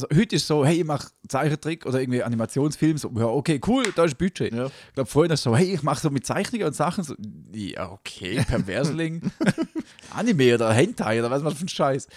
also 0.03 0.07
heute 0.19 0.35
ist 0.35 0.43
es 0.43 0.47
so, 0.47 0.65
hey, 0.65 0.79
ich 0.79 0.85
mache 0.85 1.07
Zeichentrick 1.27 1.85
oder 1.85 1.99
irgendwie 1.99 2.23
Animationsfilm, 2.23 2.97
so, 2.97 3.11
ja, 3.15 3.25
okay, 3.25 3.59
cool, 3.67 3.83
da 3.95 4.05
ist 4.05 4.17
Budget. 4.17 4.53
Ja. 4.53 4.65
Ich 4.67 4.93
glaube, 4.93 5.09
früher 5.09 5.25
ist 5.25 5.33
es 5.33 5.43
so, 5.43 5.55
hey, 5.55 5.73
ich 5.73 5.83
mache 5.83 6.01
so 6.01 6.09
mit 6.09 6.25
Zeichnungen 6.25 6.67
und 6.67 6.75
Sachen, 6.75 7.03
so, 7.03 7.15
ja, 7.53 7.91
okay, 7.91 8.43
Perversling, 8.47 9.31
Anime 10.15 10.55
oder 10.55 10.71
Hentai 10.71 11.19
oder 11.19 11.29
was 11.29 11.43
man 11.43 11.55
für 11.55 11.65
ein 11.65 11.69
Scheiß. 11.69 12.07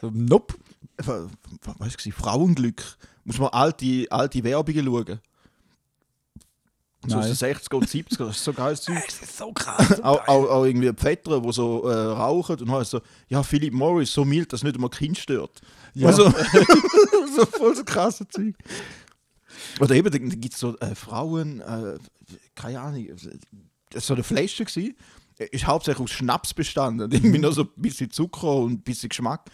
So, 0.00 0.10
nope. 0.12 0.54
Was 0.98 1.08
war? 1.08 2.12
Frauenglück. 2.12 2.82
Muss 3.24 3.38
man 3.38 3.48
alte, 3.48 4.06
alte 4.10 4.44
Werbungen 4.44 4.84
schauen. 4.84 5.20
So 7.04 7.16
aus 7.16 7.26
Nein. 7.26 7.34
den 7.34 7.56
60er 7.56 7.74
und 7.74 7.88
70er, 7.88 8.26
das 8.26 8.36
ist 8.36 8.44
so 8.44 8.52
Zeug. 8.52 9.04
Das 9.06 9.22
ist 9.22 9.36
so 9.36 9.52
krass. 9.52 10.00
auch, 10.02 10.28
auch, 10.28 10.48
auch 10.48 10.64
irgendwie 10.64 10.92
Väter, 10.96 11.40
die 11.40 11.52
so 11.52 11.88
äh, 11.88 11.94
rauchen 11.94 12.60
und 12.60 12.70
heißt 12.70 12.92
so, 12.92 13.00
ja, 13.28 13.42
Philip 13.42 13.72
Morris, 13.72 14.12
so 14.12 14.24
mild, 14.24 14.52
dass 14.52 14.62
nicht 14.62 14.76
einmal 14.76 14.90
Kind 14.90 15.18
stört. 15.18 15.60
Ja. 15.94 16.08
Also, 16.08 16.24
so 17.36 17.46
voll 17.46 17.76
so 17.76 17.84
krasse 17.84 18.26
Zeug. 18.28 18.54
Oder 19.80 19.94
eben, 19.94 20.10
dann 20.10 20.40
gibt 20.40 20.54
es 20.54 20.60
so 20.60 20.76
äh, 20.78 20.94
Frauen, 20.94 21.60
äh, 21.60 21.98
keine 22.54 22.80
Ahnung, 22.80 23.06
das 23.90 24.08
war 24.08 24.16
eine 24.16 24.24
Flasche 24.24 24.64
gewesen, 24.64 24.94
ist 25.50 25.66
hauptsächlich 25.66 26.04
aus 26.04 26.10
Schnaps 26.10 26.54
bestanden 26.54 27.10
irgendwie 27.10 27.38
noch 27.38 27.52
so 27.52 27.62
ein 27.62 27.70
bisschen 27.76 28.10
Zucker 28.10 28.56
und 28.56 28.72
ein 28.72 28.82
bisschen 28.82 29.08
Geschmack. 29.08 29.50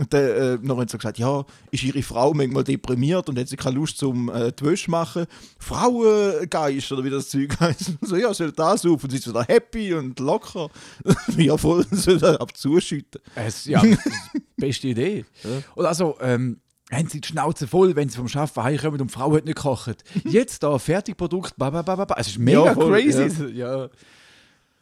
Und 0.00 0.14
dann 0.14 0.22
äh, 0.22 0.58
noch 0.62 0.78
haben 0.78 0.88
sie 0.88 0.96
gesagt, 0.96 1.18
ja, 1.18 1.44
ist 1.70 1.82
ihre 1.82 2.02
Frau 2.02 2.32
manchmal 2.32 2.64
deprimiert 2.64 3.28
und 3.28 3.38
hat 3.38 3.48
sie 3.48 3.56
keine 3.56 3.76
Lust 3.76 3.98
zum 3.98 4.30
äh, 4.30 4.50
die 4.50 4.64
Wäsche 4.64 4.90
machen. 4.90 5.26
Frauengeist 5.58 6.90
oder 6.92 7.04
wie 7.04 7.10
das 7.10 7.28
Zeug 7.28 7.60
heißt. 7.60 7.92
So, 8.00 8.16
ja, 8.16 8.32
soll 8.32 8.50
das 8.50 8.86
auf 8.86 9.04
und 9.04 9.10
sie 9.10 9.18
ist 9.18 9.28
wieder 9.28 9.44
happy 9.44 9.92
und 9.92 10.18
locker. 10.18 10.70
ja, 11.36 11.54
voll, 11.58 11.84
soll 11.90 12.16
da 12.16 12.36
ab 12.36 12.56
zuschütten. 12.56 13.20
Es, 13.34 13.66
ja, 13.66 13.82
das 13.82 13.98
beste 14.56 14.88
Idee. 14.88 15.26
Oder 15.76 15.88
also, 15.88 16.16
ähm, 16.22 16.60
haben 16.90 17.08
sie 17.10 17.20
die 17.20 17.28
Schnauze 17.28 17.66
voll, 17.66 17.94
wenn 17.94 18.08
sie 18.08 18.16
vom 18.16 18.26
Arbeiten 18.26 18.62
heimkommen 18.62 19.02
und 19.02 19.10
die 19.10 19.14
Frau 19.14 19.36
hat 19.36 19.44
nicht 19.44 19.56
gekocht. 19.56 20.02
Jetzt 20.24 20.62
da, 20.62 20.78
Fertigprodukt, 20.78 21.58
ba, 21.58 21.68
ba, 21.68 21.82
ba, 21.82 22.06
ba. 22.06 22.14
Es 22.16 22.28
ist 22.28 22.38
mega 22.38 22.64
Ja, 22.64 22.74
voll, 22.74 22.90
crazy. 22.90 23.50
Ja. 23.52 23.90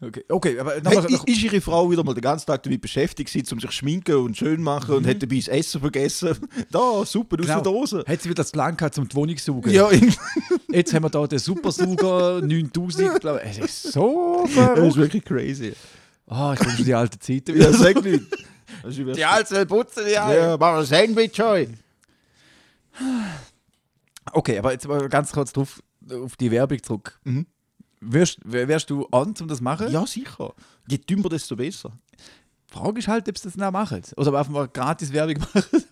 Okay. 0.00 0.24
okay, 0.28 0.60
aber 0.60 0.74
Hey, 0.74 0.80
nochmal, 0.82 1.06
ist, 1.26 1.26
ihre 1.42 1.60
Frau 1.60 1.90
wieder 1.90 2.04
mal 2.04 2.14
den 2.14 2.20
ganzen 2.20 2.46
Tag 2.46 2.62
damit 2.62 2.80
beschäftigt, 2.80 3.32
gewesen, 3.32 3.54
um 3.54 3.60
sich 3.60 3.72
schminken 3.72 4.14
und 4.14 4.36
schön 4.36 4.62
machen 4.62 4.94
und 4.94 5.06
hat 5.08 5.20
dabei 5.20 5.36
das 5.36 5.48
Essen 5.48 5.80
vergessen? 5.80 6.36
Da, 6.70 7.04
super, 7.04 7.36
aus 7.40 7.46
der 7.46 7.56
genau, 7.56 7.60
Dose. 7.62 8.04
hat 8.06 8.22
sie 8.22 8.28
wieder 8.28 8.42
das 8.42 8.52
Plan 8.52 8.76
gehabt, 8.76 8.96
um 8.96 9.08
die 9.08 9.16
Wohnung 9.16 9.36
zu 9.36 9.46
saugen. 9.46 9.72
Ja, 9.72 9.88
Jetzt 10.70 10.94
haben 10.94 11.02
wir 11.02 11.10
da 11.10 11.26
den 11.26 11.40
Supersauger 11.40 12.40
9000. 12.46 13.20
glaub 13.20 13.40
ich. 13.44 13.58
Es 13.58 13.58
ist 13.58 13.92
so 13.92 14.42
das 14.44 14.50
ist 14.50 14.54
verrückt. 14.56 14.96
wirklich 14.96 15.24
crazy. 15.24 15.72
Ah, 16.28 16.54
ich 16.56 16.64
wünsche 16.64 16.84
die 16.84 16.94
alten 16.94 17.20
Zeiten 17.20 17.50
Ja, 17.60 17.68
wieder. 17.68 17.74
sag 17.74 18.04
nicht. 18.04 19.16
Die 19.16 19.24
alten 19.24 19.66
putzen 19.66 20.04
die 20.06 20.12
Ja, 20.12 20.56
machen 20.58 20.76
wir 20.76 20.78
ein 20.78 20.84
Sandwich 20.84 21.40
heute. 21.40 21.72
Okay, 24.32 24.58
aber 24.58 24.72
jetzt 24.72 24.86
mal 24.86 25.08
ganz 25.08 25.32
kurz 25.32 25.52
drauf, 25.52 25.82
auf 26.12 26.36
die 26.36 26.50
Werbung 26.50 26.82
zurück. 26.82 27.18
Mhm. 27.24 27.46
Wärst, 28.00 28.38
wär- 28.44 28.68
wärst 28.68 28.90
du 28.90 29.06
an, 29.08 29.34
um 29.40 29.48
das 29.48 29.58
zu 29.58 29.64
machen? 29.64 29.90
Ja, 29.90 30.06
sicher. 30.06 30.54
Je 30.88 30.98
dümmer, 30.98 31.28
desto 31.28 31.56
besser. 31.56 31.98
Die 32.68 32.72
Frage 32.74 32.98
ist 32.98 33.08
halt, 33.08 33.28
ob 33.28 33.36
sie 33.38 33.44
das 33.48 33.56
noch 33.56 33.70
machen. 33.72 34.02
Oder 34.16 34.28
ob 34.30 34.34
einfach 34.36 34.52
mal 34.52 34.68
gratis 34.68 35.12
Werbung 35.12 35.38
machen. 35.54 35.84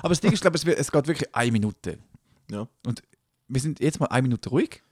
Aber 0.00 0.08
das 0.10 0.20
Ding 0.20 0.30
ist, 0.32 0.36
ich 0.38 0.40
glaube, 0.42 0.56
es, 0.56 0.66
wird- 0.66 0.78
es 0.78 0.90
geht 0.92 1.06
wirklich 1.06 1.34
eine 1.34 1.52
Minute. 1.52 1.98
Ja. 2.50 2.68
Und 2.84 3.02
wir 3.48 3.60
sind 3.60 3.80
jetzt 3.80 4.00
mal 4.00 4.06
eine 4.06 4.22
Minute 4.22 4.48
ruhig. 4.50 4.82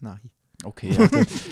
Nein. 0.00 0.20
Okay, 0.64 0.90
ja. 0.90 1.08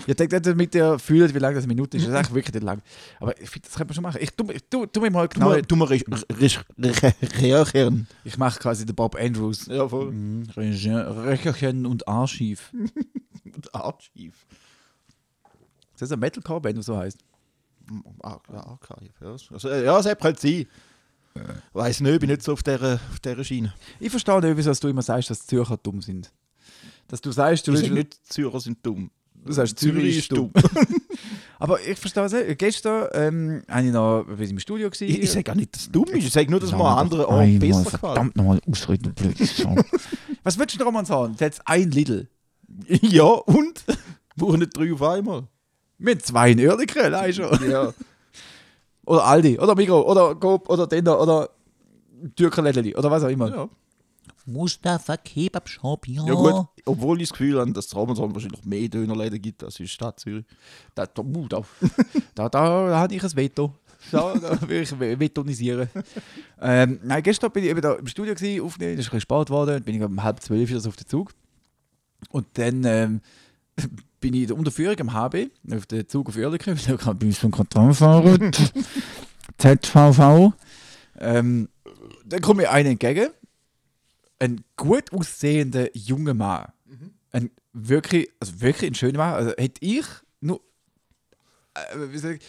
ich 0.07 0.15
denke, 0.15 0.41
damit 0.41 0.73
ihr 0.75 0.97
fühlt, 0.99 1.33
wie 1.33 1.39
lange 1.39 1.55
das 1.55 1.63
eine 1.65 1.73
Minute 1.73 1.97
ist. 1.97 2.03
Das 2.03 2.09
ist 2.11 2.15
eigentlich 2.17 2.33
wirklich 2.33 2.53
nicht 2.55 2.63
lang. 2.63 2.81
Aber 3.19 3.39
ich 3.39 3.49
finde, 3.49 3.67
das 3.67 3.77
kann 3.77 3.87
man 3.87 3.93
schon 3.93 4.01
machen. 4.03 4.19
Ich 4.21 4.31
tu, 4.31 4.43
tu, 4.69 4.85
tu 4.87 5.01
mir 5.01 5.11
mal 5.11 5.27
genau. 5.27 5.49
mal, 5.49 5.61
du 5.61 5.75
mal 5.75 5.85
re- 5.85 6.01
re- 6.07 6.63
re- 6.79 7.13
reagieren. 7.41 8.07
Ich 8.23 8.37
mache 8.37 8.59
quasi 8.59 8.85
den 8.85 8.95
Bob 8.95 9.15
Andrews. 9.15 9.67
Ja, 9.67 9.87
voll. 9.87 10.11
Mhm. 10.11 10.43
Röcherchen 10.55 11.85
und 11.85 12.07
Archiv. 12.07 12.71
Archiv. 13.73 14.45
Ist 15.93 16.01
das 16.01 16.11
ein 16.11 16.19
Metalcore, 16.19 16.63
wenn 16.63 16.75
du 16.75 16.81
so 16.81 16.97
heißt? 16.97 17.19
Ja, 18.23 18.39
Archiv. 18.53 19.11
Ja, 19.21 19.31
also, 19.51 19.69
äh, 19.69 19.85
ja, 19.85 19.99
es 19.99 20.05
hat 20.05 20.21
halt 20.21 20.39
sein. 20.39 20.65
Weiß 21.73 21.99
nicht, 22.01 22.13
ich 22.13 22.19
bin 22.19 22.29
nicht 22.29 22.43
so 22.43 22.53
auf 22.53 22.61
dieser, 22.63 22.95
auf 23.11 23.19
dieser 23.19 23.43
Schiene. 23.43 23.73
Ich 23.99 24.09
verstehe 24.11 24.39
nicht, 24.39 24.55
wieso 24.55 24.71
du 24.73 24.87
immer 24.87 25.01
sagst, 25.01 25.29
dass 25.29 25.39
die 25.41 25.47
Zürcher 25.47 25.77
dumm 25.77 26.01
sind. 26.01 26.31
Dass 27.07 27.21
du 27.21 27.31
sagst, 27.31 27.67
du 27.67 27.71
Ich 27.71 27.77
willst 27.77 27.89
sage 27.89 27.99
nicht, 27.99 28.17
Zürcher 28.27 28.59
sind 28.59 28.77
dumm. 28.85 29.11
Du 29.45 29.51
sagst, 29.51 29.77
Zürich 29.77 30.17
ist 30.17 30.31
dumm. 30.31 30.51
Aber 31.59 31.79
ich 31.81 31.97
verstehe 31.97 32.23
es 32.23 32.33
nicht. 32.33 32.57
Gestern 32.59 33.07
ähm, 33.13 33.63
habe 33.69 33.85
ich 33.85 33.91
noch 33.91 34.25
wir 34.27 34.37
sind 34.37 34.51
im 34.51 34.59
Studio 34.59 34.89
gewesen. 34.89 35.09
Ich, 35.09 35.21
ich 35.21 35.31
sage 35.31 35.43
gar 35.43 35.55
nicht, 35.55 35.73
dass 35.73 35.83
es 35.83 35.91
dumm 35.91 36.05
ist. 36.05 36.25
Ich 36.25 36.31
sage 36.31 36.49
nur, 36.49 36.59
dass 36.59 36.71
mir 36.71 36.83
an 36.83 36.97
anderen 36.99 37.25
Ort 37.25 37.59
besser 37.59 37.83
gefällt. 37.83 37.99
Verdammt 37.99 38.35
nochmal 38.35 38.59
ausreden, 38.69 39.13
blöd. 39.13 39.37
Was 40.43 40.57
würdest 40.57 40.79
du 40.79 40.83
Roman 40.83 41.05
sagen? 41.05 41.35
Jetzt 41.39 41.61
ein 41.65 41.91
Lidl. 41.91 42.27
Ja, 42.87 43.23
und? 43.25 43.83
Brauchen 44.35 44.59
nicht 44.59 44.75
drei 44.75 44.91
auf 44.93 45.01
einmal. 45.03 45.43
Mit 45.99 46.25
zwei 46.25 46.51
in 46.51 46.59
Oerlikon, 46.59 47.03
allein 47.03 47.31
schon. 47.33 47.69
Ja. 47.69 47.93
Oder 49.05 49.25
Aldi, 49.25 49.59
oder 49.59 49.75
Migro, 49.75 50.01
oder 50.09 50.33
Coop, 50.35 50.69
oder 50.69 50.89
Tender, 50.89 51.21
oder 51.21 51.49
Türkenlädeli, 52.35 52.95
oder 52.95 53.11
was 53.11 53.23
auch 53.23 53.29
immer. 53.29 53.49
ja. 53.49 53.69
Mustafa 54.45 55.17
Kebab 55.17 55.69
Shop, 55.69 56.07
ja. 56.07 56.25
Ja 56.25 56.33
gut, 56.33 56.67
obwohl 56.85 57.21
ich 57.21 57.29
das 57.29 57.37
Gefühl 57.37 57.59
habe, 57.59 57.71
dass 57.71 57.85
es 57.87 57.95
Ramazan 57.95 58.33
wahrscheinlich 58.33 58.65
mehr 58.65 58.87
Dönerläden 58.89 59.41
gibt 59.41 59.63
als 59.63 59.79
in 59.79 59.85
der 59.85 59.89
Stadt 59.89 60.19
Zürich. 60.19 60.45
Da, 60.95 61.05
da, 61.05 61.21
uh, 61.21 61.47
da, 61.47 61.61
da, 62.35 62.49
da 62.49 62.99
habe 62.99 63.15
ich 63.15 63.23
ein 63.23 63.35
Veto. 63.35 63.73
Da, 64.11 64.33
da 64.33 64.67
will 64.67 64.81
ich 64.81 64.91
ve- 64.99 65.17
vetonisieren. 65.17 65.87
ähm, 66.61 66.99
nein, 67.03 67.23
gestern 67.23 67.51
bin 67.51 67.63
ich 67.63 67.69
eben 67.69 67.81
da 67.81 67.93
im 67.93 68.07
Studio 68.07 68.35
gewesen, 68.35 68.61
aufnehmen, 68.61 68.93
es 68.93 68.99
ist 68.99 69.05
ein 69.07 69.17
bisschen 69.17 69.21
spät 69.21 69.47
geworden, 69.47 69.71
dann 69.75 69.83
bin 69.83 69.95
ich 69.95 70.01
um 70.01 70.21
halb 70.21 70.41
zwölf 70.41 70.69
so 70.77 70.89
auf 70.89 70.97
den 70.97 71.07
Zug. 71.07 71.31
Und 72.29 72.45
dann 72.55 72.83
ähm, 72.83 73.21
bin 74.19 74.33
ich 74.33 74.41
in 74.41 74.47
der 74.47 74.57
Unterführung 74.57 74.99
am 74.99 75.13
HB, 75.13 75.47
auf 75.73 75.85
den 75.85 76.07
Zug 76.09 76.27
auf 76.27 76.35
Oerlikon, 76.35 76.75
kann 76.97 77.17
ich 77.21 77.39
so 77.39 77.49
Kontrolle 77.49 77.93
fahren. 77.93 78.51
ZVV. 79.57 80.53
Ähm, 81.19 81.69
dann 82.25 82.41
kommt 82.41 82.57
mir 82.57 82.71
einer 82.71 82.89
entgegen, 82.89 83.29
ein 84.43 84.63
gut 84.75 85.13
aussehender 85.13 85.95
junger 85.95 86.33
Mann. 86.33 86.71
Ein 87.31 87.49
wirklich, 87.71 88.29
also 88.39 88.59
wirklich 88.61 88.91
ein 88.91 88.95
schöner 88.95 89.17
Mann. 89.17 89.33
Also 89.35 89.51
hätte 89.57 89.83
ich 89.83 90.05
nur, 90.41 90.61
äh, 91.73 91.95
wie 92.09 92.17
soll 92.17 92.33
ich, 92.33 92.41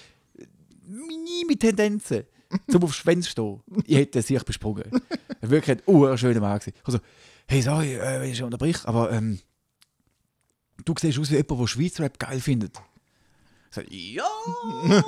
minime 0.87 1.57
Tendenzen 1.57 2.25
zum 2.69 2.83
auf 2.83 2.95
Schwänze 2.95 3.31
stehen, 3.31 3.63
ich 3.87 3.97
hätte 3.97 4.21
sich 4.23 4.43
besprungen. 4.43 4.85
Wirklich 5.41 5.79
ein 5.79 5.83
urschöner 5.87 6.41
Mann 6.41 6.59
gewesen. 6.59 6.77
Also, 6.83 6.99
hey, 7.49 7.63
sorry, 7.63 7.95
äh, 7.95 8.21
wenn 8.21 8.31
ich 8.31 8.37
schon 8.37 8.47
unterbrich, 8.47 8.85
aber 8.85 9.13
ähm, 9.13 9.39
du 10.85 10.95
siehst 11.01 11.19
aus 11.19 11.31
wie 11.31 11.37
jemand, 11.37 11.61
der 11.61 11.67
Schweizer 11.69 12.03
Rap 12.03 12.19
geil 12.19 12.41
findet. 12.41 12.77
Ich 13.71 13.77
sag, 13.77 13.87
ja, 13.91 14.29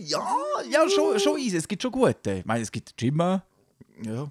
ja, 0.00 0.36
ja, 0.70 0.88
schon, 0.88 1.18
schon 1.18 1.38
easy. 1.38 1.56
Es 1.56 1.68
gibt 1.68 1.82
schon 1.82 1.92
gute. 1.92 2.32
Ich 2.32 2.44
meine, 2.44 2.62
es 2.62 2.70
gibt 2.70 2.94
Jimma. 3.00 3.44
Ja. 4.02 4.30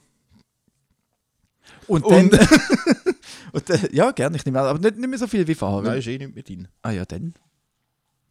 Und 1.88 2.10
dann. 2.10 2.30
und 3.52 3.70
dann 3.70 3.80
ja, 3.92 4.12
gerne, 4.12 4.38
ich 4.38 4.46
nehme 4.46 4.60
an, 4.60 4.68
aber 4.68 4.80
nicht, 4.80 4.98
nicht 4.98 5.10
mehr 5.10 5.20
so 5.20 5.28
viel 5.28 5.48
wie 5.48 5.56
vorher. 5.56 5.90
Nein, 5.90 6.00
ist 6.00 6.08
eh 6.08 6.18
nicht 6.18 6.36
mit 6.36 6.50
ihnen. 6.50 6.68
Ah 6.82 6.92
ja, 6.92 7.06
dann. 7.06 7.34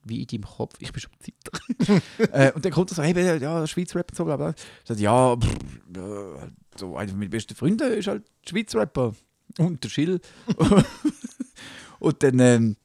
Wie 0.02 0.20
in 0.20 0.26
deinem 0.26 0.44
Kopf. 0.44 0.74
Ich 0.80 0.92
bin 0.92 1.00
schon 1.00 1.12
Zeit. 1.18 2.02
äh, 2.32 2.52
und 2.52 2.64
dann 2.64 2.72
kommt 2.72 2.90
er 2.90 2.94
so, 2.94 3.02
hey, 3.02 3.40
ja, 3.40 3.66
Schweizer 3.66 3.98
Rapper 3.98 4.12
und 4.12 4.16
so, 4.16 4.24
bla 4.24 4.36
bla. 4.36 4.50
Ich 4.50 4.88
sage, 4.88 5.00
ja, 5.00 5.36
pff, 5.36 5.56
ja, 5.96 6.48
so 6.76 6.96
einer 6.96 7.12
meiner 7.14 7.30
besten 7.30 7.54
Freunde 7.54 7.86
ist 7.86 8.08
halt 8.08 8.24
Schweizer 8.46 8.80
Rapper. 8.80 9.14
Und 9.58 9.82
der 9.84 9.88
Schill. 9.88 10.20
und 12.00 12.22
dann 12.22 12.38
ähm, 12.40 12.76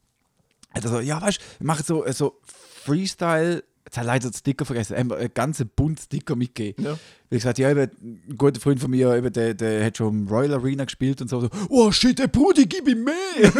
hat 0.71 0.85
er 0.85 0.89
so, 0.89 0.99
ja, 0.99 1.21
weißt 1.21 1.39
du, 1.39 1.43
wir 1.59 1.67
machen 1.67 1.83
so, 1.85 2.05
äh, 2.05 2.13
so 2.13 2.39
Freestyle. 2.83 3.63
Jetzt 3.89 3.97
ich 3.97 4.03
leider 4.03 4.29
den 4.29 4.35
Sticker 4.35 4.65
vergessen. 4.65 4.93
Er 4.93 4.99
hat 4.99 5.07
mir 5.07 5.15
einen 5.15 5.33
ganzen 5.33 5.67
Bund 5.75 5.99
Sticker 5.99 6.35
mitgegeben. 6.35 6.85
Ja. 6.85 6.99
Wie 7.31 7.37
gesagt, 7.37 7.57
ja, 7.57 7.71
eben, 7.71 7.89
ein 8.29 8.37
guter 8.37 8.61
Freund 8.61 8.79
von 8.79 8.91
mir, 8.91 9.15
eben, 9.15 9.33
der, 9.33 9.55
der 9.55 9.83
hat 9.83 9.97
schon 9.97 10.13
im 10.13 10.27
Royal 10.27 10.53
Arena 10.53 10.85
gespielt 10.85 11.19
und 11.23 11.27
so. 11.27 11.41
so 11.41 11.49
oh 11.69 11.91
shit, 11.91 12.19
der 12.19 12.27
Brudi, 12.27 12.67
gib 12.67 12.87
ihm 12.87 13.03
mehr! 13.03 13.15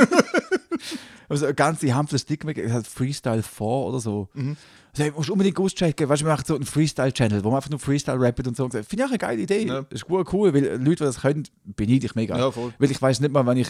also 1.30 1.46
eine 1.46 1.56
ganze 1.56 1.92
Handvoll 1.96 2.20
Sticker 2.20 2.46
mitgegeben. 2.46 2.76
Das 2.76 2.86
heißt 2.86 2.96
Freestyle 2.96 3.42
4 3.42 3.66
oder 3.66 4.00
so. 4.00 4.30
Mhm. 4.36 4.56
Also, 4.92 5.04
ey, 5.04 5.12
musst 5.12 5.30
du 5.30 5.34
unbedingt 5.34 5.58
auschecken. 5.60 6.08
Weißt 6.08 6.22
du, 6.22 6.26
wir 6.26 6.32
machen 6.32 6.46
so 6.46 6.54
einen 6.54 6.66
Freestyle-Channel, 6.66 7.44
wo 7.44 7.50
man 7.50 7.58
einfach 7.58 7.72
nur 7.72 7.80
Freestyle 7.80 8.22
rappen 8.22 8.46
und 8.46 8.56
so. 8.56 8.70
Finde 8.70 8.86
ich 8.92 9.04
auch 9.04 9.10
eine 9.10 9.18
geile 9.18 9.42
Idee. 9.42 9.66
Ja. 9.66 9.82
Das 9.82 10.02
ist 10.02 10.06
gut 10.06 10.32
cool, 10.32 10.54
weil 10.54 10.64
Leute, 10.76 10.84
die 10.84 10.96
das 10.96 11.22
können, 11.22 11.48
beneide 11.64 12.06
ich 12.06 12.14
mega. 12.14 12.38
Ja. 12.38 12.54
Weil 12.78 12.92
ich 12.92 13.02
weiß 13.02 13.20
nicht 13.22 13.32
mal, 13.32 13.48
wann 13.48 13.58
ich 13.58 13.70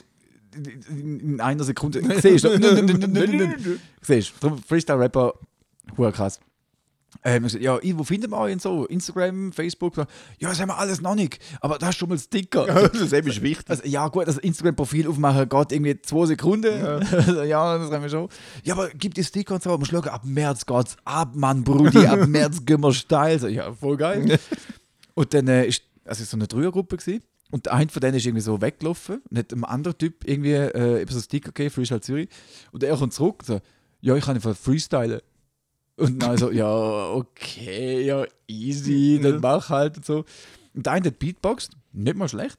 in, 0.89 1.20
in 1.22 1.41
einer 1.41 1.64
Sekunde. 1.64 2.01
Siehst 2.22 2.43
du? 2.43 3.80
Siehst 4.01 4.34
du? 4.41 4.57
Freestyle-Rapper, 4.68 5.34
krass. 6.12 6.41
Ähm, 7.24 7.47
ja, 7.60 7.80
wo 7.95 8.03
findet 8.03 8.32
man 8.32 8.39
euch 8.39 8.53
und 8.53 8.62
so? 8.62 8.86
Instagram, 8.86 9.51
Facebook? 9.51 9.95
So, 9.95 10.05
Ja, 10.39 10.49
das 10.49 10.60
haben 10.60 10.70
wir 10.70 10.78
alles 10.78 11.01
noch 11.01 11.16
nicht. 11.16 11.39
Aber 11.60 11.78
da 11.78 11.89
ist 11.89 11.97
schon 11.97 12.10
mal 12.10 12.18
Sticker. 12.18 12.66
das 12.66 13.01
ist 13.01 13.14
eben 13.14 13.28
wichtig. 13.41 13.70
Also, 13.70 13.84
ja, 13.86 14.07
gut, 14.07 14.28
das 14.28 14.38
Instagram-Profil 14.38 15.07
aufmachen 15.07 15.49
geht 15.49 15.72
irgendwie 15.72 16.01
zwei 16.01 16.28
Sekunden. 16.28 16.80
Ja. 16.80 16.99
ja, 17.43 17.78
das 17.78 17.91
haben 17.91 18.01
wir 18.01 18.10
schon. 18.10 18.30
Ja, 18.64 18.76
aber 18.76 18.89
gibt 18.89 19.18
die 19.18 19.24
Sticker 19.24 19.55
und 19.55 19.64
so. 19.64 19.70
Man 19.70 19.86
schauen, 19.86 20.07
ab 20.07 20.24
März 20.24 20.66
geht's 20.66 20.95
ab, 21.03 21.36
Mann, 21.36 21.64
Brudi. 21.64 22.05
Ab 22.05 22.26
März 22.28 22.66
gehen 22.66 22.82
wir 22.82 22.93
steil. 22.93 23.39
So, 23.39 23.47
ja, 23.47 23.74
voll 23.74 23.97
geil. 23.97 24.39
und 25.14 25.34
dann 25.34 25.47
äh, 25.47 25.66
ist 25.66 25.84
also 26.05 26.24
so 26.24 26.38
eine 26.38 26.47
Dreiergruppe 26.47 26.97
gewesen. 26.97 27.24
Und 27.51 27.66
der 27.66 27.74
eine 27.74 27.89
von 27.89 27.99
denen 27.99 28.16
ist 28.16 28.26
irgendwie 28.26 28.43
so 28.43 28.62
weggelaufen 28.62 29.22
und 29.30 29.38
hat 29.38 29.51
einem 29.51 29.66
anderen 29.66 29.97
Typ 29.97 30.24
irgendwie 30.24 30.53
äh, 30.53 31.05
so 31.07 31.16
einen 31.16 31.24
Sticker 31.24 31.51
gegeben, 31.51 31.74
Freestyle 31.74 32.01
Zürich. 32.01 32.30
Und 32.72 32.84
er 32.84 32.95
kommt 32.95 33.14
zurück 33.14 33.38
und 33.39 33.45
so, 33.45 33.62
ja, 34.01 34.16
ich 34.16 34.24
kann 34.24 34.36
einfach 34.36 34.55
freestylen. 34.55 35.22
Und 36.00 36.20
dann 36.20 36.38
so, 36.38 36.52
ja, 36.52 37.10
okay, 37.12 38.06
ja, 38.06 38.26
easy, 38.47 39.20
dann 39.22 39.39
mach 39.41 39.70
halt 39.70 39.97
und 39.97 40.06
so. 40.06 40.26
Und 40.74 40.86
der 40.86 40.93
eine 40.93 41.08
hat 41.08 41.20
Beatboxt, 41.20 41.72
nicht 41.93 42.16
mal 42.18 42.30
schlecht. 42.30 42.58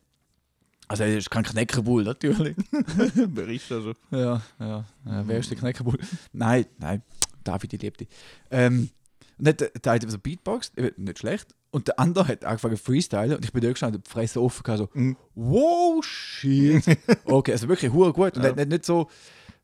Also 0.88 1.04
er 1.04 1.16
ist 1.18 1.30
kein 1.30 1.44
Kneckerbull, 1.44 2.02
natürlich. 2.02 2.56
Wer 3.14 3.48
ist 3.48 3.70
also? 3.70 3.94
ja, 4.10 4.42
ja, 4.58 4.84
ja, 5.06 5.28
wer 5.28 5.38
ist 5.38 5.48
der 5.50 5.56
Kneckerbull? 5.58 5.96
nein, 6.32 6.66
nein, 6.78 7.02
David, 7.44 7.72
ich 7.74 7.80
liebe 7.82 7.96
dich. 7.96 8.08
Ähm, 8.50 8.90
und 9.38 9.46
hat 9.48 9.60
der 9.84 9.92
eine 9.92 10.10
so 10.10 10.18
Beatboxt, 10.18 10.76
eben 10.76 11.04
nicht 11.04 11.20
schlecht. 11.20 11.54
Und 11.70 11.86
der 11.86 12.00
andere 12.00 12.26
hat 12.26 12.44
angefangen 12.44 12.76
zu 12.76 12.82
freestylen 12.82 13.36
und 13.36 13.44
ich 13.44 13.52
bin 13.52 13.62
da 13.62 13.68
gestanden, 13.70 14.02
die 14.04 14.10
Fresse 14.10 14.42
offen, 14.42 14.76
so, 14.76 14.88
Mhm. 14.92 15.16
wow, 15.36 16.04
shit. 16.04 16.82
Okay, 17.24 17.52
also 17.52 17.68
wirklich 17.68 17.92
hure 17.92 18.12
gut. 18.12 18.36
Und 18.36 18.42
Ja. 18.42 18.52
nicht, 18.52 18.68
nicht 18.68 18.84
so, 18.84 19.08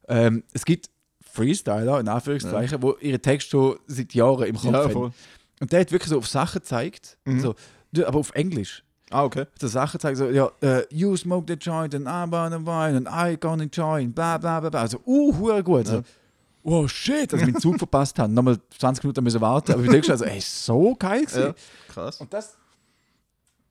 ähm, 0.09 0.45
es 0.53 0.64
gibt 0.64 0.89
Freestyler, 1.37 2.01
in 2.01 2.09
Anführungszeichen, 2.09 2.82
wo 2.82 2.97
ihre 3.01 3.20
Texte 3.20 3.51
schon 3.51 3.78
seit 3.87 4.14
Jahren 4.14 4.45
im 4.47 4.57
Kopf 4.57 4.64
Ja, 4.72 4.84
haben. 4.84 5.14
Und 5.61 5.72
der 5.72 5.80
hat 5.80 5.93
wirklich 5.93 6.11
so 6.11 6.18
auf 6.18 6.26
Sachen 6.28 6.61
gezeigt, 6.61 7.16
Mhm. 7.24 7.41
so, 7.41 7.55
du, 7.93 8.07
aber 8.07 8.18
auf 8.18 8.32
Englisch. 8.34 8.82
Ah, 9.11 9.22
okay. 9.24 9.45
So 9.61 9.68
Sachen 9.68 10.01
zeigen, 10.01 10.16
so, 10.16 10.28
ja, 10.28 10.51
äh, 10.62 10.82
you 10.91 11.16
smoke 11.16 11.47
the 11.47 11.55
joint 11.59 11.95
and 11.95 12.07
I 12.09 12.28
burn 12.28 12.53
the 12.53 12.66
wine 12.66 12.97
and 12.97 13.09
I 13.09 13.37
gonna 13.39 13.64
join, 13.72 14.12
bla 14.12 14.37
bla 14.39 14.59
bla 14.61 14.68
bla. 14.70 14.80
Also, 14.80 14.99
uh, 15.07 15.62
gut. 15.62 15.87
So, 15.87 16.03
oh 16.64 16.89
shit, 16.89 17.32
dass 17.32 17.39
wir 17.41 17.47
den 17.47 17.61
Zug 17.61 17.78
verpasst 17.78 18.18
haben. 18.18 18.34
Nochmal 18.34 18.59
20 18.76 19.05
Minuten 19.05 19.22
müssen 19.22 19.41
warten. 19.41 19.72
Aber 19.72 19.82
ich 19.84 19.91
denke 19.91 20.07
schon, 20.07 20.12
also, 20.12 20.24
ey, 20.24 20.41
so 20.41 20.97
geil 20.97 21.20
gewesen. 21.24 21.41
Ja. 21.41 21.55
Krass. 21.95 22.20
Und 22.20 22.32
das, 22.34 22.57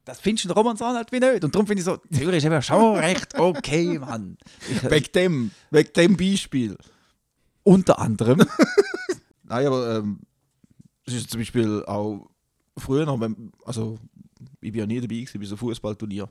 das 0.05 0.20
findest 0.22 0.45
du 0.45 0.49
in 0.49 0.55
Romanzahn 0.55 0.95
halt 0.95 1.11
wie 1.11 1.20
nicht. 1.20 1.43
Und 1.43 1.53
darum 1.53 1.68
finde 1.68 1.82
ich 1.82 1.86
so, 1.86 1.97
Zürich 2.11 2.38
ist 2.38 2.45
eben 2.45 2.61
schon 2.61 2.95
recht 2.95 3.38
okay, 3.38 3.99
Mann. 3.99 4.38
Wegen 4.84 5.11
dem, 5.13 5.51
wegen 5.72 5.93
dem 5.93 6.16
Beispiel. 6.16 6.78
Unter 7.66 7.99
anderem. 7.99 8.39
Nein, 9.43 9.68
aber 9.68 9.97
ähm, 9.97 10.20
es 11.05 11.13
ist 11.13 11.30
zum 11.30 11.41
Beispiel 11.41 11.84
auch 11.86 12.30
früher 12.78 13.05
noch, 13.05 13.20
wenn, 13.20 13.51
also 13.66 13.97
ich 14.61 14.72
bin 14.72 14.80
ja 14.80 14.86
nie 14.86 15.01
dabei 15.01 15.16
gewesen 15.16 15.39
bei 15.39 15.45
so 15.45 15.57
Fußballturnier. 15.57 16.30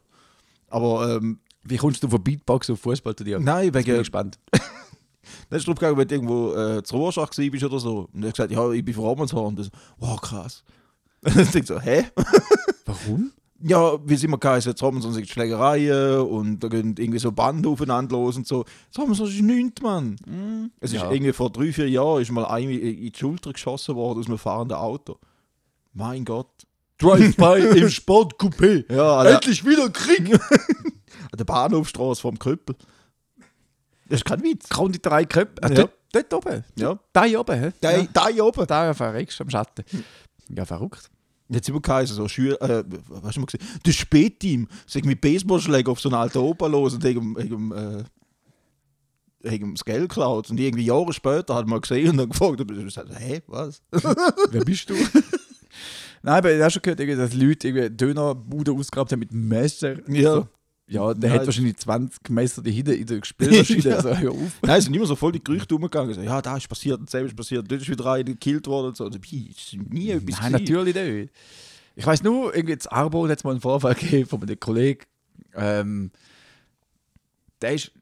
Aber 0.69 1.17
ähm, 1.17 1.39
Wie 1.63 1.77
kommst 1.77 2.03
du 2.03 2.09
von 2.09 2.23
Beatbox 2.23 2.71
auf 2.71 2.81
Fußball 2.81 3.15
zu 3.15 3.25
dir? 3.25 3.39
nein, 3.39 3.67
Ich 3.67 3.73
bin 3.73 3.85
gespannt. 3.85 4.39
dann 5.49 5.59
ist 5.59 5.67
drauf 5.67 5.77
gegangen, 5.77 5.97
wenn 5.97 6.09
du 6.09 6.15
irgendwo 6.15 6.55
äh, 6.55 6.83
zur 6.83 6.99
Rorschach 7.01 7.31
gewesen 7.31 7.51
bist 7.51 7.65
oder 7.65 7.79
so. 7.79 8.09
Und 8.13 8.23
er 8.23 8.29
hat 8.29 8.37
gesagt, 8.37 8.53
ja, 8.53 8.71
ich 8.73 8.85
bin 8.85 8.95
von 8.95 9.05
Romanshorn. 9.05 9.47
Und 9.49 9.59
das, 9.59 9.71
wow, 9.99 10.21
krass. 10.21 10.65
Und 11.25 11.55
ich 11.55 11.67
so, 11.67 11.81
hä? 11.81 12.05
Warum? 12.85 13.33
Ja, 13.67 13.99
wie 14.07 14.13
es 14.15 14.23
immer 14.23 14.37
geheißen, 14.37 14.73
jetzt 14.73 14.83
haben 14.83 15.03
wir 15.03 15.11
so 15.11 15.25
Schlägereien 15.25 16.21
und 16.21 16.61
da 16.61 16.69
gehen 16.69 16.95
irgendwie 16.99 17.19
so 17.19 17.33
Banden 17.33 17.67
aufeinander 17.67 18.15
los 18.17 18.37
und 18.37 18.47
so. 18.47 18.65
Jetzt 18.87 18.99
haben 18.99 19.09
wir 19.09 19.15
so, 19.15 19.25
nichts, 19.25 19.81
Mann. 19.81 20.17
Es 20.81 20.93
ist 20.93 21.01
Ja. 21.01 21.11
irgendwie 21.11 21.33
vor 21.33 21.49
drei, 21.51 21.73
vier 21.73 21.89
Jahren 21.89 22.21
ist 22.21 22.31
mal 22.31 22.45
ein 22.45 22.69
in 22.69 22.79
die 23.11 23.13
Schulter 23.17 23.53
geschossen 23.55 23.95
worden 23.95 24.19
aus 24.21 24.27
einem 24.27 24.37
fahrenden 24.37 24.77
Auto. 24.77 25.19
Mein 25.95 26.27
Gott. 26.27 26.51
Drive-by 26.99 27.61
im 27.79 27.89
Sportcoupé. 27.89 28.85
Ja, 28.93 29.19
an 29.21 29.25
der, 29.25 29.35
Endlich 29.37 29.65
wieder 29.65 29.89
Krieg. 29.89 30.35
an 31.33 31.39
der 31.39 31.45
Bahnhofstraße 31.45 32.21
vom 32.21 32.39
Krüppel. 32.39 32.77
Das 34.09 34.19
ist 34.21 34.25
kein 34.27 34.43
Witz. 34.43 34.69
Kommen 34.69 34.93
die 34.93 35.01
drei 35.01 35.25
Köpfe. 35.25 35.55
Ah, 35.63 35.69
Ja. 35.69 35.75
dort, 35.75 35.93
dort 36.13 36.35
oben. 36.35 36.65
Ja. 36.77 36.99
Da 37.15 37.25
oben, 37.41 37.59
hä? 37.59 37.73
Da, 37.81 37.97
ja. 37.97 38.07
da 38.13 38.27
oben. 38.45 38.67
Da 38.67 38.93
verreckst 38.93 39.41
du 39.41 39.45
am 39.45 39.51
Schatten. 39.51 39.85
Ja, 40.51 40.65
verrückt. 40.67 41.11
Jetzt 41.49 41.69
immer 41.69 41.81
geheißen, 41.81 42.17
so 42.17 42.27
Schüler, 42.27 42.61
äh, 42.63 42.85
was 43.09 43.23
hast 43.23 43.37
du 43.37 43.41
mal 43.41 43.47
gesehen? 43.47 43.67
Das 43.83 43.95
Spätteam. 43.95 44.67
Sag 44.87 45.05
mit 45.05 45.21
Baseballschlägen 45.21 45.91
auf 45.93 46.01
so 46.01 46.09
einen 46.09 46.17
alten 46.17 46.39
Opa 46.39 46.67
los 46.67 46.95
und 46.95 47.05
wegen, 47.05 47.37
wegen, 47.37 47.73
äh, 47.73 48.05
wegen 49.41 49.75
das 49.75 49.85
Geld 49.85 50.09
geklaut. 50.09 50.49
Und 50.51 50.59
irgendwie 50.59 50.87
Jahre 50.87 51.13
später 51.13 51.55
hat 51.55 51.67
man 51.67 51.81
gesehen 51.81 52.11
und 52.11 52.17
dann 52.17 52.31
gefragt, 52.31 52.61
und 52.61 52.71
ich 52.71 52.85
gesagt, 52.85 53.11
hä, 53.19 53.43
was? 53.47 53.83
Wer 54.51 54.65
bist 54.65 54.89
du? 54.89 54.95
Nein, 56.23 56.39
aber 56.39 56.55
ich 56.55 56.61
habe 56.61 56.71
schon 56.71 56.81
gehört, 56.81 57.19
dass 57.19 57.35
Leute 57.35 57.69
irgendwie 57.69 57.91
Dönerbude 57.91 58.73
ausgegraben 58.73 59.13
haben 59.13 59.19
mit 59.19 59.33
Messer. 59.33 59.97
Ja. 60.09 60.37
So. 60.37 60.49
Ja, 60.87 61.15
der 61.15 61.31
Ja. 61.31 61.37
hat 61.41 61.47
wahrscheinlich 61.47 61.77
20 61.79 62.29
Messer 62.29 62.63
die 62.63 62.71
hinten 62.73 62.93
in 62.93 63.07
der 63.07 63.21
Spielmaschine. 63.25 63.81
Ja. 63.81 63.97
also, 63.97 64.15
hör 64.17 64.31
auf. 64.33 64.53
Nein, 64.63 64.79
es 64.79 64.85
sind 64.85 64.95
immer 64.95 65.07
so 65.07 65.17
voll 65.17 65.33
die 65.33 65.43
Gerüchte 65.43 65.75
umgegangen. 65.75 66.13
So, 66.15 66.21
ja, 66.21 66.43
da 66.43 66.57
ist 66.59 66.69
passiert, 66.69 67.01
das 67.03 67.15
ist 67.23 67.35
passiert, 67.37 67.71
dort 67.71 67.81
ist 67.81 67.89
wieder 67.89 68.05
einer 68.13 68.25
gekillt 68.25 68.67
worden 68.67 68.89
und 68.89 68.97
so. 68.97 69.05
Und 69.07 69.15
ich, 69.17 69.51
es 69.51 69.73
ist 69.73 69.77
nie 69.91 70.11
etwas 70.11 70.41
Nein, 70.41 70.53
gewesen. 70.53 70.75
natürlich 70.75 70.95
nicht. 70.95 71.33
Ich 71.97 72.07
weiß 72.07 72.23
nur, 72.23 72.55
irgendwie 72.55 72.73
jetzt 72.73 72.91
Arbo 72.93 73.27
hat 73.29 73.45
mal 73.45 73.53
einen 73.53 73.61
Vorfall 73.61 73.95
gegeben 73.95 74.29
von 74.29 74.43
einem 74.43 74.61
Kollegen. 74.61 75.05
Ähm, 75.55 76.11
der 77.63 77.75
ist 77.75 77.93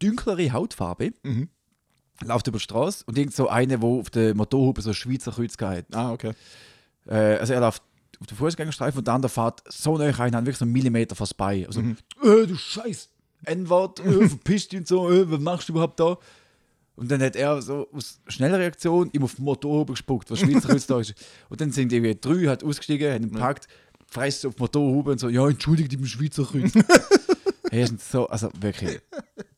dunklere 0.00 0.52
Hautfarbe, 0.52 1.12
Mhm. 1.22 1.48
läuft 2.24 2.46
über 2.48 2.58
die 2.58 2.64
Straße 2.64 3.04
und 3.06 3.16
irgend 3.18 3.34
so 3.34 3.48
einer, 3.48 3.78
der 3.78 3.88
auf 3.88 4.10
der 4.10 4.34
Motorhaube 4.34 4.82
so 4.82 4.92
Schweizer 4.92 5.30
Kreuz 5.32 5.56
hat. 5.60 5.84
Ah, 5.94 6.12
okay. 6.12 6.32
Äh, 7.06 7.36
also 7.36 7.52
er 7.52 7.60
läuft 7.60 7.82
auf 8.20 8.26
den 8.26 8.36
Fußgängerstreifen 8.36 8.98
und 8.98 9.06
der 9.06 9.14
andere 9.14 9.30
fährt 9.30 9.62
so 9.68 9.96
nah 9.98 10.10
rein, 10.10 10.32
wirklich 10.32 10.56
so 10.58 10.64
einen 10.64 10.72
Millimeter 10.72 11.14
fast 11.14 11.36
bei. 11.36 11.66
Also, 11.66 11.82
Mhm. 11.82 11.96
äh, 12.22 12.46
du 12.46 12.56
Scheiß, 12.56 13.08
N-Wort, 13.44 14.00
äh, 14.00 14.28
verpiss 14.28 14.68
dich 14.68 14.80
und 14.80 14.88
so, 14.88 15.10
äh, 15.10 15.30
was 15.30 15.40
machst 15.40 15.68
du 15.68 15.72
überhaupt 15.72 16.00
da? 16.00 16.16
Und 16.96 17.10
dann 17.10 17.20
hat 17.22 17.36
er 17.36 17.60
so 17.60 17.86
aus 17.92 18.20
schneller 18.26 18.58
Reaktion 18.58 19.10
ihm 19.12 19.22
auf 19.22 19.34
die 19.34 19.42
Motorhaube 19.42 19.92
gespuckt, 19.92 20.30
was 20.30 20.38
Schweizer 20.40 20.68
heutzutage 20.72 21.02
ist. 21.02 21.14
Und 21.50 21.60
dann 21.60 21.70
sind 21.70 21.92
irgendwie 21.92 22.14
drei 22.18 22.46
halt 22.48 22.64
ausgestiegen, 22.64 23.12
haben 23.12 23.24
ihn 23.24 23.32
gepackt, 23.32 23.68
fressen 24.06 24.48
auf 24.48 24.54
die 24.54 24.62
Motorhaube 24.62 25.10
und 25.12 25.20
so, 25.20 25.28
ja, 25.28 25.46
entschuldigt 25.46 25.92
im 25.92 26.06
Schweizer 26.06 26.44
Kreuz. 26.44 26.72
hey, 27.70 27.86
so, 27.98 28.26
also 28.28 28.48
wirklich. 28.60 29.00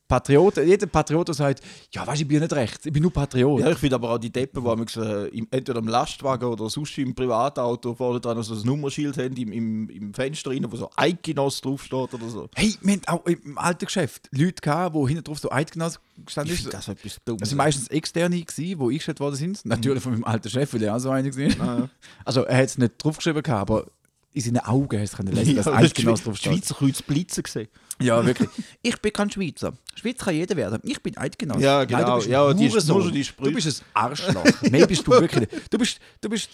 Patrioten, 0.09 0.67
jeder 0.67 0.87
Patriot 0.87 1.35
sagt, 1.35 1.61
ja, 1.93 2.07
weißt 2.07 2.21
du, 2.21 2.23
ich 2.23 2.29
bin 2.29 2.41
nicht 2.41 2.53
rechts, 2.55 2.87
ich 2.87 2.93
bin 2.93 3.03
nur 3.03 3.13
Patriot. 3.13 3.61
Ja, 3.61 3.71
ich 3.71 3.79
finde 3.79 3.97
aber 3.97 4.13
auch 4.13 4.19
die 4.19 4.31
Deppen, 4.31 4.65
die 4.65 4.77
manchmal, 4.77 5.27
äh, 5.27 5.39
entweder 5.51 5.77
im 5.77 5.89
Lastwagen 5.89 6.49
oder 6.49 6.71
sonst 6.71 6.97
im 6.97 7.15
Privatauto 7.15 7.95
vorne 7.95 8.19
dran 8.19 8.43
so 8.43 8.55
ein 8.55 8.63
Nummerschild 8.63 9.19
haben 9.19 9.37
im, 9.37 9.53
im, 9.53 9.91
im 9.91 10.15
Fenster 10.15 10.51
rein, 10.51 10.65
wo 10.67 10.77
so 10.77 10.91
Eidgenoss 10.97 11.61
draufsteht 11.61 12.15
oder 12.15 12.29
so. 12.29 12.49
Hey, 12.55 12.75
wir 12.81 12.95
haben 12.95 13.03
auch 13.07 13.27
im 13.27 13.59
alten 13.59 13.85
Geschäft 13.85 14.29
Leute 14.33 14.63
gehabt, 14.63 14.97
die 14.97 15.09
hinten 15.09 15.25
drauf 15.25 15.39
so 15.39 15.53
Eidgenoss 15.53 16.01
gestanden 16.25 16.55
ist. 16.55 16.73
das 16.73 16.89
etwas 16.89 17.19
dumm. 17.25 17.37
Das 17.37 17.51
sind 17.51 17.59
meistens 17.59 17.89
Externe, 17.89 18.41
gewesen, 18.41 18.79
die 18.79 18.85
eingestellt 18.85 19.21
worden 19.21 19.37
sind. 19.37 19.65
Natürlich 19.67 20.03
von 20.03 20.13
meinem 20.13 20.25
alten 20.25 20.49
Chef, 20.49 20.73
weil 20.73 20.83
er 20.83 20.97
auch 20.97 21.01
so 21.01 21.11
einer 21.11 21.29
war. 21.37 21.69
Ah, 21.69 21.79
ja. 21.81 21.89
Also 22.25 22.45
er 22.45 22.57
hat 22.57 22.65
es 22.65 22.79
nicht 22.79 22.95
draufgeschrieben, 22.99 23.43
gehabt, 23.43 23.71
aber 23.71 23.87
in 24.33 24.43
seinen 24.43 24.59
Augen 24.59 25.01
hast 25.01 25.17
können 25.17 25.33
lesen, 25.33 25.57
dass 25.57 25.67
Ja, 25.67 25.73
Eidgenoss 25.75 26.21
Schwe- 26.21 26.25
draufsteht. 26.25 26.53
Schweizer 26.53 26.75
Kreuz 26.75 27.03
blitzen 27.03 27.43
gesehen. 27.43 27.69
Ja, 28.01 28.25
wirklich. 28.25 28.49
Ich 28.83 28.97
bin 29.01 29.13
kein 29.13 29.31
Schweizer. 29.31 29.73
Schweizer 29.95 30.27
kann 30.27 30.35
jeder 30.35 30.55
werden. 30.57 30.79
Ich 30.85 31.03
bin 31.03 31.17
Eidgenoss. 31.17 31.61
Ja, 31.61 31.79
Nein, 31.79 31.89
genau. 31.89 32.11
du 32.11 32.17
bist 32.17 32.29
Ja, 32.29 32.47
ein 32.49 32.57
die- 32.57 32.69
nur 32.87 33.11
die 33.13 33.25
Sprüche. 33.25 33.51
Du 33.51 33.55
bist 33.57 33.83
ein 33.83 33.87
Arschloch. 33.95 34.63
Mehr 34.71 34.87
bist 34.87 35.07
du 35.07 35.11
wirklich. 35.11 35.49
Du 35.71 35.79
bist, 35.79 35.99
du 36.21 36.29
bist 36.29 36.51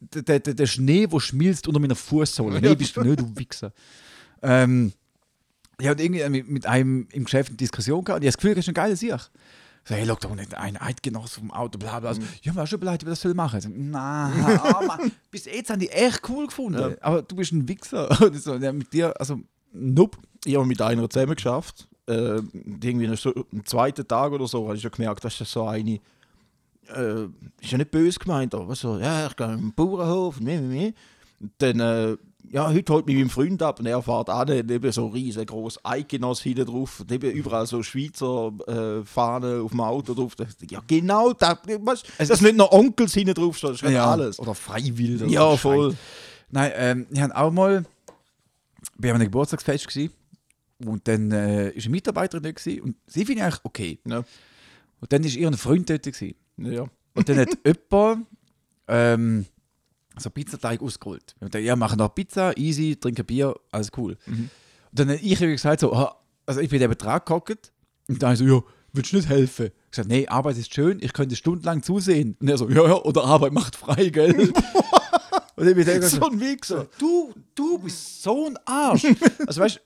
der, 0.00 0.40
der, 0.40 0.54
der 0.54 0.66
Schnee, 0.66 1.06
der 1.06 1.20
schmilzt 1.20 1.68
unter 1.68 1.78
meiner 1.80 1.94
Fußsohle. 1.94 2.60
Mehr 2.60 2.74
bist 2.74 2.96
du 2.96 3.02
nicht, 3.02 3.20
du 3.20 3.36
Wichser. 3.36 3.72
Ähm, 4.42 4.92
ich 5.80 5.86
hatte 5.86 6.02
irgendwie 6.02 6.42
mit, 6.42 6.66
einem 6.66 7.06
im 7.12 7.24
Geschäft 7.24 7.50
eine 7.50 7.56
Diskussion 7.56 8.02
gehabt 8.02 8.20
und 8.20 8.24
ich 8.24 8.26
habe 8.28 8.32
das 8.32 8.36
Gefühl, 8.38 8.54
das 8.56 8.64
ist 8.64 8.68
ein 8.68 8.74
geiles 8.74 8.98
Sieg. 9.00 9.14
So, 9.88 9.94
hey, 9.94 10.04
schau 10.06 10.16
da 10.16 10.34
nicht 10.34 10.54
ein 10.54 10.76
Eidgenoss 10.76 11.34
vom 11.34 11.50
Auto, 11.50 11.78
bla 11.78 11.98
bla. 12.00 12.10
Also, 12.10 12.20
Ja, 12.42 12.52
mir 12.52 12.62
auch 12.62 12.66
schon 12.66 12.78
beleidigt, 12.78 13.06
wie 13.06 13.10
das 13.10 13.22
soll 13.22 13.32
machen. 13.32 13.58
So, 13.60 13.70
Na, 13.72 14.28
Mann, 14.86 15.12
bis 15.30 15.46
jetzt 15.46 15.70
haben 15.70 15.80
die 15.80 15.88
echt 15.88 16.28
cool 16.28 16.46
gefunden. 16.46 16.96
Aber 17.00 17.22
du 17.22 17.34
bist 17.36 17.52
ein 17.52 17.66
Wichser. 17.66 18.08
So, 18.38 18.56
ja, 18.56 18.70
mit 18.72 18.92
dir, 18.92 19.18
also, 19.18 19.40
nope. 19.72 20.18
Ich 20.44 20.54
habe 20.56 20.66
mit 20.66 20.80
einer 20.82 21.08
zusammen 21.08 21.34
geschafft. 21.36 21.88
Äh, 22.06 22.42
irgendwie 22.82 23.16
so, 23.16 23.32
am 23.34 23.64
zweiten 23.64 24.06
Tag 24.06 24.32
oder 24.32 24.46
so 24.46 24.66
habe 24.66 24.76
ich 24.76 24.82
schon 24.82 24.90
gemerkt, 24.90 25.24
dass 25.24 25.38
das 25.38 25.50
so 25.50 25.66
eine. 25.66 26.00
Äh, 26.94 27.24
ist 27.60 27.70
ja 27.70 27.78
nicht 27.78 27.90
böse 27.90 28.18
gemeint, 28.18 28.54
aber 28.54 28.74
so, 28.74 28.98
ja, 28.98 29.26
ich 29.26 29.36
gehe 29.36 29.54
im 29.54 29.72
Bauernhof 29.72 30.36
und 30.38 30.44
mehr, 30.44 30.60
mehr, 30.60 30.68
mehr. 30.80 30.92
Und 31.40 31.52
dann, 31.58 31.80
äh, 31.80 32.16
ja, 32.50 32.72
heute 32.72 32.92
holt 32.92 33.06
mich 33.06 33.16
mein 33.16 33.28
Freund 33.28 33.62
ab 33.62 33.80
und 33.80 33.86
er 33.86 34.02
fährt 34.02 34.30
an, 34.30 34.50
und 34.50 34.70
eben 34.70 34.92
so 34.92 35.08
riesengroß 35.08 35.84
Eidgenoss 35.84 36.40
hinten 36.40 36.66
drauf, 36.66 37.00
und 37.00 37.12
eben 37.12 37.30
überall 37.30 37.66
so 37.66 37.82
Schweizer 37.82 38.52
äh, 38.66 39.04
Fahnen 39.04 39.62
auf 39.62 39.70
dem 39.70 39.80
Auto 39.80 40.14
drauf. 40.14 40.34
Da 40.34 40.44
Ja, 40.70 40.82
genau, 40.86 41.32
da, 41.32 41.58
was, 41.80 42.04
dass 42.16 42.40
nicht 42.40 42.56
noch 42.56 42.72
Onkels 42.72 43.14
hinten 43.14 43.34
drauf 43.34 43.58
steht, 43.58 43.70
das 43.70 43.82
ist 43.82 43.90
ja, 43.90 44.10
alles. 44.10 44.38
Oder 44.38 44.54
freiwillig. 44.54 45.22
oder 45.22 45.30
Ja, 45.30 45.56
voll. 45.56 45.90
Scheiß. 45.90 46.00
Nein, 46.50 46.72
ähm, 46.76 47.06
ich 47.10 47.20
habe 47.20 47.36
auch 47.36 47.50
mal 47.50 47.84
bei 48.96 49.12
einem 49.12 49.24
Geburtstagsfest 49.24 49.88
gewesen. 49.88 50.12
Und 50.84 51.08
dann 51.08 51.32
äh, 51.32 51.70
ist 51.70 51.86
eine 51.86 51.90
Mitarbeiterin 51.90 52.42
dort 52.42 52.56
gewesen, 52.56 52.80
und 52.82 52.96
sie 53.06 53.24
finde 53.24 53.40
ich 53.40 53.44
eigentlich 53.44 53.64
okay. 53.64 53.98
Ja. 54.06 54.22
Und 55.00 55.12
dann 55.12 55.24
ist 55.24 55.36
ihr 55.36 55.52
Freund 55.54 55.90
dort 55.90 56.04
gewesen. 56.04 56.34
Ja. 56.56 56.86
Und 57.14 57.28
dann 57.28 57.38
hat 57.38 57.48
jemand 57.90 58.26
ähm, 58.86 59.46
so 60.20 60.30
Pizzateig 60.30 60.80
ausgeholt. 60.82 61.34
Und 61.40 61.54
dann, 61.54 61.62
ja, 61.62 61.76
machen 61.76 61.98
noch 61.98 62.14
Pizza, 62.14 62.56
easy, 62.56 62.96
trinken 62.96 63.24
Bier, 63.24 63.54
alles 63.70 63.90
cool. 63.96 64.16
Und 64.26 64.50
dann 64.92 65.08
habe 65.08 65.20
ich 65.20 65.38
gesagt, 65.38 65.80
so, 65.80 65.92
ah, 65.92 66.16
also 66.46 66.60
ich 66.60 66.70
bin 66.70 66.80
eben 66.80 66.96
dran 66.96 67.20
gehockt 67.24 67.72
und 68.08 68.22
dann 68.22 68.36
so, 68.36 68.44
ja, 68.44 68.62
willst 68.92 69.12
du 69.12 69.16
nicht 69.16 69.28
helfen? 69.28 69.66
Ich 69.66 69.70
habe 69.70 69.90
gesagt, 69.90 70.08
nee, 70.08 70.26
Arbeit 70.28 70.56
ist 70.58 70.74
schön, 70.74 70.98
ich 71.00 71.12
könnte 71.12 71.36
stundenlang 71.36 71.82
zusehen. 71.82 72.36
Und 72.40 72.48
er 72.48 72.58
so, 72.58 72.68
ja, 72.68 72.86
ja, 72.86 72.94
oder 73.02 73.24
Arbeit 73.24 73.52
macht 73.52 73.76
frei, 73.76 74.08
gell? 74.08 74.34
und 75.56 75.68
ich 75.68 75.74
bin 75.74 76.02
so, 76.02 76.26
ein 76.26 76.40
Wichser. 76.40 76.88
du, 76.98 77.34
du 77.54 77.78
bist 77.78 78.22
so 78.22 78.46
ein 78.46 78.58
Arsch. 78.64 79.06
also 79.46 79.60
weißt 79.60 79.76
du, 79.76 79.80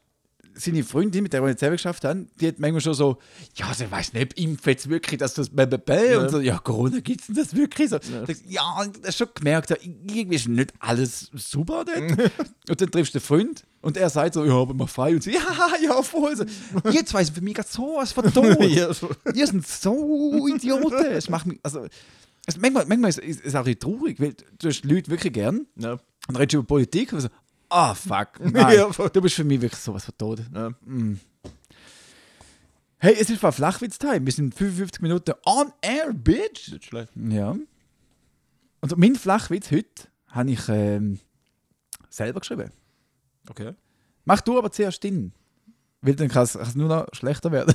seine 0.54 0.84
Freundin, 0.84 1.22
mit 1.22 1.32
der 1.32 1.42
wir 1.42 1.48
jetzt 1.50 1.60
selber 1.60 1.76
geschafft 1.76 2.04
haben, 2.04 2.28
die 2.40 2.48
hat 2.48 2.58
manchmal 2.58 2.80
schon 2.80 2.94
so, 2.94 3.18
ja, 3.56 3.66
also 3.66 3.84
ich 3.84 3.90
weiß 3.90 4.12
nicht, 4.12 4.38
impft 4.38 4.66
jetzt 4.66 4.88
wirklich, 4.88 5.18
dass 5.18 5.34
das 5.34 5.50
BBB 5.50 6.18
und 6.18 6.30
so, 6.30 6.40
ja, 6.40 6.58
Corona 6.58 7.00
gibt 7.00 7.20
es 7.20 7.26
denn 7.26 7.36
das 7.36 7.54
wirklich 7.56 7.90
so? 7.90 7.96
Ja, 7.96 8.24
ja 8.46 8.84
das 8.86 9.08
hast 9.08 9.18
schon 9.18 9.28
gemerkt, 9.34 9.68
so, 9.68 9.74
irgendwie 9.82 10.36
ist 10.36 10.48
nicht 10.48 10.72
alles 10.78 11.30
super 11.34 11.84
dort. 11.84 12.32
und 12.68 12.80
dann 12.80 12.90
triffst 12.90 13.14
du 13.14 13.18
den 13.18 13.24
Freund 13.24 13.64
und 13.80 13.96
er 13.96 14.10
sagt 14.10 14.34
so, 14.34 14.44
ja, 14.44 14.54
aber 14.54 14.74
mal 14.74 14.86
frei 14.86 15.14
und 15.14 15.22
so, 15.22 15.30
ja, 15.30 15.40
ja, 15.82 16.02
voll. 16.02 16.36
So, 16.36 16.44
ihr 16.90 17.04
zwei 17.04 17.24
sind 17.24 17.34
für 17.34 17.42
mich 17.42 17.54
gerade 17.54 17.68
so 17.68 17.96
was 17.96 18.12
von 18.12 18.32
tot. 18.32 18.58
Ja. 18.62 18.90
Ihr 19.34 19.46
sind 19.46 19.66
so 19.66 20.46
Idioten. 20.48 21.06
Es 21.06 21.28
macht 21.28 21.46
mich, 21.46 21.58
also, 21.62 21.86
es, 22.46 22.56
manchmal, 22.58 22.86
manchmal 22.86 23.10
ist 23.10 23.44
es 23.44 23.54
auch 23.54 23.66
traurig, 23.78 24.20
weil 24.20 24.34
du 24.58 24.68
hast 24.68 24.84
Leute 24.84 25.10
wirklich 25.10 25.32
gern 25.32 25.66
Ja. 25.76 25.98
und 26.28 26.36
redest 26.36 26.54
über 26.54 26.64
Politik 26.64 27.12
und 27.12 27.20
so, 27.20 27.28
ah, 27.72 27.94
fuck, 27.94 28.38
nein, 28.40 28.76
Ja, 28.76 28.92
voll. 28.92 29.10
du 29.10 29.20
bist 29.20 29.34
für 29.36 29.44
mich 29.44 29.60
wirklich 29.60 29.80
sowas 29.80 30.04
von 30.04 30.14
tot. 30.18 30.42
Ja. 30.54 30.70
Hey, 32.98 33.16
es 33.18 33.30
ist 33.30 33.42
mal 33.42 33.50
Flachwitz-Time. 33.52 34.24
Wir 34.24 34.32
sind 34.32 34.54
55 34.54 35.02
Minuten 35.02 35.32
on 35.44 35.72
air, 35.80 36.12
bitch. 36.12 36.70
Nicht 36.72 36.84
schlecht. 36.84 37.10
Ja. 37.16 37.56
Und 38.80 38.96
mein 38.96 39.16
Flachwitz 39.16 39.70
heute 39.72 40.08
habe 40.28 40.50
ich 40.52 40.68
ähm, 40.68 41.18
selber 42.08 42.40
geschrieben. 42.40 42.70
Okay. 43.50 43.72
Mach 44.24 44.40
du 44.40 44.56
aber 44.56 44.70
zuerst 44.70 45.02
den. 45.02 45.32
Weil 46.00 46.14
dann 46.14 46.28
kann 46.28 46.44
es 46.44 46.52
kann 46.54 46.62
es 46.62 46.74
nur 46.76 46.88
noch 46.88 47.06
schlechter 47.12 47.50
werden. 47.52 47.74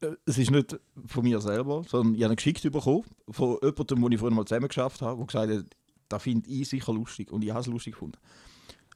Äh, 0.00 0.10
Es 0.26 0.38
ist 0.38 0.50
nicht 0.50 0.78
von 1.06 1.24
mir 1.24 1.40
selber, 1.40 1.82
sondern 1.88 2.14
ich 2.14 2.22
habe 2.22 2.32
ihn 2.34 2.36
geschickt 2.36 2.62
bekommen 2.70 3.04
von 3.28 3.58
jemandem, 3.62 4.00
den 4.02 4.12
ich 4.12 4.18
vorhin 4.18 4.36
mal 4.36 4.46
zusammen 4.46 4.68
geschafft 4.68 5.02
habe, 5.02 5.16
der 5.18 5.26
gesagt 5.26 5.52
hat, 5.52 5.76
das 6.10 6.22
finde 6.22 6.50
ich 6.50 6.68
sicher 6.68 6.92
lustig 6.92 7.32
und 7.32 7.42
ich 7.42 7.50
habe 7.50 7.60
es 7.60 7.66
lustig 7.66 7.94
gefunden. 7.94 8.18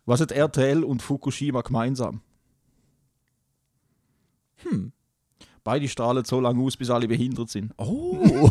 Was 0.04 0.20
hat 0.20 0.32
RTL 0.32 0.84
und 0.84 1.00
Fukushima 1.00 1.62
gemeinsam? 1.62 2.20
Hm. 4.56 4.92
Beide 5.62 5.88
strahlen 5.88 6.24
so 6.24 6.40
lange 6.40 6.62
aus, 6.62 6.76
bis 6.76 6.90
alle 6.90 7.08
behindert 7.08 7.48
sind. 7.48 7.72
Oh. 7.78 8.50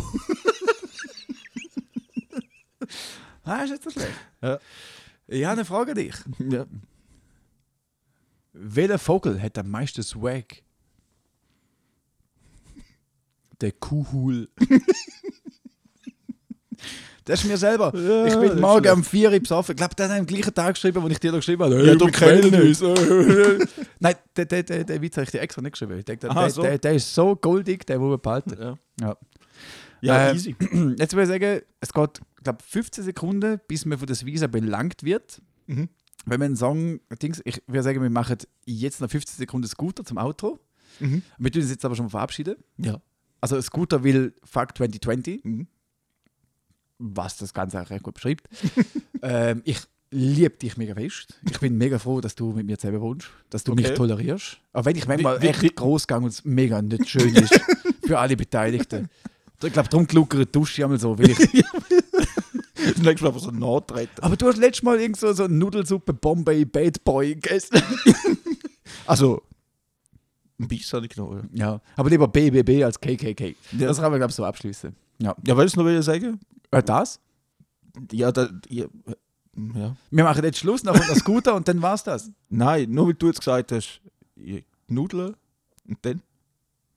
ah, 3.44 3.62
ist 3.62 3.84
so 3.84 3.90
schlecht. 3.90 4.10
Ja. 4.42 4.58
Ich 5.28 5.44
habe 5.44 5.52
eine 5.52 5.64
Frage 5.64 5.92
an 5.92 5.96
dich. 5.96 6.14
Ja. 6.38 6.66
Welcher 8.52 8.98
Vogel 8.98 9.40
hat 9.40 9.58
am 9.58 9.70
meisten 9.70 10.02
Swag? 10.02 10.62
Der 13.60 13.72
Kuhhul. 13.72 14.48
das 17.24 17.42
ist 17.42 17.48
mir 17.48 17.56
selber. 17.56 17.92
Ja, 17.96 18.26
ich 18.26 18.36
bin 18.36 18.60
morgen 18.60 18.88
am 18.88 19.02
4 19.04 19.30
Uhr 19.32 19.40
besoffen. 19.40 19.72
Ich 19.72 19.76
glaube, 19.76 19.94
der 19.94 20.08
hat 20.08 20.18
am 20.18 20.26
gleichen 20.26 20.54
Tag 20.54 20.74
geschrieben, 20.74 21.02
wo 21.02 21.08
ich 21.08 21.18
dir 21.18 21.30
da 21.32 21.38
geschrieben 21.38 21.62
habe. 21.64 21.86
Ja, 21.86 21.94
du 21.94 22.06
kennst 22.06 22.82
uns. 22.82 22.98
Nein, 24.00 24.14
der, 24.36 24.44
der, 24.44 24.62
der, 24.62 24.84
der 24.84 25.02
Witz 25.02 25.16
habe 25.16 25.24
ich 25.24 25.30
dir 25.30 25.40
extra 25.40 25.62
nicht 25.62 25.72
geschrieben. 25.72 25.98
Ich 25.98 26.04
denke, 26.04 26.20
der, 26.20 26.30
Aha, 26.30 26.40
der, 26.42 26.50
so. 26.50 26.62
der, 26.62 26.78
der 26.78 26.94
ist 26.94 27.14
so 27.14 27.34
goldig, 27.36 27.86
der 27.86 27.98
muss 27.98 28.10
man 28.10 28.20
behalten. 28.20 28.56
Ja, 28.60 28.78
Ja. 29.00 29.16
ja 30.00 30.28
Ähm, 30.28 30.36
easy. 30.36 30.56
Jetzt 30.98 31.14
würde 31.14 31.22
ich 31.22 31.28
sagen, 31.28 31.60
es 31.80 31.92
geht, 31.92 32.20
glaube, 32.42 32.58
15 32.66 33.04
Sekunden, 33.04 33.60
bis 33.68 33.84
man 33.86 33.98
von 33.98 34.06
der 34.06 34.16
Visa 34.24 34.46
belangt 34.46 35.02
wird. 35.02 35.40
Mhm. 35.66 35.88
Wenn 36.26 36.40
man 36.40 36.46
einen 36.46 36.56
Song, 36.56 37.00
Dings, 37.22 37.42
ich 37.44 37.62
würde 37.66 37.82
sagen, 37.82 38.02
wir 38.02 38.10
machen 38.10 38.36
jetzt 38.64 39.00
noch 39.00 39.10
15 39.10 39.36
Sekunden 39.38 39.66
Scooter 39.68 40.04
zum 40.04 40.18
Outro. 40.18 40.58
Mhm. 41.00 41.22
Wir 41.38 41.50
tun 41.50 41.62
uns 41.62 41.70
jetzt 41.70 41.84
aber 41.84 41.96
schon 41.96 42.08
verabschieden. 42.08 42.56
Ja. 42.78 43.00
Also 43.40 43.60
Scooter 43.60 44.02
will 44.04 44.34
Fuck 44.44 44.76
2020, 44.76 45.44
Mhm. 45.44 45.66
Was 46.98 47.36
das 47.36 47.52
Ganze 47.54 47.80
auch 47.80 47.90
recht 47.90 48.02
gut 48.02 48.14
beschreibt. 48.14 48.48
ähm, 49.22 49.62
ich 49.64 49.78
liebe 50.10 50.56
dich 50.56 50.76
mega 50.76 50.94
fest. 50.94 51.40
Ich 51.50 51.58
bin 51.58 51.76
mega 51.76 51.98
froh, 51.98 52.20
dass 52.20 52.34
du 52.36 52.52
mit 52.52 52.66
mir 52.66 52.78
zusammen 52.78 53.00
wohnst, 53.00 53.28
dass 53.50 53.64
du 53.64 53.74
mich 53.74 53.86
Okay. 53.86 53.94
tolerierst. 53.94 54.58
Auch 54.72 54.84
wenn 54.84 54.96
ich 54.96 55.06
manchmal 55.08 55.42
wie- 55.42 55.48
echt 55.48 55.62
wie- 55.62 55.68
groß 55.74 56.06
gehe 56.06 56.16
und 56.18 56.26
es 56.26 56.44
mega 56.44 56.80
nicht 56.82 57.08
schön 57.08 57.34
ist 57.34 57.52
für 58.06 58.18
alle 58.18 58.36
Beteiligten. 58.36 59.08
Ich 59.62 59.72
glaube, 59.72 59.88
darum 59.88 60.06
gluckere 60.06 60.44
die 60.46 60.52
Dusche 60.52 60.84
einmal 60.84 61.00
so. 61.00 61.18
Weil 61.18 61.30
ich, 61.30 61.38
Das 61.38 62.98
nächste 62.98 63.24
Mal 63.24 63.28
einfach 63.28 63.40
so 63.40 63.50
nachtreten. 63.50 64.22
aber 64.22 64.36
du 64.36 64.46
hast 64.46 64.58
letztes 64.58 64.82
Mal 64.82 65.00
irgend 65.00 65.16
so, 65.16 65.32
so 65.32 65.48
Nudelsuppe 65.48 66.12
Bombay 66.12 66.64
Bad 66.64 67.02
Boy 67.04 67.34
gegessen. 67.34 67.80
Also, 69.06 69.42
ein 70.58 70.68
bisschen 70.68 70.96
habe 70.96 71.06
ich 71.06 71.12
genommen. 71.14 71.50
Ja, 71.52 71.72
ja, 71.72 71.80
aber 71.96 72.08
lieber 72.08 72.26
BBB 72.28 72.82
als 72.84 72.98
KKK. 72.98 73.54
Ja. 73.72 73.86
Das 73.88 73.98
kann 74.00 74.10
man, 74.10 74.18
glaube 74.20 74.30
ich, 74.30 74.34
so 74.36 74.44
abschließen. 74.44 74.94
Ja. 75.18 75.34
ja 75.46 75.56
willst 75.56 75.76
du 75.76 75.82
noch 75.82 75.90
was 75.90 76.04
sagen? 76.06 76.40
Äh, 76.78 76.82
das? 76.82 77.20
Ja, 78.12 78.32
da, 78.32 78.48
ja, 78.68 78.86
ja. 79.74 79.96
Wir 80.10 80.24
machen 80.24 80.44
jetzt 80.44 80.58
Schluss, 80.58 80.82
nach 80.82 80.94
das 80.94 81.18
Scooter 81.18 81.54
und 81.54 81.68
dann 81.68 81.80
war's 81.80 82.02
das. 82.04 82.30
Nein, 82.48 82.90
nur 82.90 83.06
weil 83.06 83.14
du 83.14 83.26
jetzt 83.28 83.38
gesagt 83.40 83.70
hast, 83.72 84.00
Nudeln 84.88 85.36
und 85.88 85.98
dann. 86.02 86.22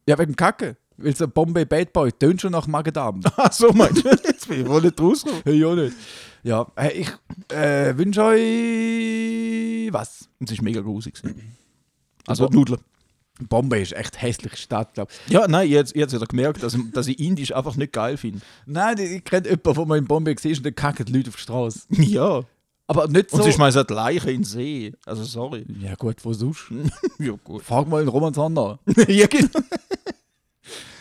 Ja, 0.08 0.18
wegen 0.18 0.36
Kacke. 0.36 0.78
Weil 1.00 1.16
so 1.16 1.28
Bombay 1.28 1.66
Bad 1.66 1.94
Boy 1.94 2.12
tönt 2.12 2.42
schon 2.42 2.54
nach 2.54 2.66
Magen-Darm. 2.66 3.22
Ach 3.38 3.52
so, 3.52 3.72
meinst 3.72 4.04
du? 4.04 4.10
Jetzt 4.10 4.48
bin 4.48 4.62
ich 4.62 4.68
wohl 4.68 4.82
nicht 4.82 5.00
rausgekommen. 5.00 5.44
hey, 5.46 5.60
ja 5.60 5.76
nicht. 5.76 5.96
Ja, 6.42 6.66
hey, 6.76 7.02
ich 7.02 7.56
äh, 7.56 7.96
wünsche 7.96 8.24
euch 8.24 9.94
was? 9.94 10.28
Und 10.40 10.50
es 10.52 10.58
war 10.58 10.64
mega 10.64 10.82
grusig. 10.82 11.14
Also 12.26 12.46
Also- 12.46 12.58
Nudeln. 12.58 12.80
Bombay 13.40 13.82
ist 13.84 13.94
echt 13.94 14.22
hässliche 14.22 14.58
Stadt, 14.58 14.94
glaube 14.94 15.12
ich. 15.28 15.34
Ja, 15.34 15.48
nein, 15.48 15.70
jetzt, 15.70 15.96
jetzt 15.96 16.14
hat 16.14 16.22
er 16.22 16.28
gemerkt, 16.28 16.64
dass, 16.64 16.78
dass 16.94 17.08
ich 17.08 17.20
Indisch 17.20 17.54
einfach 17.54 17.76
nicht 17.76 17.94
geil 17.94 18.18
finde. 18.18 18.40
Nein, 18.66 18.98
ich 18.98 19.24
kenne 19.24 19.48
jemanden, 19.50 19.74
der 19.76 19.86
mal 19.86 19.98
in 19.98 20.06
Bombay 20.06 20.36
gesehen 20.36 20.52
ist 20.52 20.58
und 20.60 20.66
dann 20.66 20.76
kacken 20.76 21.06
die 21.06 21.14
Leute 21.14 21.30
auf 21.30 21.36
die 21.36 21.42
Straße. 21.42 21.82
Ja. 21.90 22.44
Aber 22.90 23.08
nicht 23.10 23.30
so. 23.32 23.38
Und 23.38 23.44
sie 23.44 23.52
schmeißen 23.52 23.80
halt 23.80 23.90
Leichen 23.92 24.30
in 24.30 24.36
den 24.38 24.44
See. 24.46 24.94
Also 25.06 25.24
sorry. 25.26 25.66
ja 25.82 25.94
gut, 25.96 26.24
wo 26.24 26.32
sonst? 26.34 26.72
Ja, 27.20 27.34
gut. 27.44 27.62
Frag 27.64 27.88
mal 27.88 28.02
in 28.02 28.08
Roman 28.08 28.34
Sander. 28.34 28.80
ja, 29.08 29.28
genau. 29.28 29.60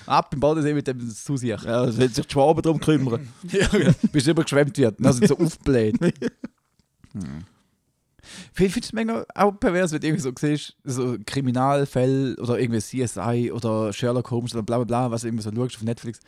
Ab 0.04 0.32
im 0.34 0.40
Badesee 0.40 0.74
mit 0.74 0.86
dem 0.86 1.08
Susi. 1.08 1.48
Ja, 1.48 1.56
Ja, 1.64 1.84
es 1.84 1.96
wird 1.96 2.14
sich 2.14 2.26
die 2.26 2.32
Schwaben 2.32 2.60
darum 2.62 2.80
kümmern. 2.80 3.28
genau. 3.44 3.92
bis 4.12 4.26
übergeschwemmt 4.26 4.76
wird. 4.78 4.96
Dann 4.98 5.12
sind 5.12 5.28
so 5.28 5.38
aufgebläht. 5.38 5.96
hm. 6.00 7.44
Ich 8.58 8.72
finde 8.72 8.80
es 8.80 8.92
manchmal 8.92 9.26
auch 9.34 9.52
pervers, 9.52 9.92
wenn 9.92 10.00
du 10.00 10.06
irgendwie 10.06 10.22
so 10.22 10.32
siehst, 10.38 10.76
so 10.84 11.16
Kriminalfälle 11.26 12.36
oder 12.36 12.58
irgendwie 12.58 12.80
CSI 12.80 13.52
oder 13.52 13.92
Sherlock 13.92 14.30
Holmes 14.30 14.54
oder 14.54 14.62
bla 14.62 14.78
bla 14.78 14.84
bla, 14.84 15.10
was 15.10 15.22
du 15.22 15.28
irgendwie 15.28 15.44
so 15.44 15.52
schaust 15.52 15.76
auf 15.76 15.82
Netflix. 15.82 16.20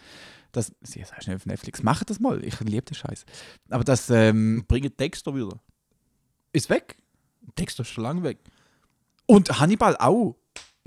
Das, 0.53 0.73
CSI 0.83 1.01
ist 1.01 1.27
nicht 1.29 1.37
auf 1.37 1.47
Netflix. 1.47 1.83
Mach 1.83 2.05
das 2.05 2.21
mal. 2.21 2.43
Ich 2.43 2.59
liebe 2.61 2.83
den 2.83 2.95
Scheiß. 2.95 3.25
Aber 3.71 3.85
das 3.85 4.09
ähm, 4.11 4.65
Bringen 4.67 4.93
Dexter 4.97 5.35
wieder. 5.35 5.61
ist 6.53 6.71
weg. 6.71 6.97
Dexter 7.59 7.83
ist 7.83 7.91
schon 7.91 8.05
lange 8.05 8.23
weg. 8.23 8.39
Und 9.27 9.61
Hannibal 9.61 9.97
auch. 9.99 10.37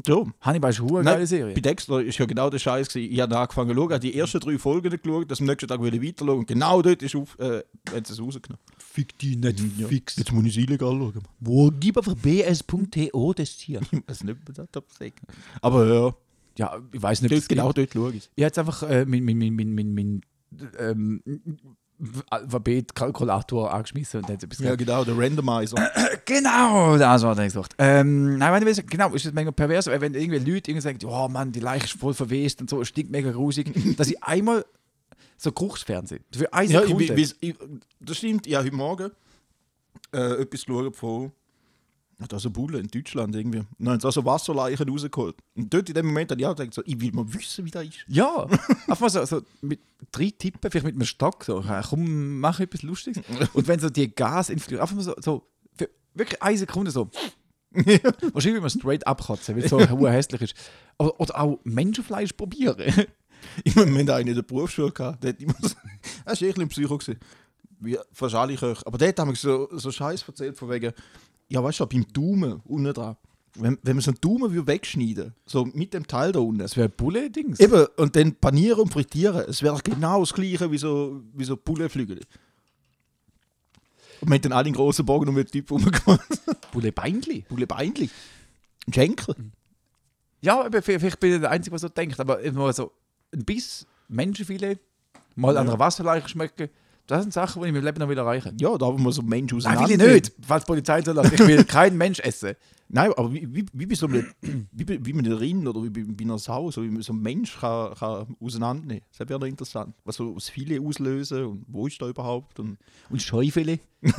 So. 0.06 0.32
Hannibal 0.42 0.72
ist 0.72 0.80
eine 0.80 0.92
Nein, 0.94 1.06
geile 1.06 1.28
Serie. 1.28 1.54
Bei 1.54 1.62
Dexter 1.62 2.02
ist 2.02 2.18
ja 2.18 2.26
genau 2.26 2.50
der 2.50 2.58
Scheiß. 2.58 2.90
gewesen. 2.90 3.14
Ich 3.14 3.20
habe 3.20 3.38
angefangen 3.38 3.70
zu 3.70 3.76
schauen, 3.76 3.92
habe 3.92 4.00
die 4.00 4.18
ersten 4.18 4.40
drei 4.40 4.58
Folgen 4.58 4.90
nicht 4.90 5.04
geschaut, 5.04 5.30
dass 5.30 5.40
am 5.40 5.46
nächsten 5.46 5.68
Tag 5.68 5.84
wieder 5.84 6.02
weiter 6.02 6.26
schauen. 6.26 6.40
Und 6.40 6.48
genau 6.48 6.82
dort 6.82 7.04
ist 7.04 7.16
auf, 7.16 7.38
äh, 7.40 7.64
haben 7.92 8.06
sie 8.06 8.14
es 8.14 8.20
rausgenommen. 8.20 8.64
Fick 8.92 9.18
die 9.20 9.36
nicht 9.38 9.60
Ja. 9.78 9.88
Jetzt 9.90 10.32
muss 10.34 10.46
ich 10.46 10.58
es 10.58 10.64
illegal 10.64 10.92
schauen. 10.92 11.24
Wo 11.40 11.72
gib 11.72 11.98
einfach 11.98 12.16
bs.to 12.16 13.34
das 13.34 13.50
hier. 13.50 13.80
Ich 13.92 14.02
weiß 14.08 14.24
nicht, 14.26 14.38
was 14.46 14.68
das 14.72 14.84
sagt. 15.00 15.22
Aber 15.62 15.86
ja, 15.88 16.14
Ja, 16.58 16.82
ich 16.92 17.02
weiß 17.02 17.22
nicht, 17.22 17.34
dort, 17.34 17.48
genau 17.48 17.72
dort 17.72 17.94
schaue 17.94 18.12
ich 18.12 18.30
Ich 18.36 18.44
habe 18.44 18.48
jetzt 18.48 18.60
einfach 18.60 18.84
äh, 18.84 19.06
mein, 19.06 19.24
mein, 19.24 19.38
mein, 19.38 19.56
mein, 19.56 19.74
mein, 19.74 19.94
mein 19.94 20.22
ähm, 20.78 21.22
Alphabetkalkulator 22.30 23.74
angeschmissen 23.74 24.22
und 24.22 24.30
dann 24.30 24.36
etwas 24.38 24.60
Ja, 24.60 24.76
genau, 24.76 25.04
der 25.06 25.18
Randomizer. 25.18 25.78
Genau, 26.26 26.98
das 26.98 27.24
war 27.24 27.38
ich 27.38 27.46
gesagt. 27.46 27.76
Ähm, 27.78 28.38
nein, 28.38 28.66
willst, 28.66 28.88
genau, 28.90 29.14
ist 29.14 29.26
das 29.26 29.34
mega 29.34 29.52
pervers, 29.52 29.88
weil 29.88 30.00
wenn 30.02 30.14
irgendwie 30.14 30.40
Leute 30.40 30.72
irgendwie 30.72 30.82
sagen, 30.82 31.00
oh 31.06 31.28
Mann, 31.28 31.52
die 31.52 31.60
Leiche 31.60 31.86
ist 31.86 32.00
voll 32.00 32.14
verwest 32.14 32.62
und 32.62 32.70
so, 32.70 32.82
es 32.82 32.88
stinkt 32.88 33.12
mega 33.12 33.32
grusig, 33.32 33.72
dass 33.98 34.10
ich 34.10 34.24
einmal 34.24 34.66
so 35.42 35.52
Geruchsfernsehen 35.52 36.24
für 36.32 36.52
eine 36.54 36.72
ja, 36.72 36.82
ich, 36.82 36.88
Sekunde. 36.88 37.18
wie- 37.18 37.36
ich, 37.50 37.56
das 38.00 38.18
stimmt. 38.18 38.46
Ich 38.48 38.54
habe 38.54 38.66
heute 38.66 38.76
Morgen 38.76 39.12
äh, 40.14 40.42
etwas 40.42 40.66
geschaut 40.66 40.96
von 40.96 41.32
da 42.30 42.38
so 42.38 42.52
Bulle 42.52 42.78
in 42.78 42.88
Deutschland 42.88 43.36
irgendwie. 43.36 43.58
Und 43.60 43.68
dann 43.80 43.94
haben 43.94 44.00
sie 44.00 44.06
also 44.06 44.24
Wasserleichen 44.24 44.88
rausgeholt. 44.88 45.36
Und 45.56 45.74
dort 45.74 45.90
in 45.90 45.96
dem 45.96 46.06
Moment 46.06 46.30
habe 46.30 46.40
ich 46.40 46.46
auch 46.46 46.56
gedacht, 46.56 46.76
so, 46.76 46.84
ich 46.86 47.02
will 47.02 47.12
mal 47.14 47.26
wissen, 47.34 47.66
wie 47.66 47.72
das 47.72 47.86
ist. 47.86 48.06
ja, 48.08 48.44
einfach 48.88 49.00
mal 49.00 49.10
so, 49.10 49.26
so 49.26 49.42
mit 49.62 49.80
drei 50.12 50.32
Tippen, 50.38 50.70
vielleicht 50.70 50.86
mit 50.86 50.94
einem 50.94 51.06
Stock, 51.06 51.44
so, 51.44 51.64
komm, 51.90 52.40
mach 52.40 52.60
etwas 52.60 52.84
Lustiges. 52.84 53.24
Und 53.54 53.68
wenn 53.68 53.80
so 53.80 53.90
die 53.90 54.14
Gas 54.14 54.52
einfach 54.52 54.92
mal 54.92 55.02
so, 55.02 55.16
so 55.20 55.48
für 55.74 55.90
wirklich 56.14 56.44
eine 56.44 56.58
Sekunde 56.60 56.92
so, 56.92 57.10
Wahrscheinlich 57.74 58.46
will 58.56 58.62
man 58.62 58.70
straight 58.70 59.08
abkotzen, 59.08 59.56
weil 59.56 59.64
es 59.64 59.70
so 59.70 59.80
hässlich 60.08 60.42
ist. 60.42 60.56
Oder, 61.00 61.20
oder 61.20 61.40
auch 61.40 61.60
Menschenfleisch 61.64 62.34
probieren. 62.34 62.78
Ich 63.64 63.76
meine, 63.76 63.92
wir 63.92 64.00
hatten 64.00 64.12
einen 64.12 64.28
in 64.30 64.36
der 64.36 64.42
Berufsschule 64.42 64.92
gehabt, 64.92 65.26
hat 65.26 65.42
immer 65.42 65.56
so, 65.62 65.76
er 66.26 66.40
war 66.40 66.62
ein 66.62 66.68
Psycho. 66.70 66.98
Gewesen. 66.98 67.20
Wie 67.80 67.98
fast 68.12 68.36
alle 68.36 68.56
Köche. 68.56 68.86
Aber 68.86 68.98
dort 68.98 69.20
haben 69.20 69.30
wir 69.30 69.36
so, 69.36 69.68
so 69.72 69.92
Scheiß 69.92 70.24
erzählt, 70.28 70.58
von 70.58 70.70
wegen, 70.70 70.94
ja, 71.50 71.64
weißt 71.64 71.80
du, 71.80 71.86
beim 71.88 72.06
Daumen 72.14 72.62
unten 72.66 72.94
dran. 72.94 73.18
Wenn, 73.56 73.78
wenn 73.82 73.98
man 73.98 74.02
so 74.02 74.12
einen 74.12 74.22
Daumen 74.22 74.54
würde 74.54 74.68
wegschneiden 74.68 75.34
so 75.46 75.66
mit 75.66 75.94
dem 75.94 76.08
Teil 76.08 76.32
da 76.32 76.40
unten. 76.40 76.60
Das 76.60 76.78
wäre 76.78 76.88
Bulle-Dings. 76.88 77.60
Eben, 77.60 77.86
und 77.98 78.16
dann 78.16 78.36
panieren 78.36 78.82
und 78.82 78.94
frittieren. 78.94 79.44
Es 79.50 79.62
wäre 79.62 79.78
genau 79.84 80.22
das 80.22 80.34
gleiche 80.34 80.72
wie 80.72 80.78
so, 80.78 81.22
wie 81.34 81.44
so 81.44 81.58
Bullenflügel. 81.58 82.22
Und 84.22 84.30
wir 84.30 84.36
haben 84.36 84.42
dann 84.42 84.54
alle 84.54 84.68
einen 84.68 84.76
grossen 84.76 85.06
Bogen 85.06 85.28
um 85.28 85.36
den 85.36 85.48
Typ 85.48 85.70
rumgemacht. 85.70 86.22
Bulle-Beinli. 86.72 87.46
Bullenbeinli. 87.50 88.10
Ein 88.88 88.94
Schenkel. 88.94 89.36
Ja, 90.42 90.68
vielleicht 90.70 91.20
bin 91.20 91.34
ich 91.34 91.40
der 91.42 91.52
Einzige, 91.52 91.72
der 91.72 91.80
so 91.80 91.90
denkt. 91.90 92.20
Aber 92.20 92.40
immer 92.40 92.72
so 92.72 92.92
ein 93.34 93.46
Biss 93.46 93.86
Menschenfilet, 94.08 94.80
mal 95.36 95.58
an 95.58 95.68
einer 95.70 95.80
Wasserleiche 95.80 96.28
schmecken, 96.28 96.70
das 97.08 97.24
sind 97.24 97.34
Sachen, 97.34 97.62
die 97.62 97.68
ich 97.68 97.70
in 97.70 97.76
meinem 97.76 97.86
Leben 97.86 98.00
noch 98.00 98.08
will 98.08 98.18
erreichen 98.18 98.56
Ja, 98.60 98.78
da 98.78 98.86
haben 98.86 99.04
wir 99.04 99.12
so 99.12 99.22
einen 99.22 99.30
Mensch 99.30 99.52
Nein, 99.52 99.58
auseinander. 99.78 99.90
will 99.90 100.08
ich 100.16 100.24
nicht, 100.24 100.34
falls 100.46 100.64
die 100.64 100.68
Polizei 100.68 101.02
so 101.02 101.12
lässt. 101.14 101.34
Ich 101.34 101.40
will 101.40 101.64
keinen 101.66 101.98
Mensch 101.98 102.20
essen. 102.20 102.54
Nein, 102.94 103.12
aber 103.16 103.34
wie, 103.34 103.54
wie, 103.54 103.66
wie 103.74 103.86
bei 103.86 103.96
so 103.96 104.06
einem, 104.08 104.26
wie, 104.72 104.84
bei- 104.84 105.00
wie 105.02 105.14
mit 105.14 105.26
einer 105.26 105.40
Rind 105.40 105.66
oder 105.68 105.82
wie 105.84 105.90
bei, 105.90 106.24
einer 106.24 106.38
Sau, 106.38 106.72
so 106.72 106.84
wie 106.84 106.90
man 106.90 107.02
so 107.02 107.14
ein 107.14 107.22
Mensch 107.22 107.58
kann, 107.60 107.94
kann 107.96 108.36
auseinandernehmen. 108.40 109.04
Das 109.18 109.28
wäre 109.28 109.40
noch 109.40 109.48
interessant. 109.48 109.96
Was 110.04 110.18
so 110.18 110.34
das 110.34 110.50
Filet 110.50 110.80
auslösen 110.80 111.46
und 111.46 111.66
wo 111.68 111.88
ist 111.88 112.02
da 112.02 112.08
überhaupt? 112.10 112.60
Und 112.60 112.78
Und 113.10 113.22
Scheufilet? 113.22 113.80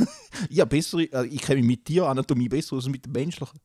ja, 0.50 0.64
bessere, 0.64 1.02
äh, 1.12 1.26
ich 1.26 1.40
kenne 1.42 1.60
mich 1.60 1.68
mit 1.68 1.84
Tieranatomie 1.84 2.48
besser 2.48 2.76
als 2.76 2.88
mit 2.88 3.04
dem 3.04 3.12
Menschlichen. 3.12 3.58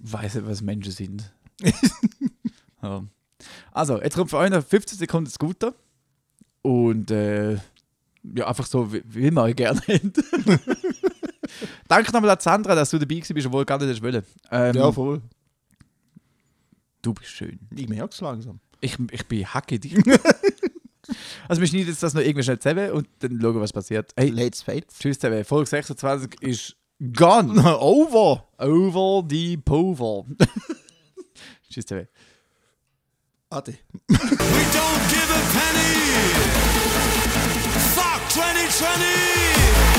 weiß 0.00 0.36
nicht, 0.36 0.46
was 0.46 0.62
Menschen 0.62 0.92
sind. 0.92 1.32
ja. 2.82 3.04
Also, 3.72 4.00
jetzt 4.00 4.16
kommt 4.16 4.30
für 4.30 4.38
euch 4.38 4.50
noch 4.50 4.64
15 4.64 4.98
Sekunden 4.98 5.30
Scooter. 5.30 5.74
Und 6.62 7.10
äh, 7.10 7.54
ja, 8.34 8.46
einfach 8.46 8.66
so, 8.66 8.92
wie, 8.92 9.02
wie 9.06 9.30
man 9.30 9.44
euch 9.44 9.56
gerne 9.56 9.80
habt. 9.88 10.20
Danke 11.88 12.12
nochmal 12.12 12.30
an 12.30 12.40
Sandra, 12.40 12.74
dass 12.74 12.90
du 12.90 12.98
dabei 12.98 13.14
gewesen 13.16 13.34
bist, 13.34 13.46
obwohl 13.46 13.64
gar 13.64 13.78
nicht 13.78 14.02
wollen. 14.02 14.24
Ähm, 14.50 14.92
voll. 14.92 15.22
Du 17.02 17.14
bist 17.14 17.30
schön. 17.30 17.58
Ich 17.74 17.88
merke 17.88 18.12
es 18.12 18.20
langsam. 18.20 18.58
Ich, 18.80 18.96
ich 19.12 19.26
bin 19.26 19.46
hacke 19.46 19.78
dich. 19.78 19.96
also, 21.48 21.60
wir 21.60 21.68
schneiden 21.68 21.88
jetzt 21.88 22.02
das 22.02 22.14
noch 22.14 22.20
irgendwie 22.20 22.42
schnell 22.42 22.58
zusammen 22.58 22.90
und 22.90 23.08
dann 23.20 23.40
schauen, 23.40 23.60
was 23.60 23.72
passiert. 23.72 24.12
Hey, 24.16 24.30
Let's 24.30 24.62
Fate. 24.62 24.88
tschüss 24.98 25.18
zusammen. 25.18 25.44
Folge 25.44 25.68
26 25.70 26.42
ist 26.42 26.76
gone. 27.14 27.78
Over! 27.80 28.48
Over 28.58 29.26
die 29.26 29.56
Pover. 29.56 30.26
tschüss 31.70 31.86
zusammen. 31.86 32.08
Ade. 33.52 33.78
We 34.08 34.16
don't 34.16 35.02
give 35.08 35.30
a 35.30 35.42
penny. 35.54 35.94
Fuck 37.94 38.20
2020. 38.30 39.95